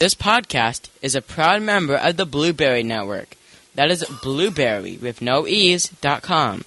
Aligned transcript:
This 0.00 0.14
podcast 0.14 0.90
is 1.02 1.16
a 1.16 1.20
proud 1.20 1.62
member 1.62 1.96
of 1.96 2.16
the 2.16 2.24
Blueberry 2.24 2.84
Network. 2.84 3.34
That 3.74 3.90
is 3.90 4.04
blueberry 4.22 4.96
with 4.96 5.20
no 5.20 5.44
ease 5.44 5.88
dot 6.00 6.22
com. 6.22 6.62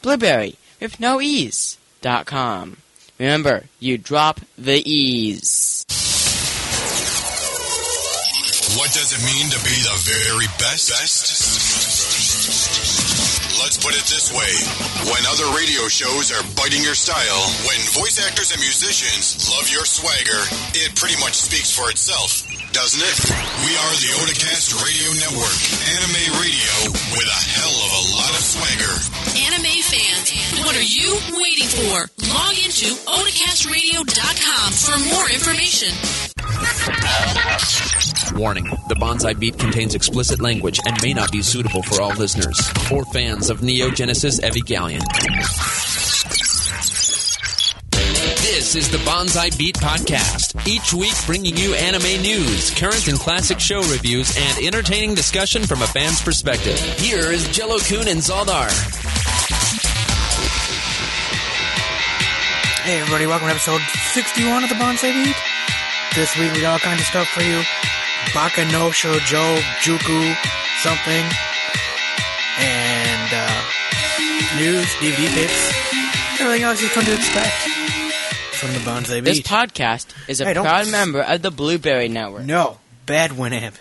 Blueberry 0.00 0.54
with 0.80 1.00
no 1.00 1.20
ease 1.20 1.76
dot 2.02 2.26
com. 2.26 2.76
Remember, 3.18 3.64
you 3.80 3.98
drop 3.98 4.38
the 4.56 4.78
ease. 4.88 5.84
What 8.78 8.94
does 8.94 9.10
it 9.10 9.26
mean 9.26 9.50
to 9.50 9.58
be 9.66 9.74
the 9.82 9.98
very 10.06 10.46
best? 10.62 10.90
Best? 10.94 11.34
Let's 13.58 13.76
put 13.82 13.98
it 13.98 14.06
this 14.06 14.30
way. 14.30 14.54
When 15.10 15.26
other 15.26 15.50
radio 15.58 15.90
shows 15.90 16.30
are 16.30 16.46
biting 16.54 16.86
your 16.86 16.94
style, 16.94 17.42
when 17.66 17.82
voice 17.90 18.22
actors 18.22 18.54
and 18.54 18.60
musicians 18.62 19.50
love 19.50 19.66
your 19.66 19.84
swagger, 19.84 20.46
it 20.78 20.94
pretty 20.94 21.18
much 21.18 21.34
speaks 21.34 21.74
for 21.74 21.90
itself, 21.90 22.46
doesn't 22.72 23.00
it? 23.02 23.18
We 23.64 23.72
are 23.76 23.94
the 23.98 24.12
Otacast 24.22 24.76
Radio 24.84 25.08
Network, 25.24 25.56
anime 25.96 26.24
radio 26.38 26.74
with 27.16 27.26
a 27.26 27.40
hell 27.56 27.72
of 27.72 27.90
a 27.96 28.02
lot 28.16 28.30
of 28.30 28.42
swagger. 28.44 28.94
Anime 29.48 29.80
fans, 29.82 30.30
what 30.64 30.76
are 30.76 30.82
you 30.84 31.16
waiting 31.40 31.68
for? 31.68 32.08
Log 32.28 32.54
into 32.58 32.92
otacastradio.com 33.08 34.72
for 34.72 34.96
more 35.14 35.28
information. 35.30 35.92
Warning 38.38 38.64
The 38.88 38.96
Banzai 39.00 39.34
Beat 39.34 39.58
contains 39.58 39.94
explicit 39.94 40.40
language 40.40 40.78
and 40.86 40.96
may 41.02 41.14
not 41.14 41.32
be 41.32 41.42
suitable 41.42 41.82
for 41.82 42.00
all 42.02 42.14
listeners. 42.14 42.58
or 42.92 43.04
fans 43.06 43.50
of 43.50 43.62
Neon 43.62 43.94
Genesis 43.94 44.40
Evangelion. 44.40 45.02
This 48.68 48.84
is 48.84 48.90
the 48.90 49.02
Banzai 49.06 49.48
Beat 49.56 49.76
Podcast. 49.76 50.68
Each 50.68 50.92
week 50.92 51.14
bringing 51.24 51.56
you 51.56 51.72
anime 51.72 52.20
news, 52.20 52.68
current 52.74 53.08
and 53.08 53.18
classic 53.18 53.58
show 53.60 53.80
reviews, 53.80 54.36
and 54.36 54.66
entertaining 54.66 55.14
discussion 55.14 55.64
from 55.64 55.80
a 55.80 55.86
fan's 55.86 56.20
perspective. 56.20 56.78
Here 57.00 57.32
is 57.32 57.48
Jellokun 57.48 58.12
and 58.12 58.20
Zaldar. 58.20 58.68
Hey 62.84 63.00
everybody, 63.00 63.24
welcome 63.24 63.48
to 63.48 63.54
episode 63.54 63.80
61 64.12 64.64
of 64.64 64.68
the 64.68 64.74
Banzai 64.74 65.12
Beat. 65.12 65.36
This 66.14 66.36
week 66.36 66.52
we 66.52 66.60
got 66.60 66.72
all 66.72 66.78
kinds 66.78 67.00
of 67.00 67.06
stuff 67.06 67.28
for 67.28 67.40
you. 67.40 67.62
Baka 68.34 68.66
no 68.66 68.90
Shoujo, 68.90 69.56
Juku, 69.80 70.36
something. 70.84 71.24
And, 72.60 73.32
uh, 73.32 73.62
news, 74.60 74.92
DVD 74.96 75.26
picks, 75.32 76.38
everything 76.38 76.64
else 76.64 76.82
you 76.82 76.90
come 76.90 77.06
to 77.06 77.14
expect 77.14 77.77
from 78.58 78.72
the 78.72 78.80
Banzai 78.80 79.20
beat. 79.20 79.24
This 79.24 79.40
podcast 79.40 80.06
is 80.26 80.40
a 80.40 80.46
hey, 80.46 80.54
proud 80.54 80.90
member 80.90 81.20
of 81.20 81.42
the 81.42 81.50
Blueberry 81.52 82.08
Network. 82.08 82.44
No, 82.44 82.78
bad 83.06 83.30
Winamp. 83.30 83.74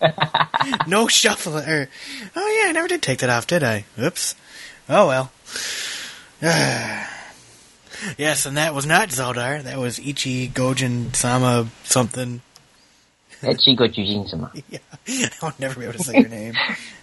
no 0.88 1.08
shuffler. 1.08 1.90
Oh 2.34 2.62
yeah, 2.62 2.70
I 2.70 2.72
never 2.72 2.88
did 2.88 3.02
take 3.02 3.18
that 3.18 3.28
off, 3.28 3.46
did 3.46 3.62
I? 3.62 3.84
Oops. 4.00 4.34
Oh 4.88 5.08
well. 5.08 5.30
yes, 8.16 8.46
and 8.46 8.56
that 8.56 8.74
was 8.74 8.86
not 8.86 9.10
Zaldar. 9.10 9.62
That 9.62 9.78
was 9.78 9.98
Ecchi 9.98 10.50
Goshgin 10.50 11.14
Sama 11.14 11.68
something. 11.82 12.40
Ecchi 13.42 13.76
Goshgin 13.76 14.26
Sama. 14.26 14.50
yeah, 14.70 15.28
I'll 15.42 15.52
never 15.58 15.80
be 15.80 15.86
able 15.86 15.98
to 15.98 16.02
say 16.02 16.20
your 16.20 16.30
name 16.30 16.54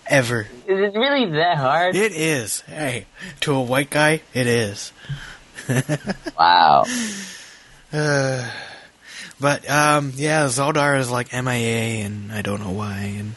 ever. 0.07 0.47
Is 0.65 0.79
it 0.79 0.97
really 0.97 1.31
that 1.33 1.57
hard? 1.57 1.95
It 1.95 2.13
is. 2.13 2.61
Hey, 2.61 3.05
to 3.41 3.53
a 3.53 3.61
white 3.61 3.91
guy, 3.91 4.21
it 4.33 4.47
is. 4.47 4.91
Wow. 6.37 6.85
Uh, 7.93 8.51
but 9.39 9.69
um, 9.69 10.13
yeah, 10.15 10.45
Zaldar 10.45 10.99
is 10.99 11.09
like 11.09 11.33
MIA, 11.33 12.05
and 12.05 12.31
I 12.31 12.41
don't 12.41 12.61
know 12.61 12.71
why. 12.71 13.15
And 13.17 13.35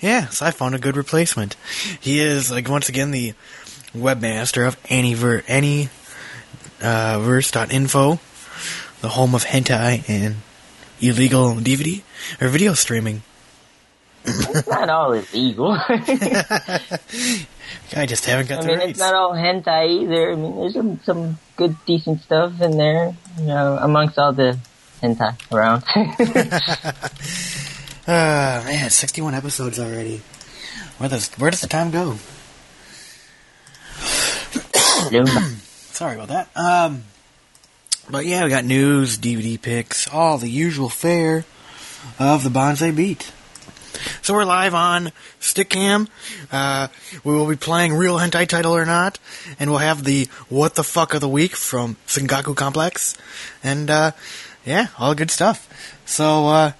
yeah, 0.00 0.28
so 0.28 0.46
I 0.46 0.50
found 0.50 0.74
a 0.74 0.78
good 0.78 0.96
replacement. 0.96 1.56
He 2.00 2.20
is 2.20 2.50
like 2.50 2.68
once 2.68 2.88
again 2.88 3.10
the 3.10 3.34
webmaster 3.94 4.66
of 4.66 4.82
Anyver 4.84 5.42
Any 5.48 5.88
uh, 6.82 7.18
verse.info, 7.20 8.18
the 9.00 9.08
home 9.08 9.34
of 9.34 9.44
hentai 9.44 10.08
and 10.08 10.36
illegal 11.00 11.54
DVD 11.54 12.02
or 12.40 12.48
video 12.48 12.74
streaming. 12.74 13.22
It's 14.26 14.66
not 14.68 14.88
all 14.90 15.12
illegal. 15.12 15.72
I 17.94 18.06
just 18.06 18.24
haven't 18.24 18.48
got 18.48 18.58
I 18.58 18.62
the 18.62 18.66
mean, 18.68 18.78
rights. 18.78 18.90
it's 18.90 18.98
not 18.98 19.14
all 19.14 19.32
hentai 19.32 20.02
either. 20.02 20.32
I 20.32 20.34
mean, 20.34 20.56
there's 20.56 20.74
some, 20.74 21.00
some 21.04 21.38
good, 21.56 21.76
decent 21.86 22.22
stuff 22.22 22.60
in 22.60 22.76
there, 22.76 23.14
you 23.38 23.46
know, 23.46 23.78
amongst 23.80 24.18
all 24.18 24.32
the 24.32 24.58
hentai 25.02 25.36
around. 25.52 25.84
Ah, 28.08 28.62
man, 28.64 28.88
61 28.88 29.34
episodes 29.34 29.80
already. 29.80 30.22
Where 30.98 31.08
does 31.08 31.28
where 31.38 31.50
does 31.50 31.60
the 31.60 31.66
time 31.66 31.90
go? 31.90 32.14
Sorry 35.92 36.14
about 36.14 36.28
that. 36.28 36.48
Um, 36.54 37.02
but 38.08 38.24
yeah, 38.24 38.44
we 38.44 38.50
got 38.50 38.64
news, 38.64 39.18
DVD 39.18 39.60
picks, 39.60 40.06
all 40.08 40.38
the 40.38 40.48
usual 40.48 40.88
fare 40.88 41.44
of 42.20 42.44
the 42.44 42.50
Banzai 42.50 42.92
Beat. 42.92 43.32
So 44.22 44.34
we're 44.34 44.44
live 44.44 44.74
on 44.74 45.12
Stickcam. 45.40 46.08
Uh, 46.50 46.88
we 47.24 47.32
will 47.34 47.48
be 47.48 47.56
playing 47.56 47.94
real 47.94 48.18
hentai 48.18 48.46
title 48.46 48.74
or 48.74 48.84
not, 48.84 49.18
and 49.58 49.70
we'll 49.70 49.78
have 49.78 50.04
the 50.04 50.28
what 50.48 50.74
the 50.74 50.84
fuck 50.84 51.14
of 51.14 51.20
the 51.20 51.28
week 51.28 51.54
from 51.56 51.96
Sankaku 52.06 52.56
Complex, 52.56 53.16
and 53.62 53.90
uh, 53.90 54.12
yeah, 54.64 54.88
all 54.98 55.14
good 55.14 55.30
stuff. 55.30 55.68
So 56.04 56.46
uh, 56.48 56.72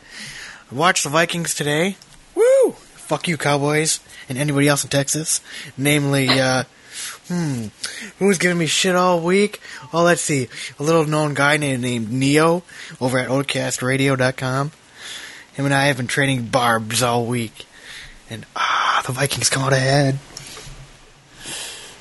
watch 0.70 1.02
the 1.02 1.08
Vikings 1.10 1.54
today. 1.54 1.96
Woo! 2.34 2.72
Fuck 2.72 3.28
you, 3.28 3.36
Cowboys, 3.36 4.00
and 4.28 4.36
anybody 4.38 4.68
else 4.68 4.84
in 4.84 4.90
Texas, 4.90 5.40
namely. 5.76 6.28
Uh, 6.28 6.64
Hmm. 7.28 7.66
Who's 8.20 8.38
giving 8.38 8.56
me 8.56 8.66
shit 8.66 8.94
all 8.94 9.20
week? 9.20 9.60
Oh, 9.92 10.04
let's 10.04 10.22
see. 10.22 10.48
A 10.78 10.82
little 10.82 11.04
known 11.04 11.34
guy 11.34 11.56
named, 11.56 11.82
named 11.82 12.10
Neo 12.10 12.62
over 13.00 13.18
at 13.18 13.28
otacastradio.com. 13.28 14.70
Him 15.56 15.64
and 15.64 15.72
I 15.72 15.86
have 15.86 15.96
been 15.96 16.06
trading 16.06 16.48
barbs 16.48 17.02
all 17.02 17.24
week. 17.24 17.64
And, 18.28 18.44
ah, 18.54 19.02
the 19.06 19.12
Vikings 19.12 19.48
come 19.48 19.62
out 19.62 19.72
ahead. 19.72 20.18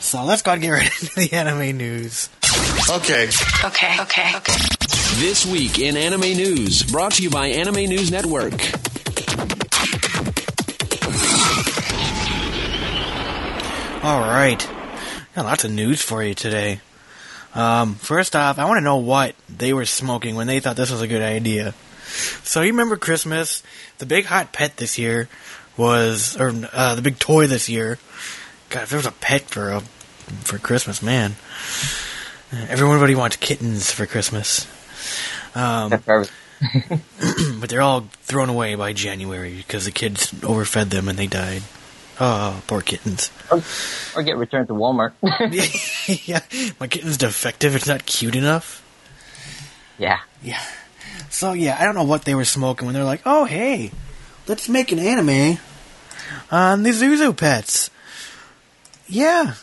So 0.01 0.25
let's 0.25 0.41
go 0.41 0.51
and 0.51 0.61
get 0.61 0.71
right 0.71 0.83
into 1.01 1.15
the 1.15 1.31
anime 1.31 1.77
news. 1.77 2.29
Okay. 2.89 3.29
Okay, 3.63 3.95
okay, 4.01 4.35
okay. 4.35 4.57
This 5.15 5.45
week 5.45 5.79
in 5.79 5.95
anime 5.95 6.35
news, 6.35 6.83
brought 6.83 7.13
to 7.13 7.23
you 7.23 7.29
by 7.29 7.47
Anime 7.47 7.85
News 7.85 8.11
Network. 8.11 8.51
Alright. 14.03 14.69
Got 15.33 15.45
lots 15.45 15.63
of 15.63 15.71
news 15.71 16.01
for 16.01 16.21
you 16.21 16.33
today. 16.33 16.81
Um, 17.53 17.95
first 17.95 18.35
off, 18.35 18.59
I 18.59 18.65
want 18.65 18.79
to 18.79 18.83
know 18.83 18.97
what 18.97 19.33
they 19.47 19.71
were 19.71 19.85
smoking 19.85 20.35
when 20.35 20.47
they 20.47 20.59
thought 20.59 20.75
this 20.75 20.91
was 20.91 21.01
a 21.01 21.07
good 21.07 21.21
idea. 21.21 21.73
So 22.43 22.61
you 22.61 22.71
remember 22.71 22.97
Christmas? 22.97 23.63
The 23.97 24.05
big 24.05 24.25
hot 24.25 24.53
pet 24.53 24.77
this 24.77 24.97
year 24.97 25.29
was, 25.77 26.39
or 26.39 26.53
uh, 26.73 26.95
the 26.95 27.01
big 27.01 27.19
toy 27.19 27.47
this 27.47 27.69
year. 27.69 27.97
God, 28.69 28.83
if 28.83 28.89
there 28.89 28.97
was 28.97 29.05
a 29.05 29.11
pet 29.11 29.43
for 29.43 29.71
a 29.71 29.81
for 30.43 30.57
Christmas, 30.57 31.01
man. 31.01 31.35
Everybody 32.51 33.15
wants 33.15 33.35
kittens 33.35 33.91
for 33.91 34.05
Christmas. 34.05 34.67
Um, 35.53 35.89
but 37.59 37.69
they're 37.69 37.81
all 37.81 38.01
thrown 38.23 38.49
away 38.49 38.75
by 38.75 38.93
January 38.93 39.55
because 39.57 39.85
the 39.85 39.91
kids 39.91 40.33
overfed 40.43 40.89
them 40.89 41.07
and 41.07 41.17
they 41.17 41.27
died. 41.27 41.63
Oh, 42.19 42.63
poor 42.67 42.81
kittens. 42.81 43.29
or 44.15 44.23
get 44.23 44.37
returned 44.37 44.69
to 44.69 44.73
Walmart. 44.73 45.11
yeah, 46.25 46.39
my 46.79 46.87
kitten's 46.87 47.17
defective. 47.17 47.75
It's 47.75 47.87
not 47.87 48.05
cute 48.05 48.35
enough. 48.35 48.81
yeah. 49.97 50.19
Yeah. 50.41 50.61
So 51.35 51.51
yeah, 51.51 51.75
I 51.77 51.83
don't 51.83 51.95
know 51.95 52.05
what 52.05 52.23
they 52.23 52.33
were 52.33 52.45
smoking 52.45 52.85
when 52.85 52.95
they're 52.95 53.03
like, 53.03 53.23
"Oh 53.25 53.43
hey, 53.43 53.91
let's 54.47 54.69
make 54.69 54.93
an 54.93 54.99
anime 54.99 55.59
on 56.49 56.83
the 56.83 56.91
Zhu 56.91 57.17
Zhu 57.17 57.35
pets." 57.35 57.89
Yeah, 59.05 59.55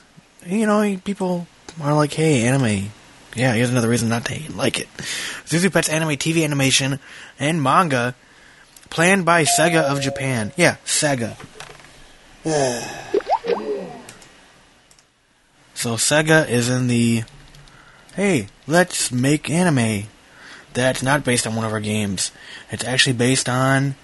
you 0.44 0.66
know, 0.66 0.98
people 1.02 1.46
are 1.80 1.94
like, 1.94 2.12
"Hey, 2.12 2.42
anime." 2.42 2.90
Yeah, 3.34 3.54
here's 3.54 3.70
another 3.70 3.88
reason 3.88 4.10
not 4.10 4.26
to 4.26 4.52
like 4.52 4.80
it. 4.80 4.88
Zhu 5.46 5.60
Zhu 5.60 5.72
Pets 5.72 5.88
anime, 5.88 6.10
TV 6.10 6.44
animation, 6.44 7.00
and 7.38 7.62
manga 7.62 8.14
planned 8.90 9.24
by 9.24 9.44
Sega 9.44 9.80
of 9.80 10.02
Japan. 10.02 10.52
Yeah, 10.58 10.76
Sega. 10.84 11.36
So 15.74 15.94
Sega 15.94 16.48
is 16.48 16.68
in 16.68 16.86
the 16.86 17.24
hey, 18.14 18.48
let's 18.66 19.10
make 19.10 19.48
anime 19.48 20.06
that's 20.74 21.02
not 21.02 21.24
based 21.24 21.46
on 21.46 21.54
one 21.56 21.64
of 21.64 21.72
our 21.72 21.80
games. 21.80 22.30
It's 22.70 22.84
actually 22.84 23.14
based 23.14 23.48
on 23.48 23.94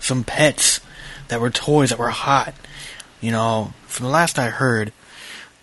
some 0.00 0.24
pets 0.24 0.80
that 1.28 1.40
were 1.40 1.50
toys 1.50 1.90
that 1.90 1.98
were 1.98 2.10
hot. 2.10 2.54
You 3.20 3.30
know, 3.32 3.72
from 3.86 4.06
the 4.06 4.12
last 4.12 4.38
I 4.38 4.50
heard, 4.50 4.92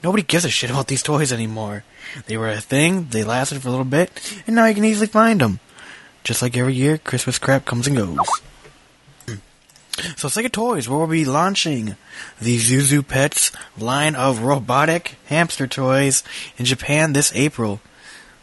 nobody 0.03 0.23
gives 0.23 0.45
a 0.45 0.49
shit 0.49 0.69
about 0.69 0.87
these 0.87 1.03
toys 1.03 1.31
anymore. 1.31 1.83
They 2.25 2.37
were 2.37 2.49
a 2.49 2.59
thing, 2.59 3.07
they 3.11 3.23
lasted 3.23 3.61
for 3.61 3.69
a 3.69 3.71
little 3.71 3.85
bit, 3.85 4.11
and 4.45 4.55
now 4.55 4.65
you 4.65 4.75
can 4.75 4.85
easily 4.85 5.07
find 5.07 5.39
them. 5.39 5.59
just 6.23 6.41
like 6.41 6.55
every 6.57 6.73
year, 6.73 6.97
Christmas 6.97 7.37
crap 7.39 7.65
comes 7.65 7.87
and 7.87 7.97
goes. 7.97 8.17
So 10.17 10.27
Sega 10.27 10.51
Toys 10.51 10.89
will 10.89 11.05
be 11.05 11.23
launching 11.23 11.95
the 12.41 12.57
Zhu 12.57 12.81
Zhu 12.81 13.07
Pets 13.07 13.51
line 13.77 14.15
of 14.15 14.41
robotic 14.41 15.17
hamster 15.27 15.67
toys 15.67 16.23
in 16.57 16.65
Japan 16.65 17.13
this 17.13 17.31
April. 17.35 17.79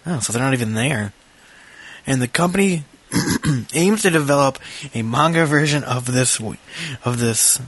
Oh, 0.06 0.20
so 0.20 0.32
they're 0.32 0.43
not 0.43 0.55
even 0.55 0.75
there. 0.75 1.12
And 2.06 2.23
the 2.23 2.29
company 2.29 2.85
aims 3.75 4.02
to 4.02 4.11
develop 4.11 4.58
a 4.94 5.02
manga 5.02 5.47
version 5.47 5.85
of 5.85 6.06
this 6.06 6.41
of 7.05 7.19
this 7.19 7.61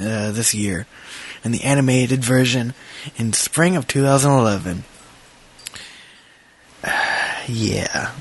uh, 0.00 0.32
this 0.32 0.54
year, 0.54 0.86
and 1.42 1.52
the 1.52 1.64
animated 1.64 2.24
version 2.24 2.74
in 3.16 3.32
spring 3.32 3.76
of 3.76 3.86
2011. 3.86 4.84
yeah. 7.48 8.12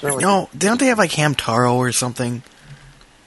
Sure. 0.00 0.20
No, 0.20 0.48
don't 0.56 0.80
they 0.80 0.86
have 0.86 0.98
like 0.98 1.12
Hamtaro 1.12 1.74
or 1.74 1.92
something? 1.92 2.42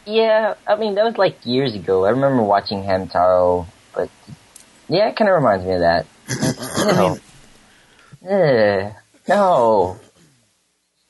Yeah, 0.06 0.56
I 0.66 0.76
mean 0.76 0.96
that 0.96 1.06
was 1.06 1.18
like 1.18 1.46
years 1.46 1.76
ago. 1.76 2.06
I 2.06 2.10
remember 2.12 2.44
watching 2.44 2.84
Hamtaro, 2.84 3.66
but 3.94 4.10
yeah, 4.88 5.10
it 5.10 5.16
kind 5.16 5.30
of 5.30 5.36
reminds 5.36 5.66
me 5.66 5.74
of 5.74 5.80
that. 5.82 6.06
I 6.30 7.10
mean, 7.10 7.20
Ugh, 8.24 8.94
no, 9.28 10.00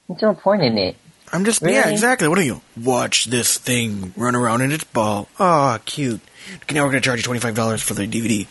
there's 0.07 0.21
no 0.21 0.33
point 0.33 0.63
in 0.63 0.77
it. 0.77 0.95
I'm 1.31 1.43
just 1.43 1.61
yeah, 1.61 1.89
exactly. 1.89 2.27
What 2.27 2.39
are 2.39 2.43
you? 2.43 2.61
Watch 2.81 3.25
this 3.25 3.57
thing 3.57 4.13
run 4.15 4.35
around 4.35 4.61
in 4.61 4.71
its 4.71 4.85
ball. 4.85 5.27
Oh, 5.39 5.77
cute. 5.85 6.21
Okay, 6.63 6.75
now 6.75 6.85
we're 6.85 6.91
gonna 6.91 7.01
charge 7.01 7.19
you 7.19 7.23
twenty 7.23 7.41
five 7.41 7.55
dollars 7.55 7.81
for 7.81 7.93
the 7.93 8.07
DVD. 8.07 8.47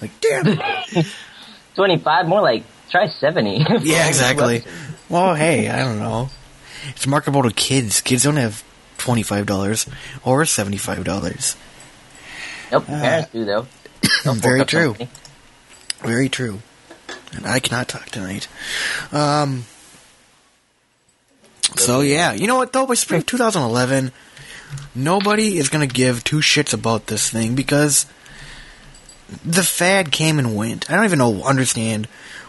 Like, 0.00 0.10
damn. 0.20 1.04
Twenty-five, 1.74 2.26
more 2.26 2.40
like 2.40 2.64
try 2.90 3.08
seventy. 3.08 3.58
yeah, 3.82 4.08
exactly. 4.08 4.64
Well, 5.08 5.34
hey, 5.34 5.68
I 5.68 5.78
don't 5.78 5.98
know. 5.98 6.30
It's 6.88 7.06
marketable 7.06 7.42
to 7.42 7.50
kids. 7.50 8.00
Kids 8.00 8.24
don't 8.24 8.36
have 8.36 8.64
twenty 8.98 9.22
five 9.22 9.46
dollars 9.46 9.86
or 10.24 10.44
seventy 10.46 10.78
five 10.78 11.04
dollars. 11.04 11.56
Nope, 12.72 12.86
parents 12.86 13.28
uh, 13.28 13.32
do 13.32 13.44
though. 13.44 13.66
Don't 14.24 14.38
Very 14.38 14.64
true. 14.64 14.88
something. 14.88 15.08
Very 16.02 16.28
true. 16.28 16.60
And 17.36 17.46
I 17.46 17.60
cannot 17.60 17.88
talk 17.88 18.06
tonight. 18.06 18.48
Um. 19.12 19.64
So 21.76 22.00
yeah, 22.00 22.32
you 22.32 22.46
know 22.46 22.56
what 22.56 22.72
though? 22.72 22.86
By 22.86 22.94
spring 22.94 23.22
2011, 23.22 24.12
nobody 24.94 25.58
is 25.58 25.68
gonna 25.68 25.86
give 25.86 26.24
two 26.24 26.38
shits 26.38 26.72
about 26.72 27.06
this 27.06 27.28
thing 27.28 27.54
because 27.54 28.06
the 29.44 29.62
fad 29.62 30.12
came 30.12 30.38
and 30.38 30.56
went. 30.56 30.90
I 30.90 30.94
don't 30.94 31.04
even 31.04 31.18
know 31.18 31.42
understand 31.42 32.06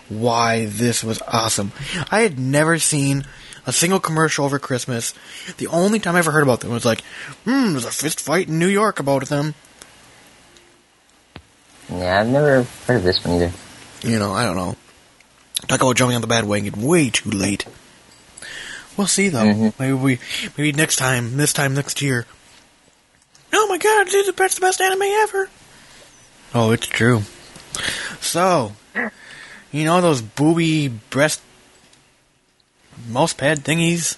why 0.10 0.66
this 0.66 1.04
was 1.04 1.22
awesome. 1.28 1.72
I 2.12 2.22
had 2.22 2.40
never 2.40 2.80
seen 2.80 3.26
a 3.66 3.74
single 3.74 4.00
commercial 4.00 4.46
over 4.46 4.60
Christmas. 4.60 5.14
The 5.58 5.68
only 5.68 6.00
time 6.00 6.16
I 6.16 6.20
ever 6.20 6.32
heard 6.32 6.44
about 6.44 6.62
them 6.62 6.72
was 6.72 6.86
like, 6.86 7.02
hmm, 7.44 7.72
there's 7.72 7.86
a 7.86 7.92
fist 7.92 8.22
fight 8.22 8.48
in 8.48 8.60
New 8.60 8.68
York 8.68 9.00
about 9.00 9.28
them. 9.28 9.54
Yeah, 11.90 12.22
I've 12.22 12.28
never 12.28 12.64
heard 12.64 12.98
of 12.98 13.04
this 13.04 13.24
one 13.26 13.36
either. 13.36 13.52
You 14.02 14.20
know, 14.20 14.32
I 14.32 14.46
don't 14.46 14.56
know. 14.56 14.77
Talk 15.68 15.82
about 15.82 15.96
jumping 15.96 16.16
on 16.16 16.22
the 16.22 16.28
bandwagon 16.28 16.50
way 16.50 16.60
and 16.60 16.76
get 16.76 16.78
way 16.78 17.10
too 17.10 17.30
late. 17.32 17.66
We'll 18.96 19.08
see 19.08 19.30
though. 19.30 19.44
Mhm. 19.46 19.74
Maybe 19.80 19.94
we, 19.94 20.20
maybe 20.58 20.72
next 20.72 20.96
time, 20.98 21.38
this 21.38 21.54
time 21.54 21.74
next 21.74 22.02
year. 22.02 22.26
Oh 23.54 23.68
my 23.68 23.78
god, 23.78 24.08
dude, 24.10 24.36
that's 24.36 24.56
the 24.56 24.62
best 24.62 24.82
anime 24.82 25.02
ever. 25.04 25.50
Oh, 26.54 26.72
it's 26.72 26.88
true. 26.88 27.24
So, 28.22 28.74
you 29.72 29.84
know 29.86 30.02
those 30.02 30.22
booby 30.22 30.88
breast 30.88 31.42
mouse 33.08 33.34
pad 33.34 33.60
thingies 33.64 34.18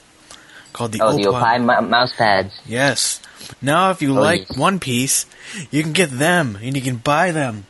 called 0.74 0.92
the 0.94 1.02
Oh, 1.02 1.14
the 1.16 1.24
Opa? 1.24 1.56
M- 1.56 1.90
mouse 1.90 2.14
pads. 2.16 2.54
Yes. 2.66 3.20
Now, 3.62 3.92
if 3.92 4.02
you 4.02 4.18
Oh, 4.18 4.22
like 4.22 4.48
yes. 4.50 4.58
One 4.58 4.80
Piece, 4.80 5.26
you 5.72 5.82
can 5.84 5.94
get 5.94 6.12
them 6.12 6.58
and 6.62 6.76
you 6.76 6.82
can 6.82 6.98
buy 6.98 7.32
them. 7.32 7.66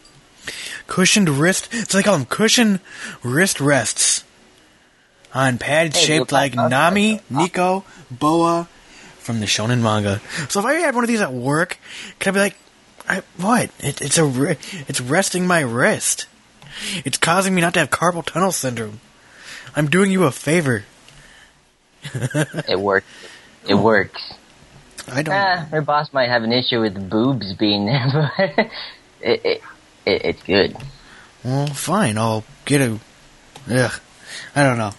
Cushioned 0.88 1.30
wrist. 1.30 1.72
So 1.90 1.98
they 1.98 2.04
call 2.04 2.18
them 2.18 2.26
cushion 2.26 2.80
wrist 3.24 3.60
rests 3.60 4.24
on 5.34 5.58
pads 5.58 5.98
Hey, 5.98 6.06
shaped 6.06 6.32
like 6.32 6.56
Nami, 6.56 7.22
Nico, 7.30 7.84
Boa 8.10 8.68
from 9.20 9.40
the 9.40 9.46
Shonen 9.46 9.82
manga. 9.82 10.22
So 10.50 10.60
if 10.60 10.66
I 10.66 10.74
had 10.76 10.96
one 10.96 11.04
of 11.04 11.08
these 11.08 11.22
at 11.22 11.32
work, 11.32 11.78
could 12.20 12.30
I 12.30 12.32
be 12.32 12.40
like, 12.40 12.56
I, 13.08 13.24
"What? 13.38 13.70
It, 13.80 14.02
it's 14.02 14.18
a 14.18 14.58
it's 14.88 15.02
resting 15.02 15.46
my 15.46 15.62
wrist. 15.62 16.26
It's 17.06 17.18
causing 17.18 17.54
me 17.56 17.62
not 17.62 17.74
to 17.74 17.80
have 17.80 17.90
carpal 17.90 18.26
tunnel 18.26 18.52
syndrome. 18.52 19.02
I'm 19.76 19.90
doing 19.90 20.12
you 20.12 20.24
a 20.24 20.32
favor. 20.32 20.86
It 22.14 22.80
works. 22.80 23.06
It 23.68 23.76
works. 23.76 24.34
I 25.12 25.22
don't. 25.24 25.36
Ah, 25.36 25.68
her 25.72 25.82
boss 25.82 26.14
might 26.14 26.30
have 26.30 26.44
an 26.44 26.52
issue 26.52 26.82
with 26.82 27.10
boobs 27.10 27.54
being 27.54 27.86
there, 27.86 28.32
but 28.38 28.66
it, 29.22 29.46
it, 29.46 29.62
it 30.06 30.26
it's 30.26 30.44
good. 30.44 30.78
Well, 31.44 31.68
fine. 31.68 32.18
I'll 32.18 32.44
get 32.66 32.82
a. 32.82 33.00
Ugh. 33.70 34.00
I 34.56 34.64
don't 34.64 34.78
know. 34.78 34.94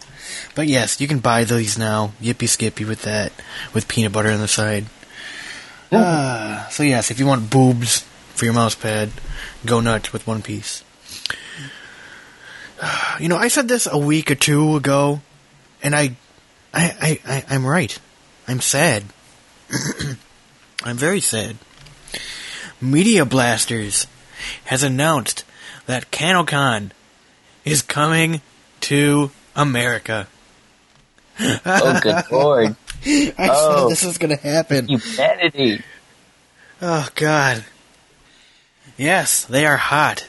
But 0.55 0.67
yes, 0.67 1.01
you 1.01 1.09
can 1.09 1.21
buy 1.21 1.45
these 1.45 1.79
now. 1.79 2.13
Yippee 2.21 2.49
skippy 2.49 2.85
with 2.85 3.03
that. 3.03 3.33
With 3.73 3.89
peanut 3.89 4.13
butter 4.13 4.31
on 4.31 4.41
the 4.41 4.49
side. 4.49 4.87
Uh, 5.93 6.69
so 6.69 6.83
yes, 6.83 7.11
if 7.11 7.19
you 7.19 7.27
want 7.27 7.51
boobs 7.51 8.05
for 8.35 8.45
your 8.45 8.55
mouse 8.55 8.75
pad, 8.75 9.11
go 9.67 9.81
nuts 9.81 10.13
with 10.13 10.27
One 10.27 10.43
Piece. 10.43 10.85
You 13.21 13.29
know, 13.29 13.37
I 13.37 13.49
said 13.49 13.69
this 13.69 13.87
a 13.87 13.99
week 13.99 14.31
or 14.31 14.35
two 14.35 14.77
ago, 14.77 15.21
and 15.83 15.95
I, 15.95 16.17
I, 16.73 16.97
I, 17.03 17.21
I 17.27 17.45
I'm 17.51 17.67
right. 17.67 17.99
I'm 18.49 18.63
sad. 18.63 19.05
I'm 20.83 20.97
very 20.97 21.21
sad. 21.21 21.59
Media 22.81 23.27
Blasters 23.27 24.07
has 24.67 24.83
announced 24.83 25.45
that 25.87 26.11
KanoCon 26.11 26.91
is 27.65 27.83
coming 27.83 28.41
to 28.83 29.31
America. 29.57 30.27
Oh, 31.41 32.01
good 32.03 32.25
lord. 32.31 32.77
I 33.07 33.33
Oh. 33.39 33.83
said 33.89 33.91
this 33.93 34.05
was 34.05 34.19
going 34.19 34.37
to 34.37 34.43
happen. 34.43 34.89
Humanity. 34.89 35.83
Oh 36.83 37.09
God. 37.15 37.65
Yes, 38.97 39.45
they 39.47 39.65
are 39.65 39.77
hot, 39.79 40.27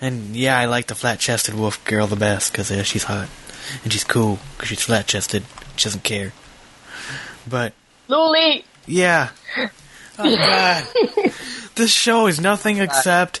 and 0.00 0.36
yeah, 0.36 0.56
I 0.56 0.66
like 0.66 0.86
the 0.86 0.94
flat-chested 0.94 1.54
wolf 1.54 1.84
girl 1.84 2.06
the 2.06 2.14
best 2.16 2.52
because 2.52 2.70
uh, 2.70 2.84
she's 2.84 3.02
hot 3.04 3.28
and 3.82 3.92
she's 3.92 4.04
cool 4.04 4.38
because 4.56 4.68
she's 4.68 4.82
flat-chested. 4.82 5.42
She 5.76 5.84
doesn't 5.84 6.04
care. 6.04 6.32
But 7.48 7.72
Luli! 8.08 8.62
yeah, 8.86 9.30
oh 10.18 10.36
God, 10.36 10.84
this 11.76 11.92
show 11.92 12.26
is 12.26 12.40
nothing 12.40 12.78
except 12.78 13.40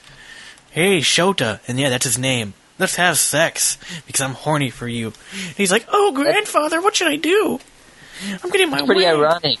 hey 0.70 0.98
Shota, 0.98 1.60
and 1.68 1.78
yeah, 1.78 1.88
that's 1.88 2.04
his 2.04 2.18
name. 2.18 2.54
Let's 2.78 2.96
have 2.96 3.18
sex 3.18 3.78
because 4.06 4.20
I'm 4.20 4.34
horny 4.34 4.70
for 4.70 4.88
you. 4.88 5.12
And 5.32 5.56
he's 5.56 5.70
like, 5.70 5.86
oh 5.88 6.12
grandfather, 6.12 6.80
what 6.80 6.96
should 6.96 7.08
I 7.08 7.16
do? 7.16 7.60
I'm 8.42 8.50
getting 8.50 8.70
my 8.70 8.84
Pretty 8.84 9.06
ironic. 9.06 9.58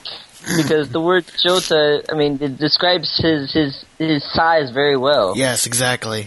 Because 0.56 0.90
the 0.90 1.00
word 1.00 1.24
Shota, 1.26 2.04
I 2.10 2.14
mean, 2.14 2.38
it 2.42 2.58
describes 2.58 3.18
his, 3.22 3.52
his, 3.52 3.84
his 3.98 4.22
size 4.32 4.70
very 4.70 4.96
well. 4.96 5.34
Yes, 5.36 5.66
exactly. 5.66 6.26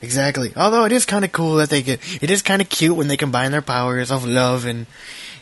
Exactly. 0.00 0.52
Although 0.54 0.84
it 0.84 0.92
is 0.92 1.04
kind 1.04 1.24
of 1.24 1.32
cool 1.32 1.56
that 1.56 1.70
they 1.70 1.82
get. 1.82 2.00
It 2.22 2.30
is 2.30 2.42
kind 2.42 2.62
of 2.62 2.68
cute 2.68 2.96
when 2.96 3.08
they 3.08 3.16
combine 3.16 3.50
their 3.50 3.62
powers 3.62 4.12
of 4.12 4.24
love 4.24 4.64
and 4.64 4.86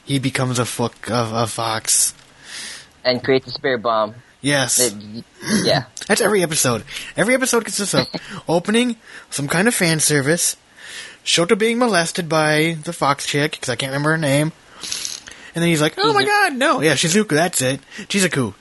he 0.04 0.18
becomes 0.18 0.58
a 0.58 0.64
fuck 0.64 1.10
of 1.10 1.32
a 1.32 1.46
fox. 1.46 2.14
And 3.04 3.22
creates 3.22 3.46
a 3.46 3.50
spirit 3.50 3.82
bomb. 3.82 4.14
Yes, 4.46 4.78
It- 4.78 4.94
yeah. 5.64 5.84
that's 6.06 6.20
every 6.20 6.42
episode. 6.44 6.84
Every 7.16 7.34
episode 7.34 7.64
consists 7.64 7.94
of 7.94 8.06
opening 8.48 8.94
some 9.28 9.48
kind 9.48 9.66
of 9.66 9.74
fan 9.74 9.98
service, 9.98 10.56
Shota 11.24 11.58
being 11.58 11.78
molested 11.78 12.28
by 12.28 12.76
the 12.84 12.92
fox 12.92 13.26
chick 13.26 13.52
because 13.52 13.68
I 13.68 13.74
can't 13.74 13.90
remember 13.90 14.10
her 14.12 14.18
name, 14.18 14.52
and 15.54 15.62
then 15.62 15.66
he's 15.68 15.82
like, 15.82 15.94
"Oh 15.98 16.12
my 16.12 16.24
god, 16.24 16.54
no, 16.54 16.80
yeah, 16.80 16.92
Shizuku, 16.94 17.30
that's 17.30 17.60
it, 17.60 17.80
Shizuku." 18.06 18.54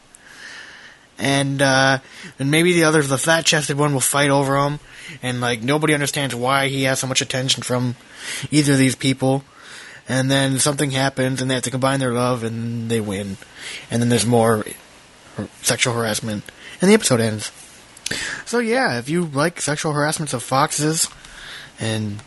And 1.19 1.61
uh, 1.61 1.99
and 2.39 2.49
maybe 2.49 2.73
the 2.73 2.83
other, 2.85 3.01
the 3.03 3.17
flat-chested 3.19 3.77
one, 3.77 3.93
will 3.93 4.01
fight 4.01 4.31
over 4.31 4.57
him, 4.57 4.79
and 5.21 5.39
like 5.39 5.61
nobody 5.61 5.93
understands 5.93 6.33
why 6.33 6.67
he 6.67 6.83
has 6.83 6.97
so 6.99 7.05
much 7.07 7.21
attention 7.21 7.61
from 7.63 7.95
either 8.51 8.73
of 8.73 8.79
these 8.79 8.95
people. 8.95 9.43
And 10.07 10.29
then 10.29 10.59
something 10.59 10.91
happens, 10.91 11.41
and 11.41 11.49
they 11.49 11.55
have 11.55 11.63
to 11.63 11.71
combine 11.71 11.99
their 11.99 12.13
love, 12.13 12.43
and 12.43 12.89
they 12.91 13.01
win. 13.01 13.37
And 13.89 14.01
then 14.01 14.09
there's 14.09 14.25
more 14.25 14.63
sexual 15.61 15.93
harassment, 15.93 16.43
and 16.81 16.89
the 16.89 16.93
episode 16.93 17.19
ends. 17.21 17.51
So 18.45 18.59
yeah, 18.59 18.99
if 18.99 19.09
you 19.09 19.25
like 19.25 19.59
sexual 19.61 19.93
harassments 19.93 20.33
of 20.33 20.43
foxes 20.43 21.09
and 21.79 22.21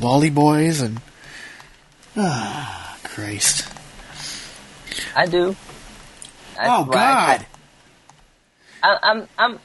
lolly 0.00 0.30
boys 0.30 0.80
and 0.80 1.00
ah, 2.16 2.98
Christ, 3.04 3.68
I 5.14 5.26
do. 5.26 5.54
That's 6.56 6.68
oh 6.68 6.84
God, 6.84 7.46
I, 8.82 8.96
I'm, 9.02 9.28
I'm, 9.38 9.58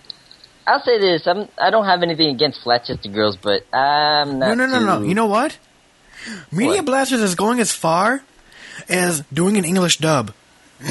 I'll 0.67 0.81
say 0.83 0.99
this. 0.99 1.25
I'm, 1.27 1.49
I 1.57 1.69
don't 1.71 1.85
have 1.85 2.03
anything 2.03 2.29
against 2.29 2.61
flat-chested 2.61 3.13
girls, 3.13 3.35
but 3.37 3.65
I'm 3.73 4.39
no, 4.39 4.53
not 4.53 4.57
no, 4.57 4.65
no, 4.67 4.79
no. 4.85 4.99
too- 5.01 5.07
You 5.09 5.15
know 5.15 5.25
what? 5.25 5.57
Media 6.51 6.77
What? 6.77 6.85
Blasters 6.85 7.21
is 7.21 7.35
going 7.35 7.59
as 7.59 7.71
far 7.71 8.23
as 8.89 9.21
doing 9.33 9.57
an 9.57 9.65
English 9.65 9.97
dub. 9.97 10.33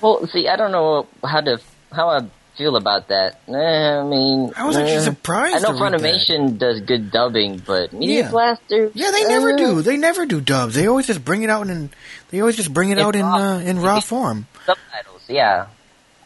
Well, 0.00 0.26
see, 0.28 0.48
I 0.48 0.56
don't 0.56 0.72
know 0.72 1.06
how 1.24 1.40
to 1.40 1.60
how 1.92 2.08
I 2.08 2.20
feel 2.56 2.76
about 2.76 3.08
that. 3.08 3.40
Eh, 3.48 3.52
I 3.52 4.02
mean, 4.04 4.52
I 4.56 4.66
was 4.66 4.76
actually 4.76 4.96
eh, 4.96 5.00
surprised 5.00 5.64
I 5.64 5.72
know. 5.72 5.78
Funimation 5.78 6.58
does 6.58 6.80
good 6.80 7.10
dubbing, 7.10 7.58
but 7.64 7.92
Media 7.92 8.24
Yeah. 8.24 8.30
Blaster. 8.30 8.90
Yeah, 8.94 9.10
they 9.10 9.24
never 9.24 9.50
eh, 9.50 9.56
do. 9.56 9.82
They 9.82 9.96
never 9.96 10.26
do 10.26 10.40
dubs. 10.40 10.74
They 10.74 10.86
always 10.86 11.06
just 11.06 11.24
bring 11.24 11.42
it 11.42 11.50
out 11.50 11.68
in. 11.68 11.90
They 12.30 12.40
always 12.40 12.56
just 12.56 12.72
bring 12.72 12.90
it 12.90 12.98
out 12.98 13.16
in 13.16 13.24
uh, 13.24 13.62
in 13.64 13.80
raw 13.80 14.00
form. 14.00 14.46
subtitles. 14.66 15.22
Yeah, 15.28 15.66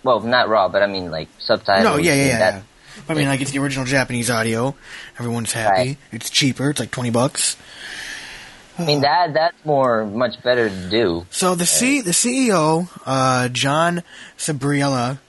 well, 0.02 0.20
not 0.20 0.48
raw, 0.48 0.68
but 0.68 0.82
I 0.82 0.86
mean 0.86 1.10
like 1.10 1.28
subtitles. 1.38 1.84
No, 1.84 1.96
yeah, 1.96 2.14
yeah, 2.14 2.26
yeah. 2.26 2.38
Yeah. 2.38 2.62
I 3.08 3.14
mean, 3.14 3.26
like 3.26 3.40
it's 3.40 3.50
the 3.50 3.58
original 3.58 3.84
Japanese 3.84 4.30
audio. 4.30 4.74
Everyone's 5.18 5.52
happy. 5.52 5.76
Right. 5.76 5.98
It's 6.12 6.30
cheaper. 6.30 6.70
It's 6.70 6.80
like 6.80 6.90
twenty 6.90 7.10
bucks. 7.10 7.56
I 8.78 8.84
mean 8.84 9.02
that 9.02 9.34
that's 9.34 9.64
more 9.64 10.04
much 10.04 10.42
better 10.42 10.68
to 10.68 10.90
do. 10.90 11.26
So 11.30 11.54
the 11.54 11.66
C 11.66 12.00
the 12.00 12.10
CEO, 12.10 12.88
uh, 13.06 13.48
John 13.48 14.02
Sirabella, 14.36 15.20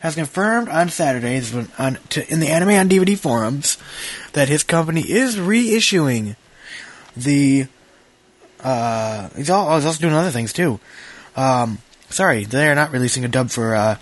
has 0.00 0.14
confirmed 0.14 0.68
on 0.68 0.88
Saturday 0.88 1.42
on, 1.78 1.98
to, 2.10 2.30
in 2.30 2.40
the 2.40 2.48
Anime 2.48 2.70
on 2.70 2.88
DVD 2.88 3.16
forums 3.16 3.78
that 4.32 4.48
his 4.48 4.62
company 4.62 5.02
is 5.02 5.36
reissuing 5.36 6.36
the. 7.16 7.66
Uh, 8.62 9.30
he's, 9.36 9.48
all, 9.48 9.74
he's 9.76 9.86
also 9.86 10.00
doing 10.00 10.12
other 10.12 10.30
things 10.30 10.52
too. 10.52 10.78
Um, 11.34 11.78
sorry, 12.10 12.44
they're 12.44 12.74
not 12.74 12.92
releasing 12.92 13.24
a 13.24 13.28
dub 13.28 13.50
for 13.50 13.74
uh, 13.74 13.94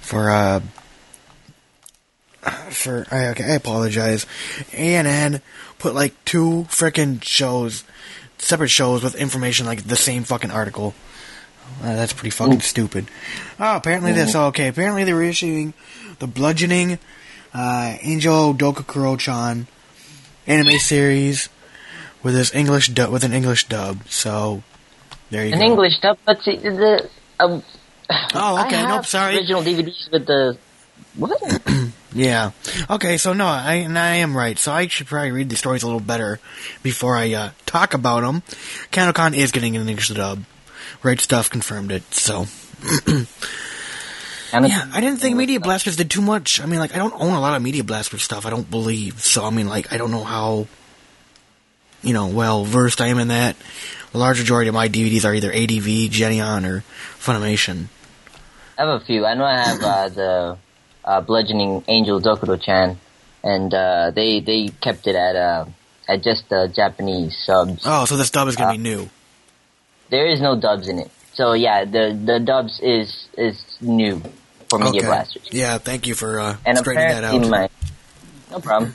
for 0.00 0.30
uh, 0.30 0.60
for 2.70 3.06
I, 3.10 3.28
okay, 3.28 3.44
I 3.44 3.54
apologize. 3.54 4.26
ANN 4.72 5.40
put 5.78 5.94
like 5.94 6.22
two 6.24 6.66
frickin' 6.68 7.22
shows, 7.24 7.84
separate 8.44 8.68
shows 8.68 9.02
with 9.02 9.14
information 9.14 9.66
like 9.66 9.84
the 9.84 9.96
same 9.96 10.24
fucking 10.24 10.50
article. 10.50 10.94
Uh, 11.82 11.94
that's 11.94 12.12
pretty 12.12 12.30
fucking 12.30 12.60
stupid. 12.60 13.06
Oh, 13.58 13.76
apparently 13.76 14.12
this. 14.12 14.34
Oh, 14.34 14.46
okay, 14.48 14.68
apparently 14.68 15.04
they're 15.04 15.22
issuing 15.22 15.72
the 16.18 16.26
bludgeoning 16.26 16.98
uh, 17.52 17.96
Angel 18.02 18.54
Dokuro-chan 18.54 19.66
anime 20.46 20.78
series 20.78 21.48
with 22.22 22.34
this 22.34 22.54
English 22.54 22.88
dub 22.88 23.10
with 23.10 23.24
an 23.24 23.32
English 23.32 23.68
dub. 23.68 24.06
So 24.08 24.62
there 25.30 25.44
you 25.44 25.52
An 25.52 25.58
go. 25.58 25.64
An 25.64 25.70
English 25.72 26.00
dub, 26.00 26.18
but 26.24 26.42
see 26.42 26.56
the. 26.56 27.08
Um, 27.40 27.62
Oh, 28.34 28.62
okay. 28.66 28.76
I 28.76 28.80
have 28.80 28.88
Nope. 28.90 29.06
Sorry. 29.06 29.36
Original 29.36 29.62
DVDs 29.62 30.10
with 30.12 30.26
the 30.26 30.58
what? 31.16 31.40
Yeah. 32.14 32.52
Okay, 32.88 33.18
so 33.18 33.32
no, 33.32 33.46
I 33.46 33.74
and 33.74 33.98
I 33.98 34.16
am 34.16 34.36
right. 34.36 34.56
So 34.56 34.72
I 34.72 34.86
should 34.86 35.08
probably 35.08 35.32
read 35.32 35.50
the 35.50 35.56
stories 35.56 35.82
a 35.82 35.86
little 35.86 36.00
better 36.00 36.38
before 36.82 37.16
I 37.16 37.32
uh, 37.32 37.50
talk 37.66 37.92
about 37.92 38.20
them. 38.20 38.42
KanoCon 38.92 39.34
is 39.34 39.50
getting 39.50 39.76
an 39.76 39.88
English 39.88 40.08
dub. 40.10 40.44
Right 41.02 41.18
Stuf 41.18 41.50
confirmed 41.50 41.90
it. 41.90 42.02
So 42.14 42.46
yeah, 44.52 44.88
I 44.92 45.00
didn't 45.00 45.18
think 45.18 45.36
Media 45.36 45.58
Blasters 45.58 45.96
did 45.96 46.10
too 46.10 46.22
much. 46.22 46.60
I 46.60 46.66
mean, 46.66 46.78
like 46.78 46.94
I 46.94 46.98
don't 46.98 47.14
own 47.14 47.34
a 47.34 47.40
lot 47.40 47.56
of 47.56 47.62
Media 47.62 47.82
Blaster 47.82 48.18
stuff. 48.18 48.46
I 48.46 48.50
don't 48.50 48.70
believe. 48.70 49.20
So 49.20 49.44
I 49.44 49.50
mean, 49.50 49.68
like 49.68 49.92
I 49.92 49.96
don't 49.96 50.12
know 50.12 50.24
how 50.24 50.68
you 52.02 52.12
know 52.12 52.28
well 52.28 52.64
versed 52.64 53.00
I 53.00 53.08
am 53.08 53.18
in 53.18 53.28
that. 53.28 53.56
The 54.12 54.18
large 54.18 54.38
majority 54.38 54.68
of 54.68 54.74
my 54.74 54.88
DVDs 54.88 55.24
are 55.24 55.34
either 55.34 55.50
ADV, 55.50 56.12
Geneon, 56.12 56.70
or 56.70 56.84
Funimation. 57.18 57.86
I 58.78 58.86
have 58.86 59.02
a 59.02 59.04
few. 59.04 59.26
I 59.26 59.34
know 59.34 59.44
I 59.44 59.56
have 59.56 59.82
uh, 59.82 60.08
the 60.08 60.58
uh, 61.04 61.20
Bludgeoning 61.20 61.84
Angel 61.88 62.20
Dokuro-chan, 62.20 62.98
and 63.42 63.72
uh, 63.74 64.10
they 64.10 64.40
they 64.40 64.68
kept 64.80 65.06
it 65.06 65.14
at 65.16 65.36
uh, 65.36 65.66
at 66.08 66.22
just 66.22 66.48
the 66.48 66.72
Japanese 66.74 67.36
subs. 67.44 67.82
Oh, 67.84 68.04
so 68.04 68.16
this 68.16 68.30
dub 68.30 68.48
is 68.48 68.56
gonna 68.56 68.72
be 68.72 68.78
new. 68.78 69.08
There 70.10 70.26
is 70.26 70.40
no 70.40 70.58
dubs 70.58 70.88
in 70.88 70.98
it. 70.98 71.10
So 71.34 71.52
yeah, 71.52 71.84
the 71.84 72.18
the 72.24 72.40
dubs 72.40 72.80
is 72.82 73.28
is 73.36 73.62
new 73.80 74.22
for 74.68 74.78
Media 74.78 75.00
Okay. 75.00 75.06
Blasters. 75.08 75.48
Yeah, 75.50 75.78
thank 75.78 76.06
you 76.06 76.14
for 76.14 76.38
uh, 76.38 76.56
And 76.64 76.78
straightening 76.78 77.08
that 77.08 77.24
out. 77.24 77.48
my 77.48 77.68
no 78.50 78.60
problem. 78.60 78.94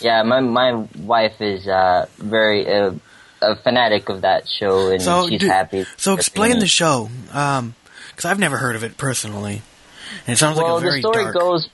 Yeah, 0.00 0.22
my 0.22 0.40
my 0.40 0.86
wife 0.98 1.40
is 1.40 1.66
uh, 1.66 2.06
very 2.18 2.68
uh, 2.70 2.92
a 3.40 3.56
fanatic 3.56 4.08
of 4.08 4.20
that 4.22 4.48
show, 4.48 4.90
and 4.90 5.02
So, 5.02 5.28
she's 5.28 5.42
happy. 5.42 5.86
So 5.96 6.14
explain 6.14 6.58
the 6.58 6.66
show, 6.66 7.08
because 7.26 8.24
I've 8.24 8.38
never 8.38 8.58
heard 8.58 8.76
of 8.76 8.84
it 8.84 8.96
personally, 8.96 9.62
and 10.26 10.34
it 10.34 10.38
sounds 10.38 10.58
well, 10.58 10.76
like 10.76 10.84
a 10.84 10.90
the 10.90 11.00
story 11.00 11.24
dark. 11.24 11.34
goes 11.34 11.68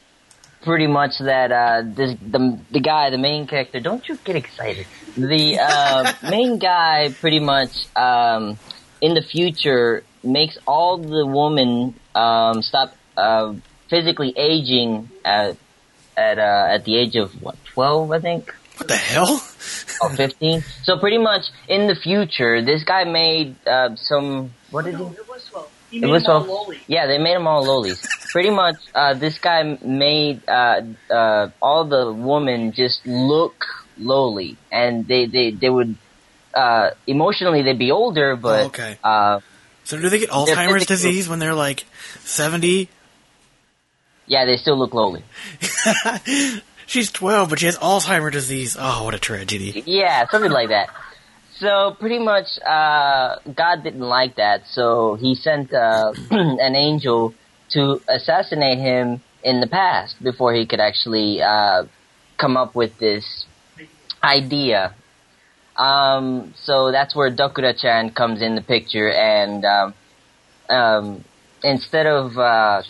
pretty 0.63 0.87
much 0.87 1.19
that 1.21 1.53
uh, 1.53 1.83
this, 1.85 2.17
the 2.21 2.59
the 2.71 2.81
guy, 2.81 3.11
the 3.11 3.19
main 3.19 3.47
character. 3.47 3.81
Don't 3.81 4.07
you 4.09 4.17
get 4.25 4.37
excited? 4.37 4.87
The 5.17 5.59
uh, 5.61 6.13
main 6.31 6.59
guy, 6.59 7.11
pretty 7.21 7.41
much, 7.41 7.71
um, 7.97 8.59
in 9.01 9.15
the 9.15 9.23
future, 9.23 10.03
makes 10.23 10.59
all 10.67 10.99
the 10.99 11.27
women 11.27 11.95
um, 12.15 12.63
stop 12.63 12.95
uh, 13.17 13.55
physically 13.89 14.33
aging 14.37 15.11
at 15.25 15.57
at 16.17 16.39
uh, 16.39 16.69
at 16.71 16.85
the 16.85 16.97
age 16.97 17.17
of 17.17 17.41
what 17.43 17.57
twelve, 17.65 18.11
I 18.11 18.21
think. 18.21 18.53
what 18.77 18.89
the 18.89 18.97
hell? 18.97 19.43
or 20.01 20.11
15. 20.11 20.65
So 20.83 20.99
pretty 20.99 21.19
much 21.19 21.43
in 21.69 21.87
the 21.87 21.95
future, 21.95 22.63
this 22.63 22.85
guy 22.85 23.05
made 23.05 23.57
uh, 23.67 23.97
some. 23.97 24.53
What 24.71 24.85
did 24.85 24.97
he? 24.97 25.03
It 25.03 25.29
was 25.29 25.45
12. 25.51 25.71
He 25.95 25.99
It 25.99 26.03
made 26.03 26.11
was 26.11 26.25
them 26.25 26.33
all 26.37 26.45
12. 26.45 26.67
loli. 26.69 26.79
Yeah, 26.89 27.07
they 27.07 27.19
made 27.19 27.37
them 27.39 27.47
all 27.47 27.65
lolis. 27.65 28.01
pretty 28.35 28.51
much, 28.51 28.77
uh, 28.95 29.15
this 29.15 29.39
guy 29.39 29.63
made 29.85 30.43
uh, 30.49 30.83
uh, 31.09 31.51
all 31.63 31.85
the 31.87 32.13
women 32.13 32.73
just 32.73 33.07
look 33.07 33.55
loli, 34.01 34.57
and 34.73 35.07
they 35.07 35.27
they 35.27 35.53
they 35.53 35.71
would 35.71 35.95
uh, 36.53 36.91
emotionally 37.07 37.63
they'd 37.63 37.79
be 37.79 37.93
older, 37.93 38.35
but 38.35 38.61
Oh, 38.63 38.67
okay. 38.67 38.99
uh, 39.05 39.39
So 39.85 40.01
do 40.01 40.09
they 40.09 40.19
get 40.19 40.31
Alzheimer's 40.31 40.87
disease 40.87 41.29
when 41.29 41.39
they're 41.39 41.55
like 41.55 41.85
seventy? 42.25 42.89
yeah, 44.27 44.45
they 44.47 44.57
still 44.57 44.79
look 44.79 44.93
loli. 44.93 45.23
She's 46.87 47.11
twelve, 47.11 47.51
but 47.51 47.59
she 47.61 47.67
has 47.67 47.79
Alzheimer's 47.79 48.33
disease. 48.33 48.77
Oh, 48.79 49.05
what 49.05 49.15
a 49.15 49.19
tragedy! 49.19 49.83
Yeah, 49.87 50.27
something 50.31 50.51
like 50.51 50.69
that. 50.69 50.91
So 51.59 51.95
pretty 52.01 52.19
much, 52.19 52.59
uh, 52.67 53.37
God 53.55 53.85
didn't 53.85 54.01
like 54.01 54.37
that, 54.37 54.67
so 54.67 55.15
he 55.15 55.37
sent 55.37 55.73
uh, 55.73 56.13
an 56.31 56.75
angel 56.75 57.33
to 57.71 58.01
assassinate 58.09 58.79
him 58.79 59.23
in 59.43 59.61
the 59.61 59.69
past 59.69 60.21
before 60.23 60.53
he 60.53 60.67
could 60.67 60.81
actually 60.81 61.41
uh, 61.41 61.85
come 62.39 62.57
up 62.57 62.75
with 62.75 62.99
this 62.99 63.47
idea. 64.23 64.95
Um, 65.77 66.55
so 66.57 66.91
that's 66.91 67.15
where 67.15 67.31
Dokuro-chan 67.31 68.11
comes 68.15 68.43
in 68.43 68.57
the 68.57 68.61
picture, 68.61 69.11
and 69.11 69.65
um, 69.65 69.95
um, 70.69 71.25
instead 71.63 72.07
of 72.07 72.37
uh, 72.37 72.83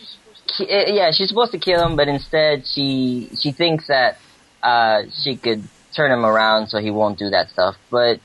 ki- 0.56 0.70
eh, 0.70 0.92
yeah, 0.92 1.10
she's 1.12 1.28
supposed 1.28 1.52
to 1.52 1.58
kill 1.58 1.86
him, 1.86 1.96
but 1.96 2.08
instead 2.08 2.64
she 2.66 3.28
she 3.40 3.52
thinks 3.52 3.88
that 3.88 4.16
uh, 4.62 5.02
she 5.22 5.36
could 5.36 5.68
turn 5.94 6.10
him 6.10 6.24
around 6.24 6.68
so 6.68 6.78
he 6.78 6.90
won't 6.90 7.18
do 7.18 7.28
that 7.28 7.50
stuff. 7.50 7.76
But. 7.90 8.20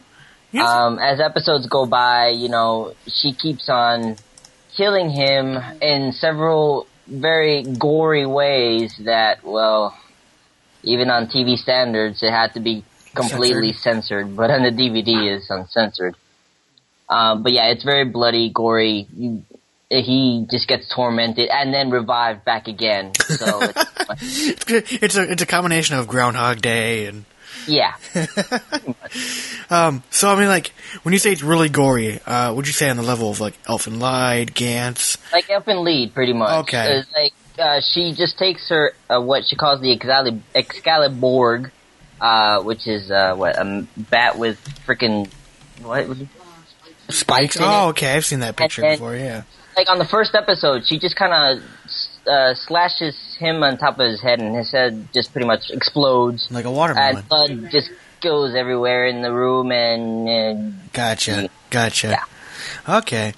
Um, 0.53 0.99
as 0.99 1.19
episodes 1.19 1.67
go 1.67 1.85
by, 1.85 2.29
you 2.29 2.49
know, 2.49 2.93
she 3.07 3.33
keeps 3.33 3.69
on 3.69 4.17
killing 4.75 5.09
him 5.09 5.57
in 5.81 6.11
several 6.13 6.87
very 7.07 7.63
gory 7.63 8.25
ways 8.25 8.95
that, 9.03 9.43
well, 9.43 9.97
even 10.83 11.09
on 11.09 11.27
TV 11.27 11.57
standards, 11.57 12.23
it 12.23 12.31
had 12.31 12.53
to 12.53 12.59
be 12.59 12.83
completely 13.15 13.73
censored, 13.73 14.35
but 14.35 14.49
on 14.51 14.63
the 14.63 14.69
DVD 14.69 15.35
is 15.35 15.49
uncensored. 15.49 16.15
Um, 17.09 17.43
but 17.43 17.51
yeah, 17.51 17.67
it's 17.67 17.83
very 17.83 18.05
bloody, 18.05 18.51
gory. 18.53 19.07
You, 19.15 19.43
he 19.89 20.45
just 20.49 20.67
gets 20.67 20.87
tormented 20.93 21.49
and 21.49 21.73
then 21.73 21.89
revived 21.89 22.45
back 22.45 22.67
again. 22.67 23.13
So, 23.15 23.61
It's, 24.21 24.69
it's 25.03 25.17
a 25.17 25.31
it's 25.31 25.41
a 25.41 25.47
combination 25.47 25.97
of 25.97 26.07
Groundhog 26.07 26.61
Day 26.61 27.07
and 27.07 27.25
yeah. 27.67 27.93
um. 29.69 30.03
So 30.09 30.29
I 30.29 30.35
mean, 30.39 30.47
like 30.47 30.71
when 31.03 31.13
you 31.13 31.19
say 31.19 31.31
it's 31.31 31.43
really 31.43 31.69
gory, 31.69 32.19
uh, 32.25 32.53
would 32.53 32.67
you 32.67 32.73
say 32.73 32.89
on 32.89 32.97
the 32.97 33.03
level 33.03 33.29
of 33.29 33.39
like 33.39 33.61
Elfen 33.63 33.99
Lied, 33.99 34.53
Gantz? 34.53 35.17
like 35.31 35.47
Elfen 35.47 35.83
Lied, 35.83 36.13
pretty 36.13 36.33
much. 36.33 36.63
Okay. 36.63 37.03
Like 37.15 37.33
uh, 37.57 37.81
she 37.81 38.13
just 38.15 38.37
takes 38.37 38.69
her 38.69 38.93
uh, 39.09 39.21
what 39.21 39.45
she 39.45 39.55
calls 39.55 39.81
the 39.81 39.95
Excalib- 39.97 40.41
Excalibolg, 40.55 41.71
uh, 42.21 42.61
which 42.63 42.87
is 42.87 43.11
uh, 43.11 43.35
what 43.35 43.55
a 43.57 43.87
bat 43.97 44.37
with 44.37 44.57
freaking 44.87 45.29
what 45.81 46.07
was 46.07 46.21
it? 46.21 46.27
Spikes. 47.09 47.55
in 47.55 47.63
it. 47.63 47.65
Oh, 47.65 47.87
okay, 47.89 48.13
I've 48.15 48.25
seen 48.25 48.39
that 48.41 48.55
picture 48.55 48.81
then- 48.81 48.93
before. 48.93 49.15
Yeah. 49.15 49.43
like 49.75 49.89
on 49.89 49.97
the 49.97 50.05
first 50.05 50.35
episode, 50.35 50.85
she 50.85 50.99
just 50.99 51.15
kind 51.15 51.33
of 51.59 51.63
uh, 52.29 52.53
slashes 52.53 53.15
him 53.39 53.63
on 53.63 53.77
top 53.77 53.99
of 53.99 54.05
his 54.09 54.21
head, 54.21 54.39
and 54.39 54.55
his 54.55 54.71
head 54.71 55.07
just 55.13 55.31
pretty 55.33 55.47
much 55.47 55.69
explodes, 55.71 56.47
Like 56.51 56.65
a 56.65 56.71
watermelon. 56.71 57.17
and 57.17 57.27
blood 57.29 57.71
just 57.71 57.89
goes 58.21 58.53
everywhere 58.55 59.07
in 59.07 59.21
the 59.21 59.31
room, 59.33 59.71
and, 59.71 60.27
and 60.29 60.73
Gotcha. 60.93 61.49
Gotcha. 61.69 62.17
Okay. 62.87 63.33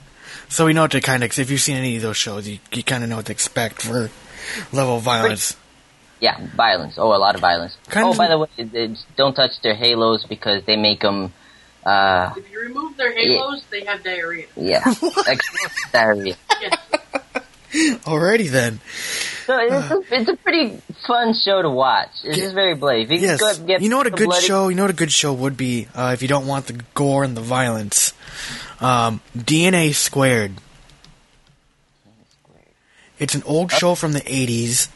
So 0.49 0.65
we 0.65 0.73
know 0.73 0.81
what 0.83 0.91
to 0.91 1.01
kind 1.01 1.23
of, 1.23 1.37
if 1.39 1.49
you've 1.49 1.61
seen 1.61 1.77
any 1.77 1.95
of 1.95 2.01
those 2.01 2.17
shows, 2.17 2.47
you, 2.47 2.59
you 2.73 2.83
kind 2.83 3.03
of 3.03 3.09
know 3.09 3.17
what 3.17 3.25
to 3.27 3.31
expect 3.31 3.81
for 3.81 4.09
level 4.73 4.97
of 4.97 5.03
violence. 5.03 5.55
yeah, 6.19 6.37
violence. 6.55 6.95
Oh, 6.97 7.15
a 7.15 7.17
lot 7.17 7.35
of 7.35 7.41
violence. 7.41 7.77
Kind 7.89 8.05
oh, 8.05 8.11
of- 8.11 8.17
by 8.17 8.27
the 8.27 8.37
way, 8.37 8.47
they- 8.57 8.95
don't 9.15 9.33
touch 9.33 9.61
their 9.63 9.75
halos 9.75 10.25
because 10.25 10.63
they 10.65 10.75
make 10.75 10.99
them 11.01 11.31
Uh, 11.83 12.31
If 12.37 12.45
you 12.51 12.59
remove 12.61 12.95
their 12.95 13.11
halos, 13.11 13.63
they 13.71 13.83
have 13.85 14.03
diarrhea. 14.03 14.45
yeah, 14.55 14.83
diarrhea. 15.91 16.35
Yes. 16.61 16.77
Alrighty 18.03 18.49
then. 18.49 18.79
So 19.45 19.57
it's 19.59 19.91
a, 19.91 20.15
it's 20.19 20.29
a 20.29 20.35
pretty 20.37 20.81
fun 21.07 21.33
show 21.33 21.61
to 21.61 21.69
watch. 21.69 22.09
It's 22.23 22.37
just 22.37 22.53
very 22.53 22.75
bloody. 22.75 23.03
You 23.03 23.21
Yes. 23.21 23.59
get 23.59 23.81
You 23.81 23.89
know 23.89 23.97
what 23.97 24.07
a 24.07 24.11
good 24.11 24.27
bloody- 24.27 24.45
show? 24.45 24.67
You 24.67 24.75
know 24.75 24.83
what 24.83 24.91
a 24.91 24.95
good 24.95 25.11
show 25.11 25.33
would 25.33 25.55
be 25.57 25.87
uh, 25.95 26.11
if 26.13 26.21
you 26.21 26.27
don't 26.27 26.47
want 26.47 26.67
the 26.67 26.81
gore 26.93 27.23
and 27.23 27.35
the 27.35 27.41
violence. 27.41 28.13
Um, 28.79 29.21
DNA 29.37 29.93
Squared. 29.93 30.53
It's 33.19 33.35
an 33.35 33.43
old 33.45 33.71
show 33.71 33.95
from 33.95 34.13
the 34.13 34.21
'80s. 34.21 34.87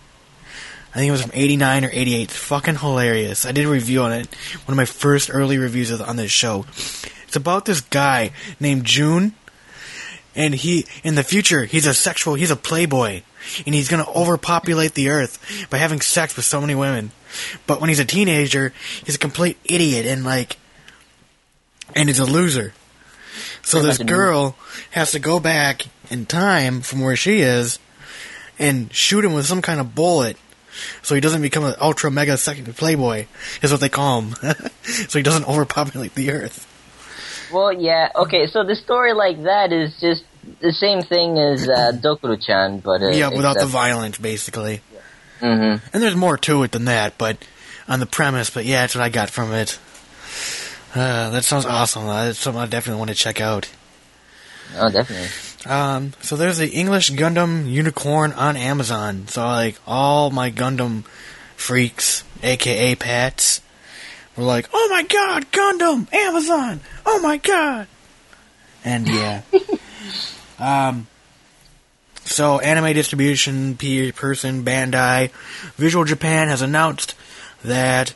I 0.93 0.97
think 0.99 1.09
it 1.09 1.11
was 1.11 1.21
from 1.21 1.31
'89 1.33 1.85
or 1.85 1.89
'88. 1.91 2.21
It's 2.23 2.35
fucking 2.35 2.75
hilarious. 2.77 3.45
I 3.45 3.51
did 3.51 3.65
a 3.65 3.69
review 3.69 4.01
on 4.01 4.11
it. 4.13 4.27
One 4.65 4.73
of 4.73 4.77
my 4.77 4.85
first 4.85 5.29
early 5.31 5.57
reviews 5.57 5.91
of, 5.91 6.01
on 6.01 6.15
this 6.15 6.31
show. 6.31 6.65
It's 7.27 7.35
about 7.35 7.65
this 7.65 7.81
guy 7.81 8.31
named 8.59 8.85
June, 8.85 9.33
and 10.35 10.53
he 10.53 10.85
in 11.03 11.15
the 11.15 11.23
future 11.23 11.65
he's 11.65 11.85
a 11.85 11.93
sexual. 11.93 12.35
He's 12.35 12.51
a 12.51 12.55
playboy, 12.55 13.21
and 13.65 13.75
he's 13.75 13.89
gonna 13.89 14.09
overpopulate 14.09 14.93
the 14.93 15.09
earth 15.09 15.67
by 15.69 15.77
having 15.77 16.01
sex 16.01 16.35
with 16.35 16.45
so 16.45 16.61
many 16.61 16.75
women. 16.75 17.11
But 17.67 17.81
when 17.81 17.89
he's 17.89 17.99
a 17.99 18.05
teenager, 18.05 18.73
he's 19.03 19.15
a 19.15 19.19
complete 19.19 19.57
idiot 19.65 20.05
and 20.05 20.23
like, 20.23 20.57
and 21.95 22.09
he's 22.09 22.19
a 22.19 22.25
loser. 22.25 22.73
So 23.61 23.81
this 23.81 23.97
girl 23.97 24.55
has 24.91 25.11
to 25.11 25.19
go 25.19 25.39
back 25.39 25.87
in 26.09 26.25
time 26.25 26.81
from 26.81 27.01
where 27.01 27.15
she 27.15 27.39
is 27.39 27.79
and 28.59 28.93
shoot 28.93 29.25
him 29.25 29.33
with 29.33 29.45
some 29.45 29.61
kind 29.61 29.79
of 29.79 29.95
bullet 29.95 30.37
so 31.01 31.15
he 31.15 31.21
doesn't 31.21 31.41
become 31.41 31.63
an 31.63 31.75
ultra 31.79 32.11
mega 32.11 32.37
second 32.37 32.75
playboy 32.75 33.25
is 33.61 33.71
what 33.71 33.81
they 33.81 33.89
call 33.89 34.21
him 34.21 34.35
so 34.83 35.19
he 35.19 35.23
doesn't 35.23 35.47
overpopulate 35.47 36.15
the 36.15 36.31
earth 36.31 36.67
Well, 37.51 37.71
yeah, 37.73 38.09
okay. 38.15 38.47
So 38.47 38.63
the 38.63 38.75
story 38.75 39.13
like 39.13 39.43
that 39.43 39.71
is 39.71 39.99
just 39.99 40.23
the 40.61 40.71
same 40.73 41.01
thing 41.01 41.37
as 41.37 41.67
uh, 41.67 41.91
Dokuro-chan, 42.01 42.79
but 42.79 43.01
uh, 43.01 43.09
yeah 43.09 43.29
without 43.29 43.57
the 43.57 43.65
violence 43.65 44.17
basically 44.17 44.81
Mhm. 45.41 45.81
and 45.91 46.03
there's 46.03 46.15
more 46.15 46.37
to 46.37 46.63
it 46.63 46.71
than 46.71 46.85
that 46.85 47.17
but 47.17 47.37
on 47.89 47.99
the 47.99 48.05
premise 48.05 48.49
but 48.49 48.63
yeah 48.63 48.81
that's 48.81 48.95
what 48.95 49.03
i 49.03 49.09
got 49.09 49.29
from 49.29 49.51
it 49.53 49.77
uh, 50.95 51.29
that 51.31 51.43
sounds 51.43 51.65
awesome 51.65 52.05
that's 52.07 52.39
something 52.39 52.61
i 52.61 52.65
definitely 52.67 52.99
want 52.99 53.09
to 53.09 53.15
check 53.15 53.41
out 53.41 53.69
Oh, 54.77 54.89
definitely. 54.89 55.27
Um, 55.65 56.13
so 56.21 56.35
there's 56.35 56.57
the 56.57 56.69
English 56.69 57.11
Gundam 57.11 57.69
Unicorn 57.69 58.33
on 58.33 58.57
Amazon. 58.57 59.27
So 59.27 59.45
like 59.45 59.77
all 59.85 60.31
my 60.31 60.49
Gundam 60.51 61.05
freaks, 61.55 62.23
aka 62.41 62.95
Pats, 62.95 63.61
were 64.37 64.43
like, 64.43 64.69
"Oh 64.73 64.87
my 64.89 65.03
god, 65.03 65.51
Gundam, 65.51 66.13
Amazon! 66.13 66.81
Oh 67.05 67.19
my 67.19 67.37
god!" 67.37 67.87
And 68.83 69.07
yeah, 69.07 69.41
um, 70.59 71.07
so 72.23 72.59
anime 72.59 72.93
distribution 72.93 73.77
pe- 73.77 74.11
person 74.11 74.63
Bandai 74.63 75.31
Visual 75.75 76.05
Japan 76.05 76.47
has 76.47 76.61
announced 76.61 77.15
that 77.63 78.13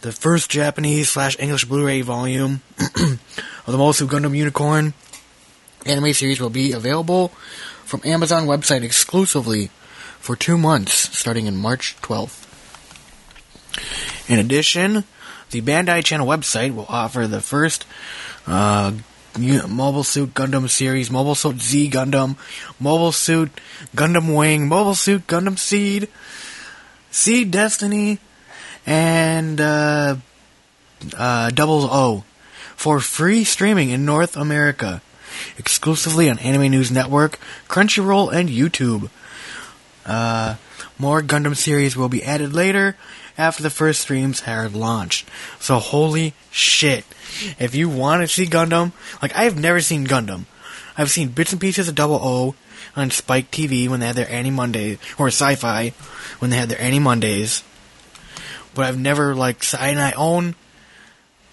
the 0.00 0.12
first 0.12 0.50
Japanese 0.50 1.08
slash 1.08 1.38
English 1.38 1.64
Blu-ray 1.64 2.02
volume 2.02 2.60
of 2.78 3.66
the 3.66 3.78
Mosu 3.78 4.06
Gundam 4.06 4.36
Unicorn 4.36 4.92
anime 5.86 6.12
series 6.12 6.40
will 6.40 6.50
be 6.50 6.72
available 6.72 7.28
from 7.84 8.00
Amazon 8.04 8.46
website 8.46 8.82
exclusively 8.82 9.70
for 10.18 10.36
two 10.36 10.56
months, 10.56 11.16
starting 11.16 11.46
in 11.46 11.56
March 11.56 11.96
12th. 12.02 12.40
In 14.28 14.38
addition, 14.38 15.04
the 15.54 15.62
Bandai 15.62 16.04
Channel 16.04 16.26
website 16.26 16.74
will 16.74 16.86
offer 16.88 17.28
the 17.28 17.40
first 17.40 17.86
uh, 18.48 18.92
Mobile 19.38 20.02
Suit 20.02 20.34
Gundam 20.34 20.68
series, 20.68 21.12
Mobile 21.12 21.36
Suit 21.36 21.60
Z 21.60 21.90
Gundam, 21.90 22.36
Mobile 22.80 23.12
Suit 23.12 23.52
Gundam 23.94 24.36
Wing, 24.36 24.66
Mobile 24.66 24.96
Suit 24.96 25.28
Gundam 25.28 25.56
Seed, 25.56 26.08
Seed 27.12 27.52
Destiny, 27.52 28.18
and 28.84 29.60
uh, 29.60 30.16
uh, 31.16 31.50
Double 31.50 31.84
O 31.84 32.24
for 32.74 32.98
free 32.98 33.44
streaming 33.44 33.90
in 33.90 34.04
North 34.04 34.36
America 34.36 35.02
exclusively 35.56 36.28
on 36.28 36.40
Anime 36.40 36.68
News 36.68 36.90
Network, 36.90 37.38
Crunchyroll, 37.68 38.32
and 38.32 38.48
YouTube. 38.48 39.08
Uh, 40.04 40.56
more 40.98 41.22
Gundam 41.22 41.56
series 41.56 41.96
will 41.96 42.08
be 42.08 42.24
added 42.24 42.52
later 42.52 42.96
after 43.36 43.62
the 43.62 43.70
first 43.70 44.00
streams 44.00 44.40
had 44.40 44.74
launched. 44.74 45.28
So 45.60 45.78
holy 45.78 46.34
shit. 46.50 47.04
If 47.58 47.74
you 47.74 47.88
want 47.88 48.22
to 48.22 48.28
see 48.28 48.46
Gundam, 48.46 48.92
like 49.20 49.36
I've 49.36 49.58
never 49.58 49.80
seen 49.80 50.06
Gundam. 50.06 50.44
I've 50.96 51.10
seen 51.10 51.28
bits 51.28 51.52
and 51.52 51.60
pieces 51.60 51.88
of 51.88 51.94
Double 51.94 52.20
O 52.22 52.54
on 52.96 53.10
Spike 53.10 53.50
TV 53.50 53.88
when 53.88 54.00
they 54.00 54.06
had 54.06 54.16
their 54.16 54.30
Ani-Mondays, 54.30 54.98
or 55.18 55.28
Sci-Fi 55.28 55.90
when 56.38 56.50
they 56.50 56.56
had 56.56 56.68
their 56.68 56.80
Ani-Mondays. 56.80 57.64
But 58.74 58.86
I've 58.86 58.98
never 58.98 59.34
like, 59.34 59.64
and 59.78 60.00
I 60.00 60.12
own 60.12 60.54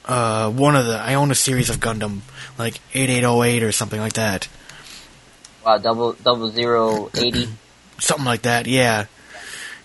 uh, 0.05 0.51
one 0.51 0.75
of 0.75 0.85
the, 0.85 0.97
I 0.97 1.15
own 1.15 1.31
a 1.31 1.35
series 1.35 1.69
of 1.69 1.79
Gundam, 1.79 2.21
like 2.59 2.79
8808 2.93 3.63
or 3.63 3.71
something 3.71 3.99
like 3.99 4.13
that. 4.13 4.47
Wow, 5.65 5.77
double 5.77 6.13
double 6.13 6.49
zero 6.49 7.11
eighty. 7.15 7.47
Something 7.99 8.25
like 8.25 8.41
that, 8.43 8.65
yeah. 8.65 9.05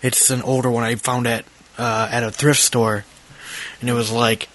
It's 0.01 0.31
an 0.31 0.41
older 0.41 0.71
one 0.71 0.83
I 0.83 0.95
found 0.95 1.27
at 1.27 1.45
uh, 1.77 2.09
at 2.11 2.23
a 2.23 2.31
thrift 2.31 2.61
store, 2.61 3.05
and 3.81 3.89
it 3.89 3.93
was 3.93 4.11
like 4.11 4.49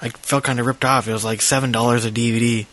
I 0.00 0.08
felt 0.10 0.44
kind 0.44 0.58
of 0.60 0.66
ripped 0.66 0.84
off. 0.84 1.08
It 1.08 1.12
was 1.12 1.24
like 1.24 1.40
seven 1.42 1.72
dollars 1.72 2.04
a 2.04 2.10
DVD. 2.10 2.66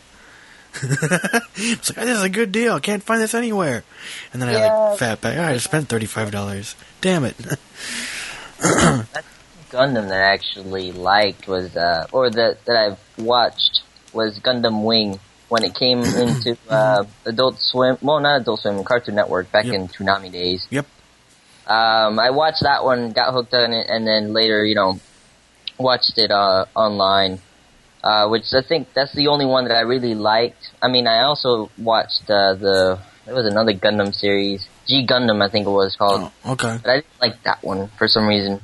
it's 0.82 1.96
like 1.96 2.06
this 2.06 2.16
is 2.18 2.22
a 2.22 2.28
good 2.28 2.52
deal. 2.52 2.74
I 2.74 2.80
can't 2.80 3.02
find 3.02 3.20
this 3.20 3.34
anywhere. 3.34 3.82
And 4.32 4.40
then 4.40 4.48
I 4.48 4.52
Yeah. 4.52 4.72
like 4.90 4.98
fat 4.98 5.20
back. 5.20 5.36
I 5.38 5.56
spent 5.58 5.88
thirty 5.88 6.06
five 6.06 6.30
dollars. 6.30 6.76
Damn 7.00 7.24
it. 7.24 7.36
That's 8.58 9.26
Gundam 9.70 10.08
that 10.08 10.20
I 10.22 10.32
actually 10.32 10.92
liked 10.92 11.46
was, 11.48 11.76
uh, 11.76 12.06
or 12.12 12.30
that 12.30 12.64
that 12.66 12.76
I've 12.76 13.24
watched 13.24 13.82
was 14.12 14.38
Gundam 14.40 14.84
Wing 14.84 15.18
when 15.48 15.64
it 15.64 15.74
came 15.74 16.00
into 16.04 16.56
uh, 16.68 17.04
Adult 17.24 17.58
Swim. 17.60 17.96
Well, 18.02 18.20
not 18.20 18.40
Adult 18.42 18.60
Swim, 18.60 18.82
Cartoon 18.84 19.14
Network 19.14 19.50
back 19.52 19.64
Yep. 19.66 19.74
in 19.74 19.88
Toonami 19.88 20.30
days. 20.32 20.66
Yep. 20.70 20.86
Um, 21.66 22.18
I 22.18 22.30
watched 22.30 22.62
that 22.62 22.84
one, 22.84 23.12
got 23.12 23.32
hooked 23.32 23.54
on 23.54 23.72
it, 23.72 23.86
and 23.88 24.06
then 24.06 24.32
later, 24.32 24.64
you 24.64 24.74
know, 24.74 24.98
watched 25.78 26.16
it 26.16 26.30
uh, 26.30 26.66
online. 26.74 27.40
Uh, 28.02 28.28
which 28.28 28.44
I 28.54 28.62
think 28.62 28.88
that's 28.94 29.12
the 29.14 29.28
only 29.28 29.44
one 29.44 29.68
that 29.68 29.76
I 29.76 29.80
really 29.80 30.14
liked. 30.14 30.70
I 30.80 30.88
mean, 30.88 31.06
I 31.06 31.20
also 31.20 31.70
watched 31.76 32.30
uh, 32.30 32.54
the 32.54 32.98
there 33.26 33.34
was 33.34 33.44
another 33.44 33.74
Gundam 33.74 34.14
series, 34.14 34.66
G 34.88 35.06
Gundam, 35.06 35.46
I 35.46 35.50
think 35.50 35.66
it 35.66 35.70
was 35.70 35.96
called. 35.96 36.32
Oh, 36.44 36.52
okay. 36.52 36.78
But 36.82 36.90
I 36.90 36.94
didn't 36.96 37.20
like 37.20 37.42
that 37.42 37.62
one 37.62 37.88
for 37.98 38.08
some 38.08 38.26
reason. 38.26 38.62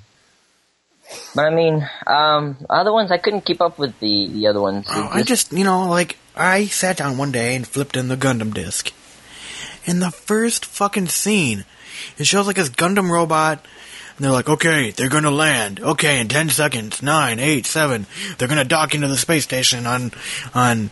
But 1.35 1.45
I 1.45 1.55
mean, 1.55 1.87
um, 2.07 2.57
other 2.71 2.93
ones 2.93 3.13
I 3.13 3.19
couldn't 3.19 3.45
keep 3.45 3.61
up 3.61 3.79
with 3.79 3.99
the 4.01 4.27
the 4.29 4.47
other 4.47 4.61
ones. 4.61 4.87
Oh, 4.89 5.09
I 5.13 5.23
just, 5.23 5.53
you 5.53 5.65
know, 5.65 5.87
like, 5.87 6.17
I 6.35 6.65
sat 6.67 6.97
down 6.97 7.19
one 7.19 7.31
day 7.31 7.55
and 7.55 7.69
flipped 7.69 7.97
in 7.97 8.09
the 8.09 8.17
Gundam 8.17 8.55
disc. 8.55 8.91
and 9.87 10.01
the 10.03 10.11
first 10.11 10.65
fucking 10.65 11.09
scene, 11.09 11.65
it 12.19 12.27
shows 12.27 12.47
like 12.47 12.57
this 12.57 12.71
Gundam 12.71 13.11
robot, 13.11 13.65
and 14.17 14.25
they're 14.25 14.33
like, 14.33 14.49
okay, 14.49 14.91
they're 14.91 15.09
gonna 15.09 15.31
land. 15.31 15.81
Okay, 15.81 16.21
in 16.21 16.29
10 16.29 16.49
seconds, 16.51 17.03
Nine, 17.03 17.39
eight, 17.39 17.67
seven, 17.67 18.07
they're 18.39 18.49
gonna 18.49 18.65
dock 18.65 18.95
into 18.95 19.09
the 19.09 19.17
space 19.17 19.45
station 19.45 19.87
on, 19.87 20.13
on 20.55 20.91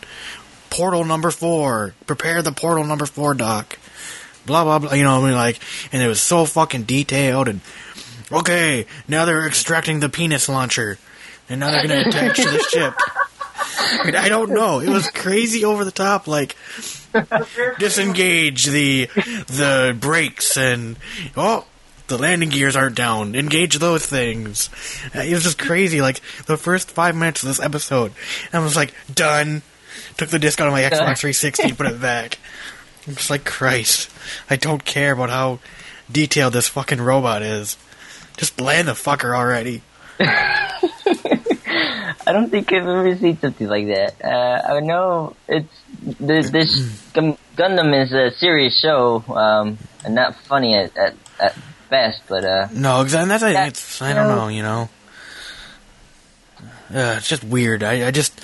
portal 0.69 1.03
number 1.03 1.31
4. 1.31 1.93
Prepare 2.05 2.41
the 2.41 2.51
portal 2.51 2.83
number 2.83 3.05
4 3.05 3.33
dock. 3.33 3.79
Blah, 4.45 4.63
blah, 4.63 4.79
blah, 4.79 4.93
you 4.93 5.03
know, 5.03 5.19
I 5.21 5.25
mean, 5.27 5.35
like, 5.35 5.59
and 5.91 6.03
it 6.03 6.07
was 6.07 6.21
so 6.21 6.45
fucking 6.45 6.83
detailed, 6.83 7.47
and, 7.47 7.61
okay, 8.31 8.85
now 9.07 9.25
they're 9.25 9.47
extracting 9.47 9.99
the 9.99 10.09
penis 10.09 10.47
launcher, 10.47 10.99
and 11.49 11.59
now 11.59 11.71
they're 11.71 11.87
gonna 11.87 12.07
attach 12.07 12.37
to 12.37 12.49
the 12.49 12.59
ship. 12.69 12.93
I 13.67 14.05
mean, 14.05 14.15
I 14.15 14.29
don't 14.29 14.51
know. 14.51 14.79
It 14.79 14.89
was 14.89 15.09
crazy 15.09 15.65
over 15.65 15.83
the 15.83 15.91
top. 15.91 16.27
Like 16.27 16.55
disengage 17.79 18.65
the 18.65 19.07
the 19.47 19.95
brakes 19.99 20.57
and 20.57 20.97
oh 21.35 21.65
the 22.07 22.17
landing 22.17 22.49
gears 22.49 22.75
aren't 22.75 22.95
down. 22.95 23.35
Engage 23.35 23.79
those 23.79 24.05
things. 24.05 24.69
It 25.13 25.33
was 25.33 25.43
just 25.43 25.57
crazy. 25.57 26.01
Like 26.01 26.21
the 26.45 26.57
first 26.57 26.91
five 26.91 27.15
minutes 27.15 27.41
of 27.43 27.47
this 27.47 27.59
episode, 27.59 28.11
I 28.53 28.59
was 28.59 28.75
like 28.75 28.93
done. 29.13 29.63
Took 30.17 30.29
the 30.29 30.39
disc 30.39 30.61
out 30.61 30.67
of 30.67 30.73
my 30.73 30.81
Xbox 30.81 31.19
360, 31.19 31.73
put 31.73 31.87
it 31.87 32.01
back. 32.01 32.37
I'm 33.07 33.15
just 33.15 33.29
like 33.29 33.43
Christ. 33.43 34.09
I 34.49 34.55
don't 34.55 34.83
care 34.85 35.13
about 35.13 35.29
how 35.29 35.59
detailed 36.11 36.53
this 36.53 36.67
fucking 36.67 37.01
robot 37.01 37.41
is. 37.41 37.77
Just 38.37 38.59
land 38.59 38.87
the 38.87 38.93
fucker 38.93 39.35
already. 39.35 39.81
I 42.27 42.31
don't 42.31 42.49
think 42.49 42.71
I've 42.71 42.87
ever 42.87 43.15
seen 43.17 43.37
something 43.37 43.67
like 43.67 43.87
that. 43.87 44.15
Uh, 44.23 44.73
I 44.73 44.79
know 44.79 45.35
it's 45.47 45.67
the, 46.05 46.47
this 46.51 46.79
Gundam 47.13 48.03
is 48.03 48.13
a 48.13 48.31
serious 48.37 48.79
show 48.79 49.23
um, 49.27 49.77
and 50.03 50.15
not 50.15 50.35
funny 50.35 50.75
at, 50.75 50.95
at, 50.97 51.15
at 51.39 51.55
best, 51.89 52.21
but 52.27 52.43
uh, 52.45 52.67
No, 52.71 53.01
exactly. 53.01 53.29
That's 53.29 53.43
I, 53.43 53.53
That- 53.53 53.67
it's, 53.69 54.01
I 54.01 54.13
don't 54.13 54.27
know, 54.27 54.47
you 54.47 54.61
know. 54.61 54.89
Uh, 56.93 57.15
it's 57.17 57.27
just 57.27 57.43
weird. 57.43 57.83
I, 57.83 58.07
I 58.07 58.11
just, 58.11 58.39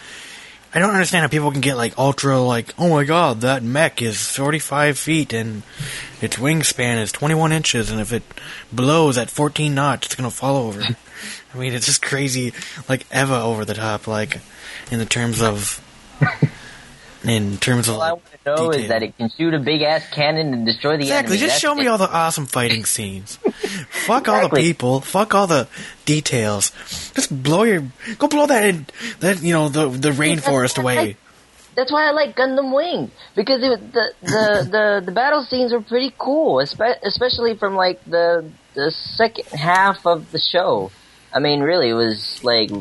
I 0.74 0.80
don't 0.80 0.90
understand 0.90 1.22
how 1.24 1.28
people 1.30 1.52
can 1.52 1.62
get 1.62 1.78
like 1.78 1.98
ultra 2.00 2.40
like, 2.40 2.74
oh 2.80 2.90
my 2.90 3.04
god, 3.04 3.42
that 3.42 3.62
mech 3.62 4.02
is 4.02 4.20
45 4.36 4.98
feet 4.98 5.32
and 5.32 5.62
its 6.22 6.38
wingspan 6.38 6.98
is 7.02 7.12
21 7.12 7.52
inches, 7.52 7.92
and 7.92 8.00
if 8.02 8.12
it 8.12 8.24
blows 8.72 9.18
at 9.18 9.30
14 9.30 9.74
knots, 9.76 10.08
it's 10.08 10.16
gonna 10.16 10.32
fall 10.32 10.58
over. 10.58 10.82
I 11.54 11.58
mean, 11.58 11.74
it's 11.74 11.86
just 11.86 12.02
crazy, 12.02 12.54
like 12.90 13.06
Eva 13.14 13.42
over 13.42 13.64
the 13.66 13.74
top, 13.76 14.08
like 14.08 14.40
in 14.90 14.98
the 15.00 15.06
terms 15.06 15.42
of, 15.42 15.80
in 17.24 17.58
terms 17.58 17.88
of. 17.88 17.96
All 17.96 18.02
I 18.02 18.12
want 18.14 18.26
to 18.32 18.38
know 18.46 18.56
detail. 18.72 18.82
is 18.82 18.88
that 18.90 19.04
it 19.04 19.18
can 19.18 19.30
shoot 19.30 19.54
a 19.54 19.60
big 19.60 19.82
ass 19.82 20.10
cannon 20.10 20.54
and 20.54 20.66
destroy 20.66 20.92
the 20.92 20.96
enemy. 20.96 21.06
Exactly. 21.06 21.38
enemy. 21.38 21.48
Just 21.48 21.54
That's 21.54 21.62
show 21.62 21.76
me 21.76 21.88
all 21.88 21.98
the 21.98 22.12
awesome 22.12 22.46
fighting 22.46 22.86
scenes. 22.86 23.36
fuck 23.90 24.28
all 24.28 24.50
the 24.50 24.56
people. 24.56 25.02
Fuck 25.02 25.36
all 25.36 25.48
the 25.48 25.68
details. 26.06 26.72
Just 27.14 27.44
blow 27.44 27.64
your 27.64 27.84
go 28.18 28.28
blow 28.28 28.48
that 28.48 28.64
in, 28.64 28.86
that 29.20 29.42
you 29.42 29.54
know 29.54 29.70
the 29.70 29.90
the 29.90 30.12
rainforest 30.12 30.78
away. 30.78 31.18
That's 31.76 31.92
why 31.92 32.08
I 32.08 32.12
like 32.12 32.36
Gundam 32.36 32.76
Wing 32.76 33.12
because 33.36 33.64
it, 33.64 33.94
the 33.94 34.14
the 34.22 34.68
the 34.70 35.04
the 35.06 35.12
battle 35.12 35.44
scenes 35.44 35.72
were 35.72 35.82
pretty 35.82 36.14
cool, 36.18 36.60
especially 36.60 37.56
from 37.56 37.76
like 37.76 38.04
the 38.06 38.52
the 38.74 38.92
second 38.92 39.46
half 39.48 40.06
of 40.06 40.32
the 40.32 40.40
show. 40.40 40.92
I 41.34 41.40
mean, 41.40 41.62
really, 41.62 41.90
it 41.90 41.94
was 41.94 42.42
like 42.44 42.72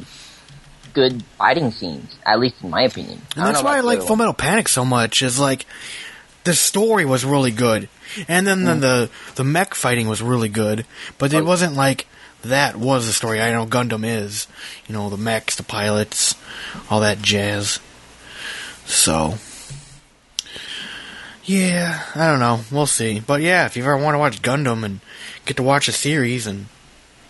good 0.92 1.22
fighting 1.38 1.70
scenes, 1.70 2.16
at 2.24 2.38
least 2.38 2.57
in 2.62 2.70
my 2.70 2.83
opinion. 2.83 3.20
And 3.37 3.46
that's 3.46 3.62
why 3.62 3.79
I 3.79 3.81
like 3.81 4.03
Full 4.03 4.16
Metal 4.16 4.35
Panic 4.35 4.68
so 4.68 4.85
much. 4.85 5.22
Is 5.22 5.38
like 5.38 5.66
the 6.44 6.55
story 6.55 7.05
was 7.05 7.24
really 7.24 7.50
good, 7.50 7.88
and 8.29 8.46
then 8.46 8.64
the, 8.64 8.72
mm. 8.72 8.81
the 8.81 9.11
the 9.37 9.44
mech 9.44 9.74
fighting 9.74 10.09
was 10.09 10.22
really 10.22 10.48
good, 10.48 10.87
but 11.18 11.33
it 11.33 11.42
oh. 11.42 11.44
wasn't 11.44 11.74
like 11.74 12.07
that 12.42 12.76
was 12.76 13.07
the 13.07 13.12
story. 13.12 13.40
I 13.40 13.53
know 13.53 13.66
Gundam 13.66 14.05
is, 14.05 14.46
you 14.87 14.94
know, 14.94 15.11
the 15.11 15.16
mechs, 15.16 15.57
the 15.57 15.62
pilots, 15.62 16.35
all 16.90 17.00
that 17.00 17.20
jazz. 17.20 17.81
So, 18.87 19.35
yeah, 21.44 22.03
I 22.14 22.26
don't 22.29 22.40
know. 22.40 22.61
We'll 22.72 22.87
see. 22.87 23.20
But 23.20 23.42
yeah, 23.42 23.66
if 23.66 23.76
you 23.76 23.83
ever 23.83 23.96
want 23.96 24.14
to 24.14 24.18
watch 24.18 24.42
Gundam 24.42 24.85
and 24.85 25.00
get 25.44 25.57
to 25.59 25.62
watch 25.62 25.88
a 25.88 25.92
series 25.92 26.46
and 26.46 26.66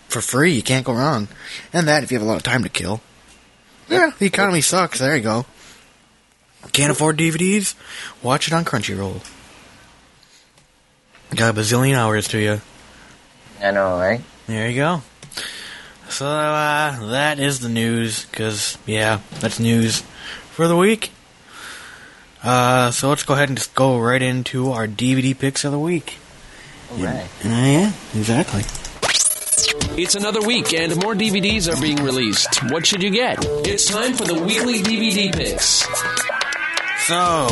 for 0.07 0.21
free, 0.21 0.53
you 0.53 0.63
can't 0.63 0.85
go 0.85 0.93
wrong. 0.93 1.27
And 1.73 1.87
that 1.87 2.03
if 2.03 2.11
you 2.11 2.17
have 2.17 2.25
a 2.25 2.29
lot 2.29 2.37
of 2.37 2.43
time 2.43 2.63
to 2.63 2.69
kill. 2.69 3.01
Yeah, 3.91 4.11
the 4.17 4.25
economy 4.25 4.61
sucks. 4.61 4.99
There 4.99 5.17
you 5.17 5.21
go. 5.21 5.45
Can't 6.71 6.91
afford 6.91 7.17
DVDs? 7.17 7.75
Watch 8.23 8.47
it 8.47 8.53
on 8.53 8.63
Crunchyroll. 8.63 9.21
Got 11.35 11.57
a 11.57 11.59
bazillion 11.59 11.95
hours 11.95 12.29
to 12.29 12.39
you. 12.39 12.61
I 13.61 13.71
know, 13.71 13.99
right? 13.99 14.21
There 14.47 14.69
you 14.69 14.77
go. 14.77 15.01
So, 16.07 16.25
uh, 16.25 17.09
that 17.09 17.39
is 17.39 17.59
the 17.59 17.69
news, 17.69 18.25
because, 18.25 18.77
yeah, 18.85 19.19
that's 19.41 19.59
news 19.59 20.01
for 20.51 20.69
the 20.69 20.77
week. 20.77 21.11
Uh, 22.43 22.91
so 22.91 23.09
let's 23.09 23.23
go 23.23 23.33
ahead 23.33 23.49
and 23.49 23.57
just 23.57 23.75
go 23.75 23.99
right 23.99 24.21
into 24.21 24.71
our 24.71 24.87
DVD 24.87 25.37
picks 25.37 25.65
of 25.65 25.71
the 25.73 25.79
week. 25.79 26.17
All 26.91 26.97
right. 26.97 27.29
Uh, 27.43 27.49
yeah, 27.49 27.91
exactly. 28.15 28.63
It's 30.03 30.15
another 30.15 30.41
week 30.41 30.73
and 30.73 30.95
more 31.03 31.13
DVDs 31.13 31.71
are 31.71 31.79
being 31.79 31.97
released. 32.03 32.63
What 32.71 32.87
should 32.87 33.03
you 33.03 33.11
get? 33.11 33.37
It's 33.67 33.85
time 33.87 34.13
for 34.15 34.23
the 34.23 34.33
weekly 34.33 34.79
DVD 34.79 35.31
picks. 35.31 35.85
So, 37.05 37.45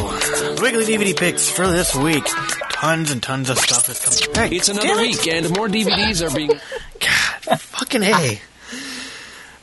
weekly 0.59 0.85
DVD 0.85 1.15
picks 1.15 1.47
for 1.47 1.67
this 1.67 1.93
week. 1.95 2.23
Tons 2.71 3.11
and 3.11 3.21
tons 3.21 3.51
of 3.51 3.59
stuff 3.59 3.87
is 3.89 3.99
coming. 4.25 4.49
Hey, 4.49 4.55
It's 4.57 4.67
another 4.67 4.87
damn 4.87 4.97
it. 4.97 5.01
week 5.01 5.27
and 5.27 5.49
more 5.55 5.67
DVDs 5.67 6.27
are 6.27 6.35
being. 6.35 6.49
God, 6.99 7.59
fucking 7.61 8.01
A. 8.01 8.41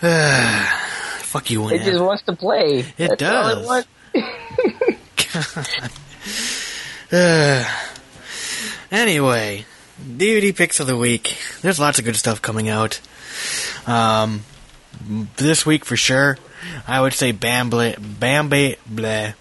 Uh, 0.02 0.64
fuck 1.22 1.50
you, 1.50 1.68
It 1.70 1.82
just 1.82 2.00
wants 2.00 2.22
to 2.22 2.36
play. 2.36 2.84
It 2.98 3.18
That's 3.18 3.22
all 3.22 3.62
does. 3.62 3.62
it 3.62 3.66
wants. 3.66 3.88
Uh, 7.12 7.64
anyway, 8.90 9.64
DVD 10.00 10.54
picks 10.54 10.80
of 10.80 10.86
the 10.86 10.96
week. 10.96 11.36
There's 11.62 11.80
lots 11.80 11.98
of 11.98 12.04
good 12.04 12.16
stuff 12.16 12.42
coming 12.42 12.68
out. 12.68 13.00
Um, 13.86 14.44
this 15.36 15.64
week 15.64 15.84
for 15.84 15.96
sure, 15.96 16.38
I 16.86 17.00
would 17.00 17.12
say 17.12 17.32
Bambla, 17.32 17.96
Bambi, 17.98 18.76
bleh, 18.90 19.34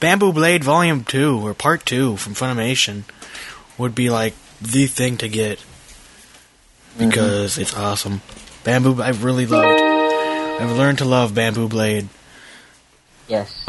Bamboo 0.00 0.32
Blade 0.32 0.64
Volume 0.64 1.04
Two 1.04 1.40
or 1.46 1.54
Part 1.54 1.86
Two 1.86 2.16
from 2.16 2.34
Funimation 2.34 3.04
would 3.78 3.94
be 3.94 4.10
like 4.10 4.34
the 4.60 4.86
thing 4.86 5.16
to 5.18 5.28
get 5.28 5.62
because 6.98 7.58
it's 7.58 7.74
awesome. 7.74 8.20
Bamboo, 8.64 9.02
I've 9.02 9.24
really 9.24 9.46
loved. 9.46 9.80
I've 9.80 10.76
learned 10.76 10.98
to 10.98 11.04
love 11.04 11.34
Bamboo 11.34 11.68
Blade. 11.68 12.08
Yes. 13.28 13.64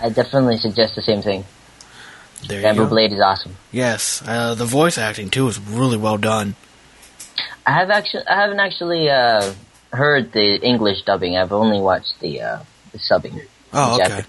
I 0.00 0.10
definitely 0.10 0.58
suggest 0.58 0.94
the 0.94 1.02
same 1.02 1.22
thing. 1.22 1.44
There 2.48 2.60
you 2.60 2.74
go. 2.74 2.86
Blade 2.86 3.12
is 3.12 3.20
awesome. 3.20 3.56
Yes, 3.70 4.22
uh, 4.26 4.54
the 4.54 4.64
voice 4.64 4.98
acting 4.98 5.30
too 5.30 5.48
is 5.48 5.58
really 5.58 5.96
well 5.96 6.18
done. 6.18 6.54
I 7.66 7.72
have 7.72 7.90
actually, 7.90 8.26
I 8.26 8.40
haven't 8.40 8.60
actually 8.60 9.08
uh, 9.08 9.52
heard 9.92 10.32
the 10.32 10.60
English 10.60 11.02
dubbing. 11.02 11.36
I've 11.36 11.52
only 11.52 11.80
watched 11.80 12.18
the 12.20 12.40
uh, 12.42 12.58
the 12.92 12.98
subbing. 12.98 13.40
Oh, 13.72 13.94
okay. 13.94 14.08
Japanese. 14.08 14.26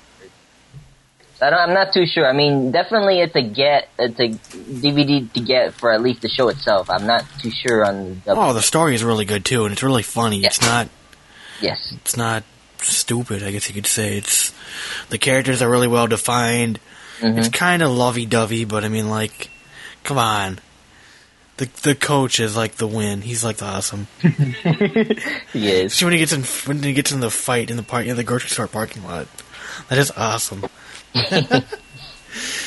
So 1.39 1.47
I 1.47 1.49
don't, 1.49 1.59
I'm 1.59 1.73
not 1.73 1.93
too 1.93 2.05
sure. 2.05 2.27
I 2.27 2.33
mean, 2.33 2.71
definitely 2.71 3.19
it's 3.19 3.35
a 3.35 3.41
get, 3.41 3.89
it's 3.97 4.19
a 4.19 4.29
DVD 4.29 5.31
to 5.33 5.39
get 5.41 5.73
for 5.73 5.91
at 5.91 6.01
least 6.01 6.21
the 6.21 6.29
show 6.29 6.47
itself. 6.49 6.89
I'm 6.89 7.07
not 7.07 7.25
too 7.41 7.49
sure 7.49 7.83
on 7.83 8.03
the 8.03 8.15
dubbing. 8.15 8.43
Oh, 8.43 8.53
the 8.53 8.61
story 8.61 8.93
is 8.93 9.03
really 9.03 9.25
good 9.25 9.43
too, 9.43 9.65
and 9.65 9.73
it's 9.73 9.83
really 9.83 10.03
funny. 10.03 10.43
It's 10.43 10.61
not, 10.61 10.89
Yes, 11.59 11.93
it's 11.97 12.15
not 12.15 12.43
stupid. 12.79 13.41
I 13.43 13.51
guess 13.51 13.67
you 13.67 13.73
could 13.73 13.87
say 13.87 14.17
it's. 14.17 14.53
The 15.09 15.17
characters 15.17 15.61
are 15.61 15.69
really 15.69 15.87
well 15.87 16.07
defined. 16.07 16.79
Mm-hmm. 17.19 17.39
It's 17.39 17.49
kind 17.49 17.81
of 17.81 17.91
lovey-dovey, 17.91 18.65
but 18.65 18.83
I 18.83 18.89
mean, 18.89 19.09
like, 19.09 19.49
come 20.03 20.17
on. 20.17 20.59
The 21.57 21.69
the 21.83 21.93
coach 21.93 22.39
is 22.39 22.57
like 22.57 22.75
the 22.75 22.87
win. 22.87 23.21
He's 23.21 23.43
like 23.43 23.57
the 23.57 23.65
awesome. 23.65 24.07
he 24.21 25.69
is. 25.69 25.93
Especially 25.93 26.05
when 26.05 26.13
he 26.13 26.17
gets 26.19 26.33
in 26.33 26.43
when 26.67 26.81
he 26.81 26.93
gets 26.93 27.11
in 27.11 27.19
the 27.19 27.29
fight 27.29 27.69
in 27.69 27.77
the 27.77 27.83
park 27.83 28.07
in 28.07 28.15
the 28.15 28.23
grocery 28.23 28.49
store 28.49 28.67
parking 28.67 29.03
lot. 29.03 29.27
That 29.89 29.99
is 29.99 30.11
awesome. 30.17 30.65